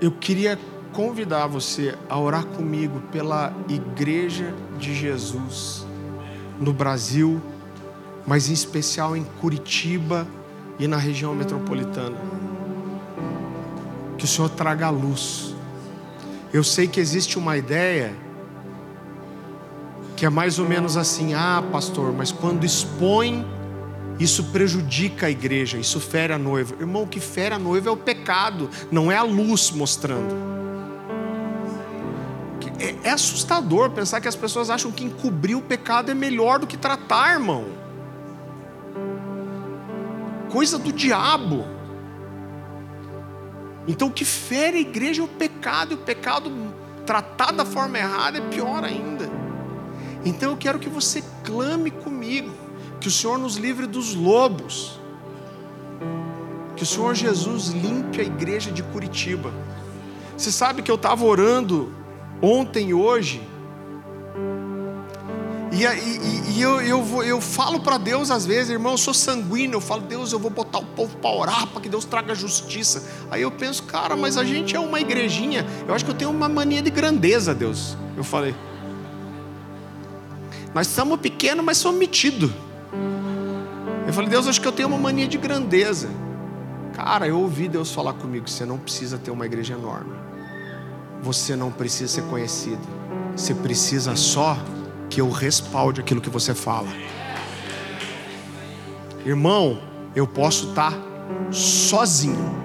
Eu 0.00 0.12
queria 0.12 0.58
convidar 0.92 1.46
você 1.46 1.96
a 2.08 2.18
orar 2.18 2.44
comigo 2.44 3.00
pela 3.12 3.52
Igreja 3.68 4.54
de 4.78 4.94
Jesus 4.94 5.86
no 6.58 6.72
Brasil, 6.72 7.40
mas 8.26 8.48
em 8.48 8.52
especial 8.52 9.16
em 9.16 9.24
Curitiba 9.40 10.26
e 10.78 10.86
na 10.86 10.96
região 10.96 11.34
metropolitana. 11.34 12.16
Que 14.16 14.24
o 14.24 14.28
Senhor 14.28 14.48
traga 14.50 14.90
luz. 14.90 15.54
Eu 16.52 16.64
sei 16.64 16.88
que 16.88 16.98
existe 16.98 17.38
uma 17.38 17.56
ideia 17.56 18.14
que 20.16 20.26
é 20.26 20.30
mais 20.30 20.58
ou 20.58 20.68
menos 20.68 20.96
assim: 20.96 21.34
ah, 21.34 21.62
pastor, 21.70 22.12
mas 22.12 22.32
quando 22.32 22.64
expõe, 22.64 23.46
isso 24.18 24.44
prejudica 24.44 25.26
a 25.26 25.30
igreja, 25.30 25.78
isso 25.78 26.00
fere 26.00 26.32
a 26.32 26.38
noiva. 26.38 26.74
Irmão, 26.80 27.04
o 27.04 27.06
que 27.06 27.20
fere 27.20 27.54
a 27.54 27.58
noiva 27.58 27.88
é 27.88 27.92
o 27.92 27.96
pecado, 27.96 28.68
não 28.90 29.12
é 29.12 29.16
a 29.16 29.22
luz 29.22 29.70
mostrando. 29.70 30.57
É, 32.78 33.08
é 33.08 33.10
assustador 33.10 33.90
pensar 33.90 34.20
que 34.20 34.28
as 34.28 34.36
pessoas 34.36 34.70
acham 34.70 34.92
que 34.92 35.04
encobrir 35.04 35.56
o 35.56 35.62
pecado 35.62 36.10
é 36.10 36.14
melhor 36.14 36.60
do 36.60 36.66
que 36.66 36.76
tratar, 36.76 37.32
irmão. 37.32 37.66
Coisa 40.50 40.78
do 40.78 40.92
diabo. 40.92 41.64
Então 43.86 44.08
o 44.08 44.12
que 44.12 44.24
fere 44.24 44.78
a 44.78 44.80
igreja 44.80 45.22
é 45.22 45.24
o 45.24 45.28
pecado, 45.28 45.92
e 45.92 45.94
o 45.94 45.98
pecado 45.98 46.52
tratado 47.04 47.56
da 47.56 47.64
forma 47.64 47.98
errada 47.98 48.38
é 48.38 48.40
pior 48.42 48.84
ainda. 48.84 49.28
Então 50.24 50.50
eu 50.50 50.56
quero 50.56 50.78
que 50.78 50.88
você 50.88 51.24
clame 51.42 51.90
comigo, 51.90 52.52
que 53.00 53.08
o 53.08 53.10
Senhor 53.10 53.38
nos 53.38 53.56
livre 53.56 53.86
dos 53.86 54.14
lobos, 54.14 55.00
que 56.76 56.82
o 56.82 56.86
Senhor 56.86 57.14
Jesus 57.14 57.68
limpe 57.68 58.20
a 58.20 58.24
igreja 58.24 58.70
de 58.70 58.82
Curitiba. 58.82 59.52
Você 60.36 60.52
sabe 60.52 60.82
que 60.82 60.90
eu 60.90 60.96
estava 60.96 61.24
orando 61.24 61.92
ontem 62.42 62.94
hoje, 62.94 63.42
e, 65.72 65.84
e, 65.84 66.56
e 66.56 66.62
eu, 66.62 66.80
eu, 66.80 67.02
vou, 67.02 67.22
eu 67.22 67.40
falo 67.40 67.80
para 67.80 67.98
Deus 67.98 68.30
às 68.30 68.46
vezes, 68.46 68.70
irmão, 68.70 68.92
eu 68.92 68.98
sou 68.98 69.14
sanguíneo, 69.14 69.76
eu 69.76 69.80
falo, 69.80 70.02
Deus, 70.02 70.32
eu 70.32 70.38
vou 70.38 70.50
botar 70.50 70.78
o 70.78 70.84
povo 70.84 71.16
para 71.18 71.30
orar, 71.30 71.66
para 71.68 71.80
que 71.80 71.88
Deus 71.88 72.04
traga 72.04 72.34
justiça. 72.34 73.04
Aí 73.30 73.42
eu 73.42 73.50
penso, 73.50 73.82
cara, 73.84 74.16
mas 74.16 74.36
a 74.36 74.44
gente 74.44 74.74
é 74.74 74.80
uma 74.80 74.98
igrejinha, 74.98 75.66
eu 75.86 75.94
acho 75.94 76.04
que 76.04 76.10
eu 76.10 76.14
tenho 76.14 76.30
uma 76.30 76.48
mania 76.48 76.82
de 76.82 76.90
grandeza, 76.90 77.54
Deus. 77.54 77.96
Eu 78.16 78.24
falei, 78.24 78.54
nós 80.74 80.86
somos 80.86 81.20
pequenos, 81.20 81.64
mas 81.64 81.78
somos 81.78 81.98
metidos. 81.98 82.50
Eu 84.06 84.12
falei, 84.12 84.30
Deus, 84.30 84.48
acho 84.48 84.60
que 84.60 84.66
eu 84.66 84.72
tenho 84.72 84.88
uma 84.88 84.98
mania 84.98 85.28
de 85.28 85.36
grandeza. 85.36 86.08
Cara, 86.94 87.28
eu 87.28 87.38
ouvi 87.38 87.68
Deus 87.68 87.92
falar 87.92 88.14
comigo: 88.14 88.48
você 88.48 88.64
não 88.64 88.78
precisa 88.78 89.18
ter 89.18 89.30
uma 89.30 89.46
igreja 89.46 89.74
enorme. 89.74 90.27
Você 91.22 91.56
não 91.56 91.70
precisa 91.70 92.12
ser 92.12 92.22
conhecido. 92.22 92.86
Você 93.36 93.54
precisa 93.54 94.16
só 94.16 94.56
que 95.08 95.20
eu 95.20 95.30
respalde 95.30 96.00
aquilo 96.00 96.20
que 96.20 96.30
você 96.30 96.54
fala. 96.54 96.88
Irmão, 99.24 99.80
eu 100.14 100.26
posso 100.26 100.70
estar 100.70 100.92
sozinho. 101.50 102.56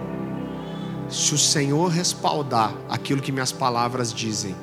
Se 1.09 1.33
o 1.33 1.37
Senhor 1.37 1.89
respaldar 1.89 2.73
aquilo 2.89 3.21
que 3.21 3.31
minhas 3.31 3.51
palavras 3.51 4.13
dizem, 4.13 4.55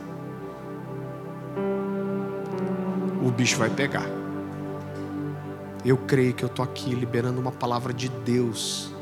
o 3.23 3.31
bicho 3.31 3.57
vai 3.57 3.71
pegar. 3.71 4.07
Eu 5.85 5.97
creio 5.97 6.35
que 6.35 6.43
eu 6.43 6.49
estou 6.49 6.65
aqui 6.65 6.95
liberando 6.95 7.41
uma 7.41 7.53
palavra 7.53 7.93
de 7.93 8.09
Deus. 8.09 8.93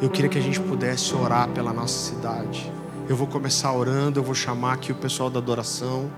Eu 0.00 0.10
queria 0.10 0.28
que 0.28 0.38
a 0.38 0.42
gente 0.42 0.60
pudesse 0.60 1.14
orar 1.14 1.48
pela 1.48 1.72
nossa 1.72 2.12
cidade. 2.12 2.77
Eu 3.08 3.16
vou 3.16 3.26
começar 3.26 3.72
orando, 3.72 4.20
eu 4.20 4.22
vou 4.22 4.34
chamar 4.34 4.74
aqui 4.74 4.92
o 4.92 4.94
pessoal 4.94 5.30
da 5.30 5.38
adoração. 5.38 6.10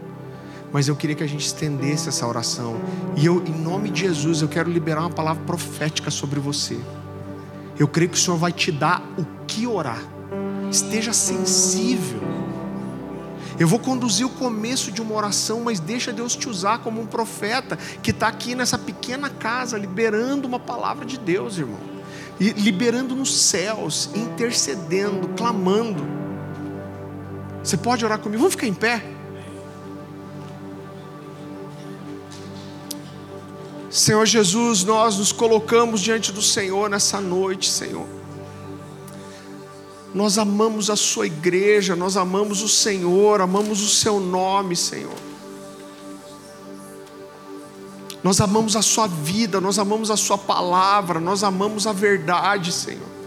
Mas 0.73 0.89
eu 0.89 0.97
queria 0.97 1.15
que 1.15 1.23
a 1.23 1.27
gente 1.27 1.47
estendesse 1.47 2.09
essa 2.09 2.27
oração. 2.27 2.81
E 3.17 3.25
eu, 3.25 3.45
em 3.47 3.53
nome 3.53 3.91
de 3.91 4.01
Jesus, 4.01 4.43
eu 4.43 4.49
quero 4.49 4.69
liberar 4.69 5.03
uma 5.03 5.11
palavra 5.11 5.45
profética 5.45 6.11
sobre 6.11 6.41
você. 6.41 6.77
Eu 7.79 7.87
creio 7.87 8.11
que 8.11 8.17
o 8.17 8.21
Senhor 8.21 8.37
vai 8.37 8.53
te 8.53 8.73
dar 8.73 9.03
o 9.17 9.25
que 9.47 9.69
orar. 9.69 10.03
Esteja 10.69 11.13
sensível. 11.13 12.21
Eu 13.57 13.69
vou 13.69 13.79
conduzir 13.79 14.27
o 14.27 14.31
começo 14.31 14.91
de 14.91 15.01
uma 15.01 15.15
oração, 15.15 15.61
mas 15.61 15.79
deixa 15.79 16.13
Deus 16.13 16.35
te 16.35 16.49
usar 16.49 16.79
como 16.79 17.01
um 17.01 17.07
profeta 17.07 17.77
que 18.03 18.11
está 18.11 18.27
aqui 18.27 18.57
nessa 18.57 18.77
pequena 18.77 19.31
casa, 19.31 19.79
liberando 19.79 20.49
uma 20.49 20.59
palavra 20.59 21.07
de 21.07 21.19
Deus, 21.19 21.57
irmão. 21.57 21.79
E 22.41 22.51
liberando 22.51 23.15
nos 23.15 23.43
céus, 23.43 24.11
intercedendo, 24.13 25.29
clamando. 25.37 26.20
Você 27.63 27.77
pode 27.77 28.05
orar 28.05 28.19
comigo? 28.19 28.39
Vamos 28.39 28.55
ficar 28.55 28.67
em 28.67 28.75
pé? 28.75 29.05
Senhor 33.91 34.25
Jesus, 34.25 34.85
nós 34.85 35.19
nos 35.19 35.33
colocamos 35.33 36.01
diante 36.01 36.31
do 36.31 36.41
Senhor 36.41 36.89
nessa 36.89 37.21
noite, 37.21 37.69
Senhor. 37.69 38.07
Nós 40.15 40.39
amamos 40.39 40.89
a 40.89 40.97
Sua 40.97 41.27
igreja, 41.27 41.95
nós 41.95 42.17
amamos 42.17 42.63
o 42.63 42.69
Senhor, 42.69 43.41
amamos 43.41 43.83
o 43.83 43.89
Seu 43.89 44.21
nome, 44.21 44.77
Senhor. 44.77 45.15
Nós 48.23 48.41
amamos 48.41 48.77
a 48.77 48.83
Sua 48.83 49.07
vida, 49.07 49.61
nós 49.61 49.79
amamos 49.79 50.11
a 50.11 50.17
Sua 50.17 50.39
palavra, 50.39 51.19
nós 51.19 51.43
amamos 51.43 51.87
a 51.87 51.93
verdade, 51.93 52.73
Senhor. 52.73 53.20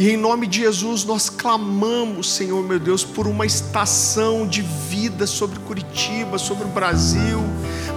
E 0.00 0.08
em 0.08 0.16
nome 0.16 0.46
de 0.46 0.60
Jesus 0.60 1.04
nós 1.04 1.28
clamamos, 1.28 2.32
Senhor 2.32 2.64
meu 2.64 2.80
Deus, 2.80 3.04
por 3.04 3.26
uma 3.26 3.44
estação 3.44 4.48
de 4.48 4.62
vida 4.62 5.26
sobre 5.26 5.58
Curitiba, 5.58 6.38
sobre 6.38 6.64
o 6.64 6.68
Brasil. 6.68 7.38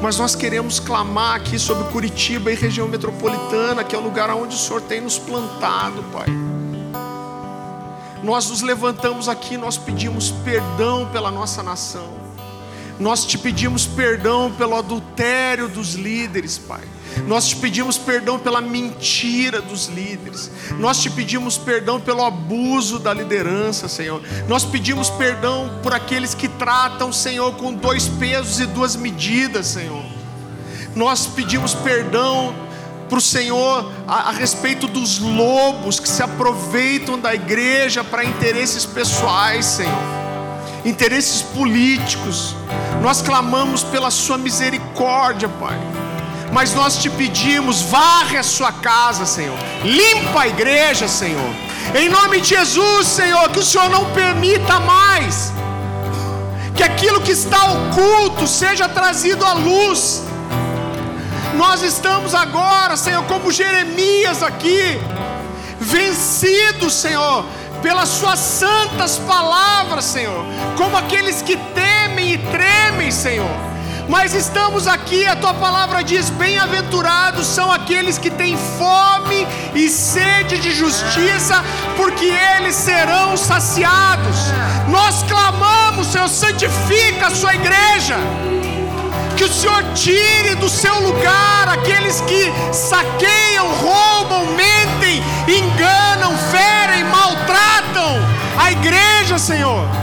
Mas 0.01 0.17
nós 0.17 0.35
queremos 0.35 0.81
clamar 0.81 1.37
aqui 1.37 1.57
sobre 1.57 1.89
Curitiba 1.93 2.51
e 2.51 2.55
região 2.55 2.89
metropolitana, 2.89 3.85
que 3.85 3.95
é 3.95 3.97
o 3.97 4.01
lugar 4.01 4.29
onde 4.31 4.53
o 4.53 4.59
Senhor 4.59 4.81
tem 4.81 4.99
nos 4.99 5.17
plantado, 5.17 6.03
Pai. 6.11 6.27
Nós 8.21 8.49
nos 8.49 8.61
levantamos 8.61 9.29
aqui, 9.29 9.55
nós 9.55 9.77
pedimos 9.77 10.29
perdão 10.43 11.09
pela 11.09 11.31
nossa 11.31 11.63
nação. 11.63 12.09
Nós 12.99 13.25
te 13.25 13.37
pedimos 13.37 13.85
perdão 13.85 14.51
pelo 14.51 14.75
adultério 14.75 15.69
dos 15.69 15.93
líderes, 15.93 16.57
Pai. 16.57 16.83
Nós 17.27 17.47
te 17.47 17.55
pedimos 17.55 17.97
perdão 17.97 18.39
pela 18.39 18.61
mentira 18.61 19.61
dos 19.61 19.87
líderes. 19.87 20.51
Nós 20.79 20.99
te 20.99 21.09
pedimos 21.09 21.57
perdão 21.57 21.99
pelo 21.99 22.23
abuso 22.23 22.99
da 22.99 23.13
liderança, 23.13 23.87
Senhor. 23.87 24.21
Nós 24.47 24.63
pedimos 24.65 25.09
perdão 25.09 25.79
por 25.81 25.93
aqueles 25.93 26.33
que 26.33 26.47
tratam, 26.47 27.11
Senhor, 27.11 27.53
com 27.53 27.73
dois 27.73 28.07
pesos 28.07 28.59
e 28.59 28.65
duas 28.65 28.95
medidas, 28.95 29.67
Senhor. 29.67 30.03
Nós 30.95 31.25
pedimos 31.27 31.73
perdão 31.73 32.53
para 33.09 33.17
o 33.17 33.21
Senhor 33.21 33.91
a, 34.07 34.29
a, 34.29 34.31
respeito 34.31 34.87
dos 34.87 35.19
lobos 35.19 35.99
que 35.99 36.09
se 36.09 36.23
aproveitam 36.23 37.19
da 37.19 37.33
igreja 37.33 38.03
para 38.03 38.23
interesses 38.23 38.85
pessoais, 38.85 39.65
Senhor 39.65 40.23
interesses 40.85 41.41
políticos. 41.41 42.55
Nós 43.01 43.21
clamamos 43.21 43.83
pela 43.83 44.11
Sua 44.11 44.37
misericórdia, 44.37 45.47
Pai. 45.47 45.77
Mas 46.53 46.73
nós 46.73 46.97
te 46.97 47.09
pedimos, 47.09 47.81
varre 47.81 48.37
a 48.37 48.43
sua 48.43 48.71
casa, 48.71 49.25
Senhor. 49.25 49.57
Limpa 49.83 50.41
a 50.41 50.47
igreja, 50.47 51.07
Senhor. 51.07 51.53
Em 51.95 52.07
nome 52.09 52.41
de 52.41 52.49
Jesus, 52.49 53.07
Senhor, 53.07 53.49
que 53.49 53.59
o 53.59 53.63
Senhor 53.63 53.89
não 53.89 54.05
permita 54.11 54.79
mais 54.79 55.51
que 56.75 56.83
aquilo 56.83 57.21
que 57.21 57.31
está 57.31 57.65
oculto 57.71 58.47
seja 58.47 58.87
trazido 58.87 59.45
à 59.45 59.53
luz. 59.53 60.23
Nós 61.55 61.83
estamos 61.83 62.33
agora, 62.33 62.97
Senhor, 62.97 63.23
como 63.25 63.51
Jeremias 63.51 64.41
aqui, 64.41 64.99
vencidos, 65.79 66.93
Senhor, 66.93 67.45
pelas 67.81 68.09
Suas 68.09 68.39
santas 68.39 69.17
palavras, 69.19 70.05
Senhor, 70.05 70.45
como 70.77 70.97
aqueles 70.97 71.41
que 71.41 71.55
temem 71.55 72.33
e 72.33 72.37
tremem, 72.37 73.11
Senhor. 73.11 73.72
Mas 74.07 74.33
estamos 74.33 74.87
aqui, 74.87 75.25
a 75.25 75.35
tua 75.35 75.53
palavra 75.53 76.03
diz: 76.03 76.29
Bem-aventurados 76.29 77.47
são 77.47 77.71
aqueles 77.71 78.17
que 78.17 78.29
têm 78.29 78.57
fome 78.77 79.47
e 79.73 79.89
sede 79.89 80.57
de 80.59 80.71
justiça, 80.71 81.63
porque 81.95 82.25
eles 82.25 82.75
serão 82.75 83.37
saciados. 83.37 84.37
Nós 84.89 85.23
clamamos, 85.23 86.07
Senhor, 86.07 86.27
santifica 86.27 87.27
a 87.27 87.35
sua 87.35 87.55
igreja 87.55 88.17
que 89.37 89.45
o 89.45 89.49
Senhor 89.51 89.83
tire 89.95 90.55
do 90.55 90.69
seu 90.69 90.93
lugar 90.99 91.67
aqueles 91.67 92.21
que 92.21 92.51
saqueiam, 92.71 93.67
roubam, 93.75 94.45
mentem, 94.55 95.23
enganam, 95.47 96.37
ferem, 96.51 97.03
maltratam 97.05 98.19
a 98.57 98.71
igreja, 98.71 99.39
Senhor. 99.39 100.02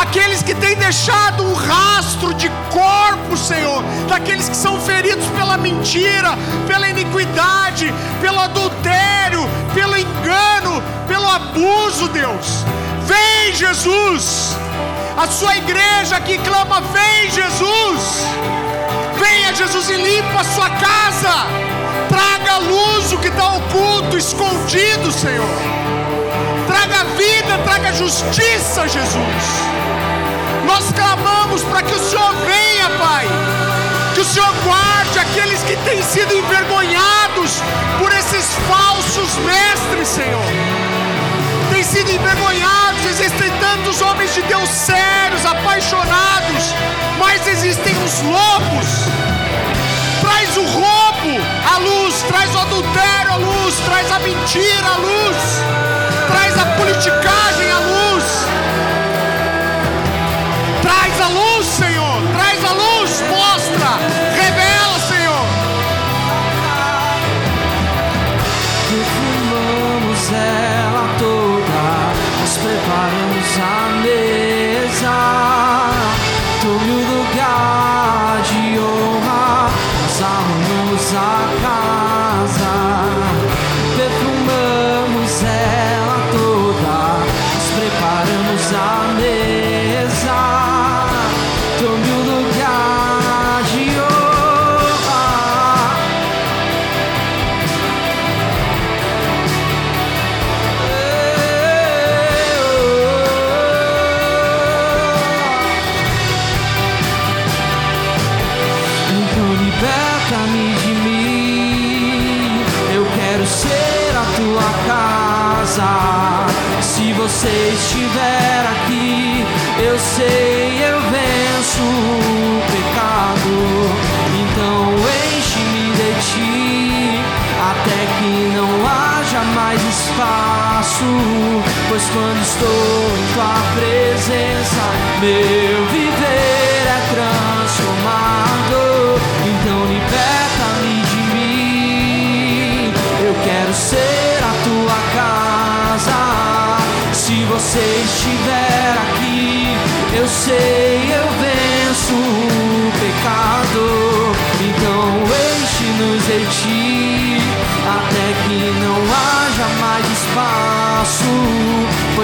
Aqueles 0.00 0.44
que 0.44 0.54
têm 0.54 0.76
deixado 0.76 1.42
um 1.42 1.54
rastro 1.54 2.32
de 2.34 2.48
corpo, 2.70 3.36
Senhor, 3.36 3.82
daqueles 4.08 4.48
que 4.48 4.56
são 4.56 4.80
feridos 4.80 5.26
pela 5.36 5.56
mentira, 5.56 6.38
pela 6.68 6.88
iniquidade, 6.88 7.92
pelo 8.20 8.38
adultério, 8.38 9.40
pelo 9.74 9.96
engano, 9.96 10.80
pelo 11.08 11.28
abuso, 11.28 12.06
Deus. 12.10 12.64
Vem, 13.06 13.52
Jesus. 13.52 14.56
A 15.16 15.26
sua 15.26 15.56
igreja 15.56 16.20
que 16.20 16.38
clama: 16.38 16.80
Vem, 16.80 17.30
Jesus. 17.32 18.22
Venha, 19.18 19.52
Jesus, 19.52 19.90
e 19.90 19.96
limpa 19.96 20.42
a 20.42 20.44
sua 20.44 20.70
casa. 20.70 21.46
Traga 22.08 22.52
a 22.52 22.58
luz 22.58 23.12
o 23.12 23.18
que 23.18 23.26
está 23.26 23.48
oculto, 23.56 24.16
escondido, 24.16 25.10
Senhor. 25.10 25.58
Traga 26.68 27.04
vida, 27.16 27.58
traga 27.64 27.92
justiça, 27.94 28.86
Jesus. 28.86 29.77
Nós 30.66 30.92
clamamos 30.92 31.62
para 31.64 31.82
que 31.82 31.94
o 31.94 31.98
Senhor 31.98 32.34
venha, 32.46 32.90
Pai. 32.98 33.26
Que 34.14 34.20
o 34.20 34.24
Senhor 34.24 34.52
guarde 34.64 35.18
aqueles 35.18 35.62
que 35.62 35.76
têm 35.78 36.02
sido 36.02 36.34
envergonhados 36.34 37.62
por 37.98 38.12
esses 38.12 38.54
falsos 38.68 39.36
mestres, 39.44 40.08
Senhor. 40.08 40.44
Têm 41.70 41.82
sido 41.82 42.10
envergonhados, 42.10 43.04
existem 43.06 43.50
tantos 43.60 44.00
homens 44.00 44.34
de 44.34 44.42
Deus 44.42 44.68
sérios, 44.68 45.44
apaixonados, 45.44 46.74
mas 47.18 47.46
existem 47.46 47.94
os 48.04 48.20
lobos. 48.22 48.86
Traz 50.20 50.56
o 50.56 50.64
roubo 50.64 51.40
à 51.72 51.78
luz, 51.78 52.22
traz 52.22 52.54
o 52.54 52.58
adultério 52.58 53.32
à 53.32 53.36
luz, 53.36 53.74
traz 53.84 54.10
a 54.10 54.18
mentira 54.18 54.88
à 54.88 54.96
luz, 54.96 55.36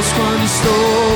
Pois 0.05 0.13
quando 0.13 0.45
estou 0.45 1.14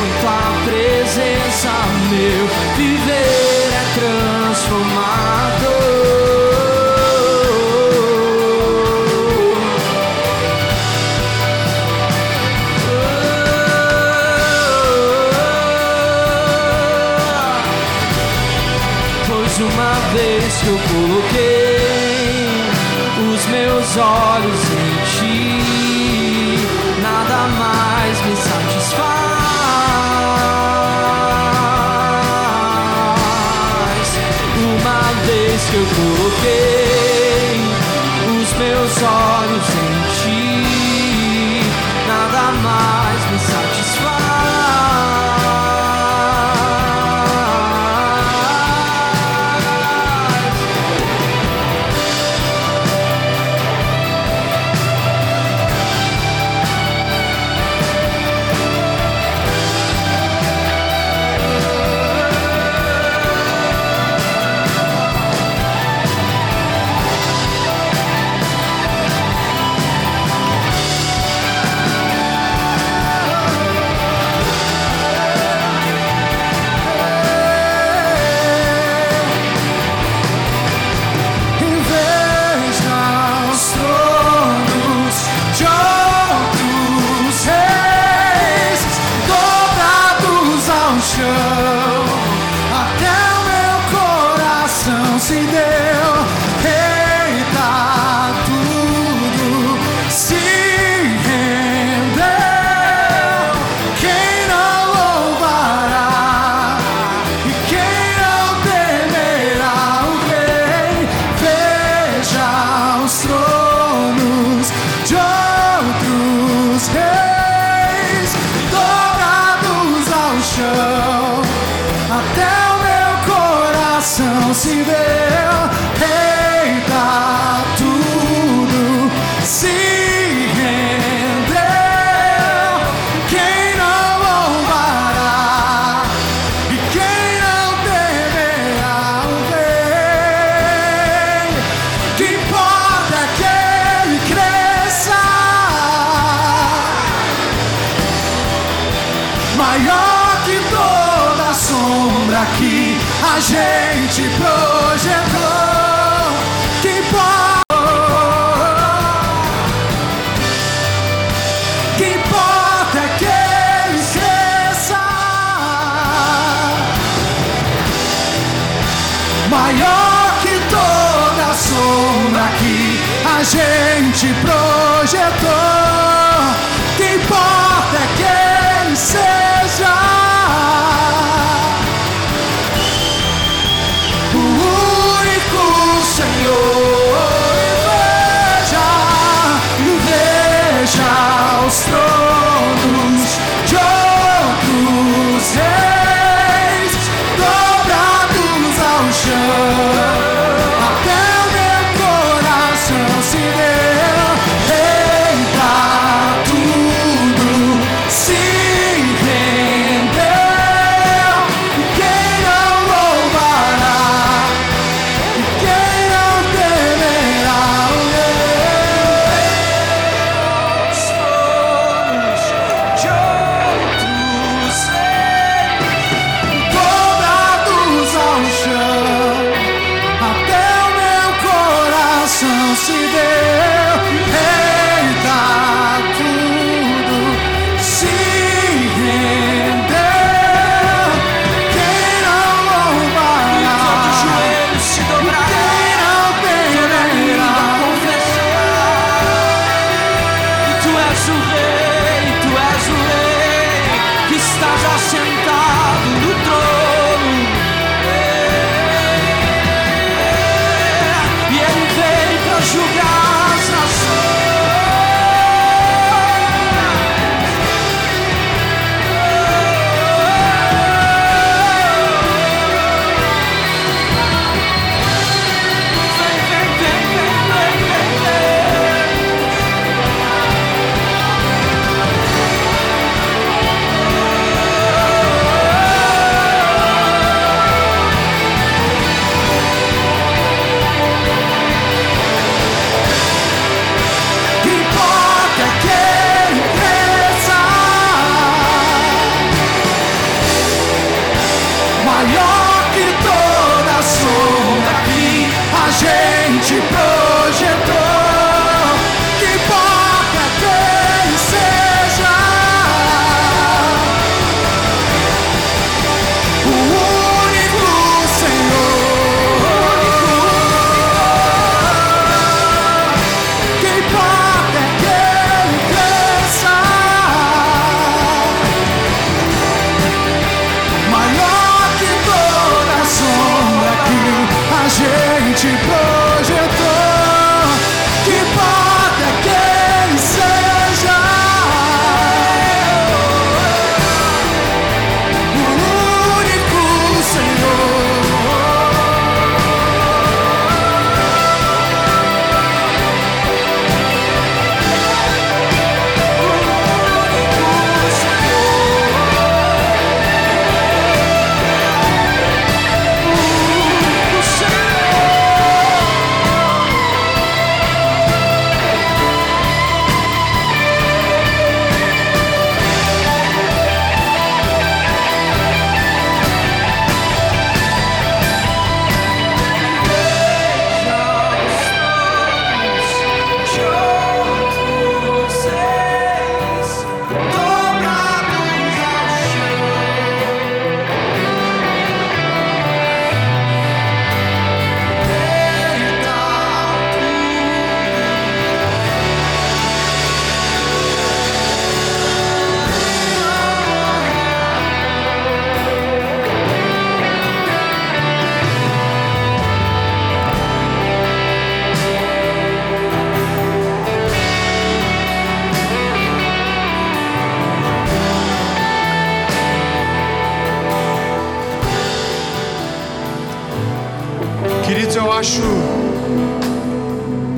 acho 425.39 425.62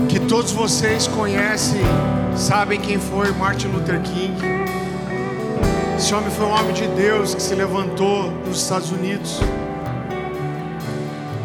que 0.06 0.20
todos 0.20 0.52
vocês 0.52 1.06
conhecem, 1.06 1.80
sabem 2.36 2.78
quem 2.78 2.98
foi 2.98 3.32
Martin 3.32 3.68
Luther 3.68 4.02
King. 4.02 4.36
Esse 5.96 6.14
homem 6.14 6.30
foi 6.30 6.44
um 6.44 6.50
homem 6.50 6.74
de 6.74 6.86
Deus 6.88 7.34
que 7.34 7.42
se 7.42 7.54
levantou 7.54 8.30
nos 8.46 8.60
Estados 8.60 8.90
Unidos 8.90 9.40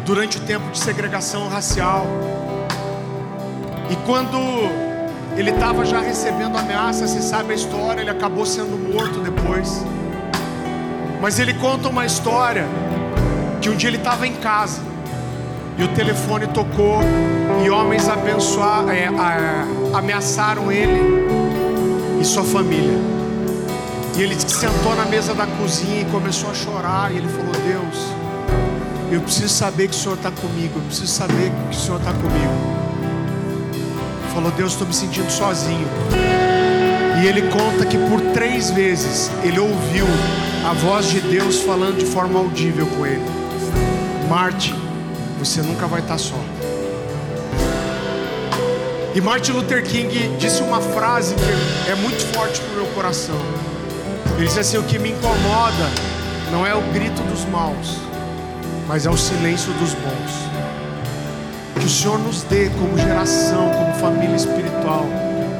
durante 0.04 0.36
o 0.36 0.40
tempo 0.42 0.70
de 0.70 0.78
segregação 0.78 1.48
racial. 1.48 2.06
E 3.88 3.96
quando 4.04 4.36
ele 5.38 5.52
estava 5.52 5.86
já 5.86 6.00
recebendo 6.00 6.58
ameaça, 6.58 7.06
você 7.06 7.22
sabe 7.22 7.52
a 7.52 7.56
história, 7.56 8.02
ele 8.02 8.10
acabou 8.10 8.44
sendo 8.44 8.76
morto 8.92 9.20
depois. 9.20 9.82
Mas 11.18 11.38
ele 11.38 11.54
conta 11.54 11.88
uma 11.88 12.04
história 12.04 12.66
que 13.62 13.70
um 13.70 13.74
dia 13.74 13.88
ele 13.88 13.96
estava 13.96 14.26
em 14.26 14.34
casa 14.34 14.95
e 15.78 15.84
o 15.84 15.88
telefone 15.88 16.46
tocou 16.48 17.00
e 17.64 17.70
homens 17.70 18.08
abençoar, 18.08 18.88
é, 18.88 19.08
ameaçaram 19.92 20.72
ele 20.72 21.26
e 22.20 22.24
sua 22.24 22.44
família. 22.44 22.98
E 24.16 24.22
ele 24.22 24.34
sentou 24.40 24.96
na 24.96 25.04
mesa 25.04 25.34
da 25.34 25.46
cozinha 25.46 26.00
e 26.00 26.04
começou 26.06 26.50
a 26.50 26.54
chorar. 26.54 27.12
E 27.12 27.18
ele 27.18 27.28
falou: 27.28 27.52
Deus, 27.52 27.96
eu 29.12 29.20
preciso 29.20 29.50
saber 29.50 29.88
que 29.88 29.94
o 29.94 29.98
Senhor 29.98 30.14
está 30.14 30.30
comigo. 30.30 30.78
Eu 30.78 30.82
preciso 30.82 31.08
saber 31.08 31.50
que 31.70 31.76
o 31.76 31.78
Senhor 31.78 31.98
está 31.98 32.12
comigo. 32.12 32.76
Falou: 34.32 34.50
Deus, 34.52 34.72
estou 34.72 34.86
me 34.86 34.94
sentindo 34.94 35.30
sozinho. 35.30 35.86
E 37.22 37.26
ele 37.26 37.42
conta 37.42 37.84
que 37.84 37.98
por 37.98 38.20
três 38.32 38.70
vezes 38.70 39.30
ele 39.42 39.58
ouviu 39.58 40.06
a 40.66 40.72
voz 40.72 41.08
de 41.08 41.20
Deus 41.20 41.60
falando 41.60 41.98
de 41.98 42.06
forma 42.06 42.38
audível 42.38 42.86
com 42.86 43.04
ele: 43.04 43.22
Marte, 44.30 44.74
você 45.38 45.62
nunca 45.62 45.86
vai 45.86 46.00
estar 46.00 46.18
só. 46.18 46.38
E 49.14 49.20
Martin 49.20 49.52
Luther 49.52 49.82
King 49.82 50.36
disse 50.38 50.62
uma 50.62 50.80
frase 50.80 51.34
que 51.34 51.90
é 51.90 51.94
muito 51.94 52.20
forte 52.34 52.60
para 52.60 52.72
o 52.72 52.84
meu 52.84 52.86
coração. 52.94 53.40
Ele 54.36 54.46
disse 54.46 54.60
assim: 54.60 54.76
O 54.76 54.82
que 54.82 54.98
me 54.98 55.10
incomoda 55.10 55.90
não 56.52 56.66
é 56.66 56.74
o 56.74 56.82
grito 56.92 57.22
dos 57.22 57.44
maus, 57.46 57.96
mas 58.86 59.06
é 59.06 59.10
o 59.10 59.16
silêncio 59.16 59.72
dos 59.74 59.94
bons. 59.94 60.46
Que 61.80 61.86
o 61.86 61.88
Senhor 61.88 62.18
nos 62.18 62.42
dê, 62.42 62.68
como 62.78 62.98
geração, 62.98 63.70
como 63.70 63.94
família 63.94 64.36
espiritual, 64.36 65.06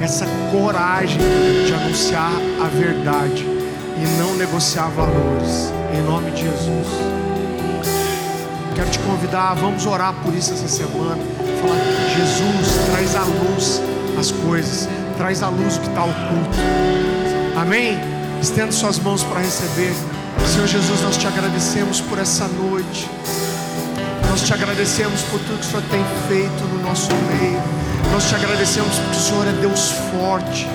essa 0.00 0.26
coragem 0.52 1.18
de 1.66 1.72
anunciar 1.72 2.32
a 2.62 2.68
verdade 2.68 3.42
e 3.42 4.18
não 4.18 4.34
negociar 4.34 4.88
valores. 4.88 5.72
Em 5.94 6.02
nome 6.02 6.30
de 6.32 6.42
Jesus. 6.42 7.25
Quero 8.76 8.90
te 8.90 8.98
convidar, 8.98 9.54
vamos 9.54 9.86
orar 9.86 10.12
por 10.22 10.34
isso 10.34 10.52
essa 10.52 10.68
semana. 10.68 11.16
Falar, 11.62 11.78
Jesus, 12.14 12.90
traz 12.90 13.16
à 13.16 13.22
luz 13.22 13.80
as 14.18 14.30
coisas, 14.30 14.86
traz 15.16 15.42
à 15.42 15.48
luz 15.48 15.78
o 15.78 15.80
que 15.80 15.88
está 15.88 16.04
oculto. 16.04 16.58
Amém? 17.58 17.98
Estenda 18.38 18.70
suas 18.72 18.98
mãos 18.98 19.22
para 19.24 19.40
receber. 19.40 19.94
Senhor 20.46 20.66
Jesus, 20.66 21.00
nós 21.00 21.16
te 21.16 21.26
agradecemos 21.26 22.02
por 22.02 22.18
essa 22.18 22.46
noite. 22.48 23.08
Nós 24.28 24.42
te 24.42 24.52
agradecemos 24.52 25.22
por 25.22 25.40
tudo 25.40 25.58
que 25.58 25.66
o 25.66 25.70
Senhor 25.70 25.82
tem 25.90 26.04
feito 26.28 26.64
no 26.64 26.82
nosso 26.82 27.08
meio. 27.40 27.62
Nós 28.12 28.28
te 28.28 28.34
agradecemos 28.34 28.94
porque 28.98 29.16
o 29.16 29.20
Senhor 29.20 29.46
é 29.46 29.52
Deus 29.52 29.92
forte. 30.12 30.68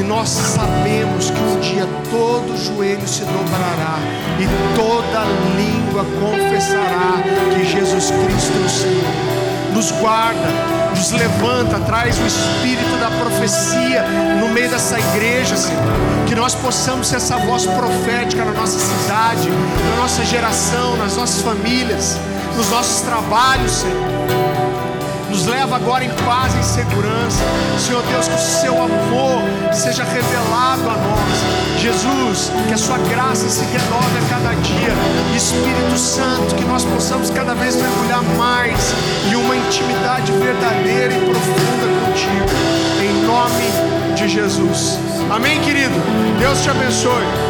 E 0.00 0.02
nós 0.02 0.30
sabemos 0.30 1.28
que 1.28 1.38
um 1.38 1.60
dia 1.60 1.86
todo 2.08 2.56
joelho 2.56 3.06
se 3.06 3.20
dobrará 3.20 3.98
e 4.40 4.74
toda 4.74 5.26
língua 5.54 6.06
confessará 6.18 7.22
que 7.54 7.66
Jesus 7.66 8.10
Cristo 8.10 8.52
é 8.62 8.64
o 8.64 8.68
Senhor. 8.70 9.74
Nos 9.74 9.90
guarda, 9.90 10.48
nos 10.96 11.10
levanta, 11.10 11.78
traz 11.80 12.18
o 12.18 12.26
espírito 12.26 12.96
da 12.98 13.10
profecia 13.10 14.02
no 14.40 14.48
meio 14.48 14.70
dessa 14.70 14.98
igreja, 14.98 15.54
Senhor. 15.54 15.82
Que 16.26 16.34
nós 16.34 16.54
possamos 16.54 17.06
ser 17.08 17.16
essa 17.16 17.36
voz 17.36 17.66
profética 17.66 18.42
na 18.42 18.52
nossa 18.52 18.78
cidade, 18.78 19.50
na 19.50 19.96
nossa 20.00 20.24
geração, 20.24 20.96
nas 20.96 21.14
nossas 21.14 21.42
famílias, 21.42 22.16
nos 22.56 22.70
nossos 22.70 23.02
trabalhos, 23.02 23.70
Senhor 23.70 24.49
leva 25.50 25.76
agora 25.76 26.04
em 26.04 26.10
paz 26.24 26.54
e 26.54 26.58
em 26.58 26.62
segurança. 26.62 27.42
Senhor 27.78 28.02
Deus, 28.04 28.28
que 28.28 28.34
o 28.34 28.38
seu 28.38 28.72
amor 28.82 29.42
seja 29.72 30.04
revelado 30.04 30.88
a 30.88 30.96
nós. 30.96 31.80
Jesus, 31.80 32.52
que 32.68 32.74
a 32.74 32.78
sua 32.78 32.98
graça 32.98 33.48
se 33.48 33.64
renove 33.64 34.18
a 34.18 34.28
cada 34.28 34.54
dia. 34.54 34.94
Espírito 35.36 35.98
Santo, 35.98 36.54
que 36.54 36.64
nós 36.64 36.84
possamos 36.84 37.30
cada 37.30 37.54
vez 37.54 37.74
mergulhar 37.76 38.22
mais 38.38 38.94
em 39.30 39.34
uma 39.34 39.56
intimidade 39.56 40.30
verdadeira 40.32 41.12
e 41.12 41.20
profunda 41.20 41.86
contigo. 42.06 42.46
Em 43.02 43.26
nome 43.26 44.14
de 44.14 44.28
Jesus. 44.28 44.98
Amém, 45.30 45.60
querido? 45.60 45.94
Deus 46.38 46.62
te 46.62 46.70
abençoe. 46.70 47.49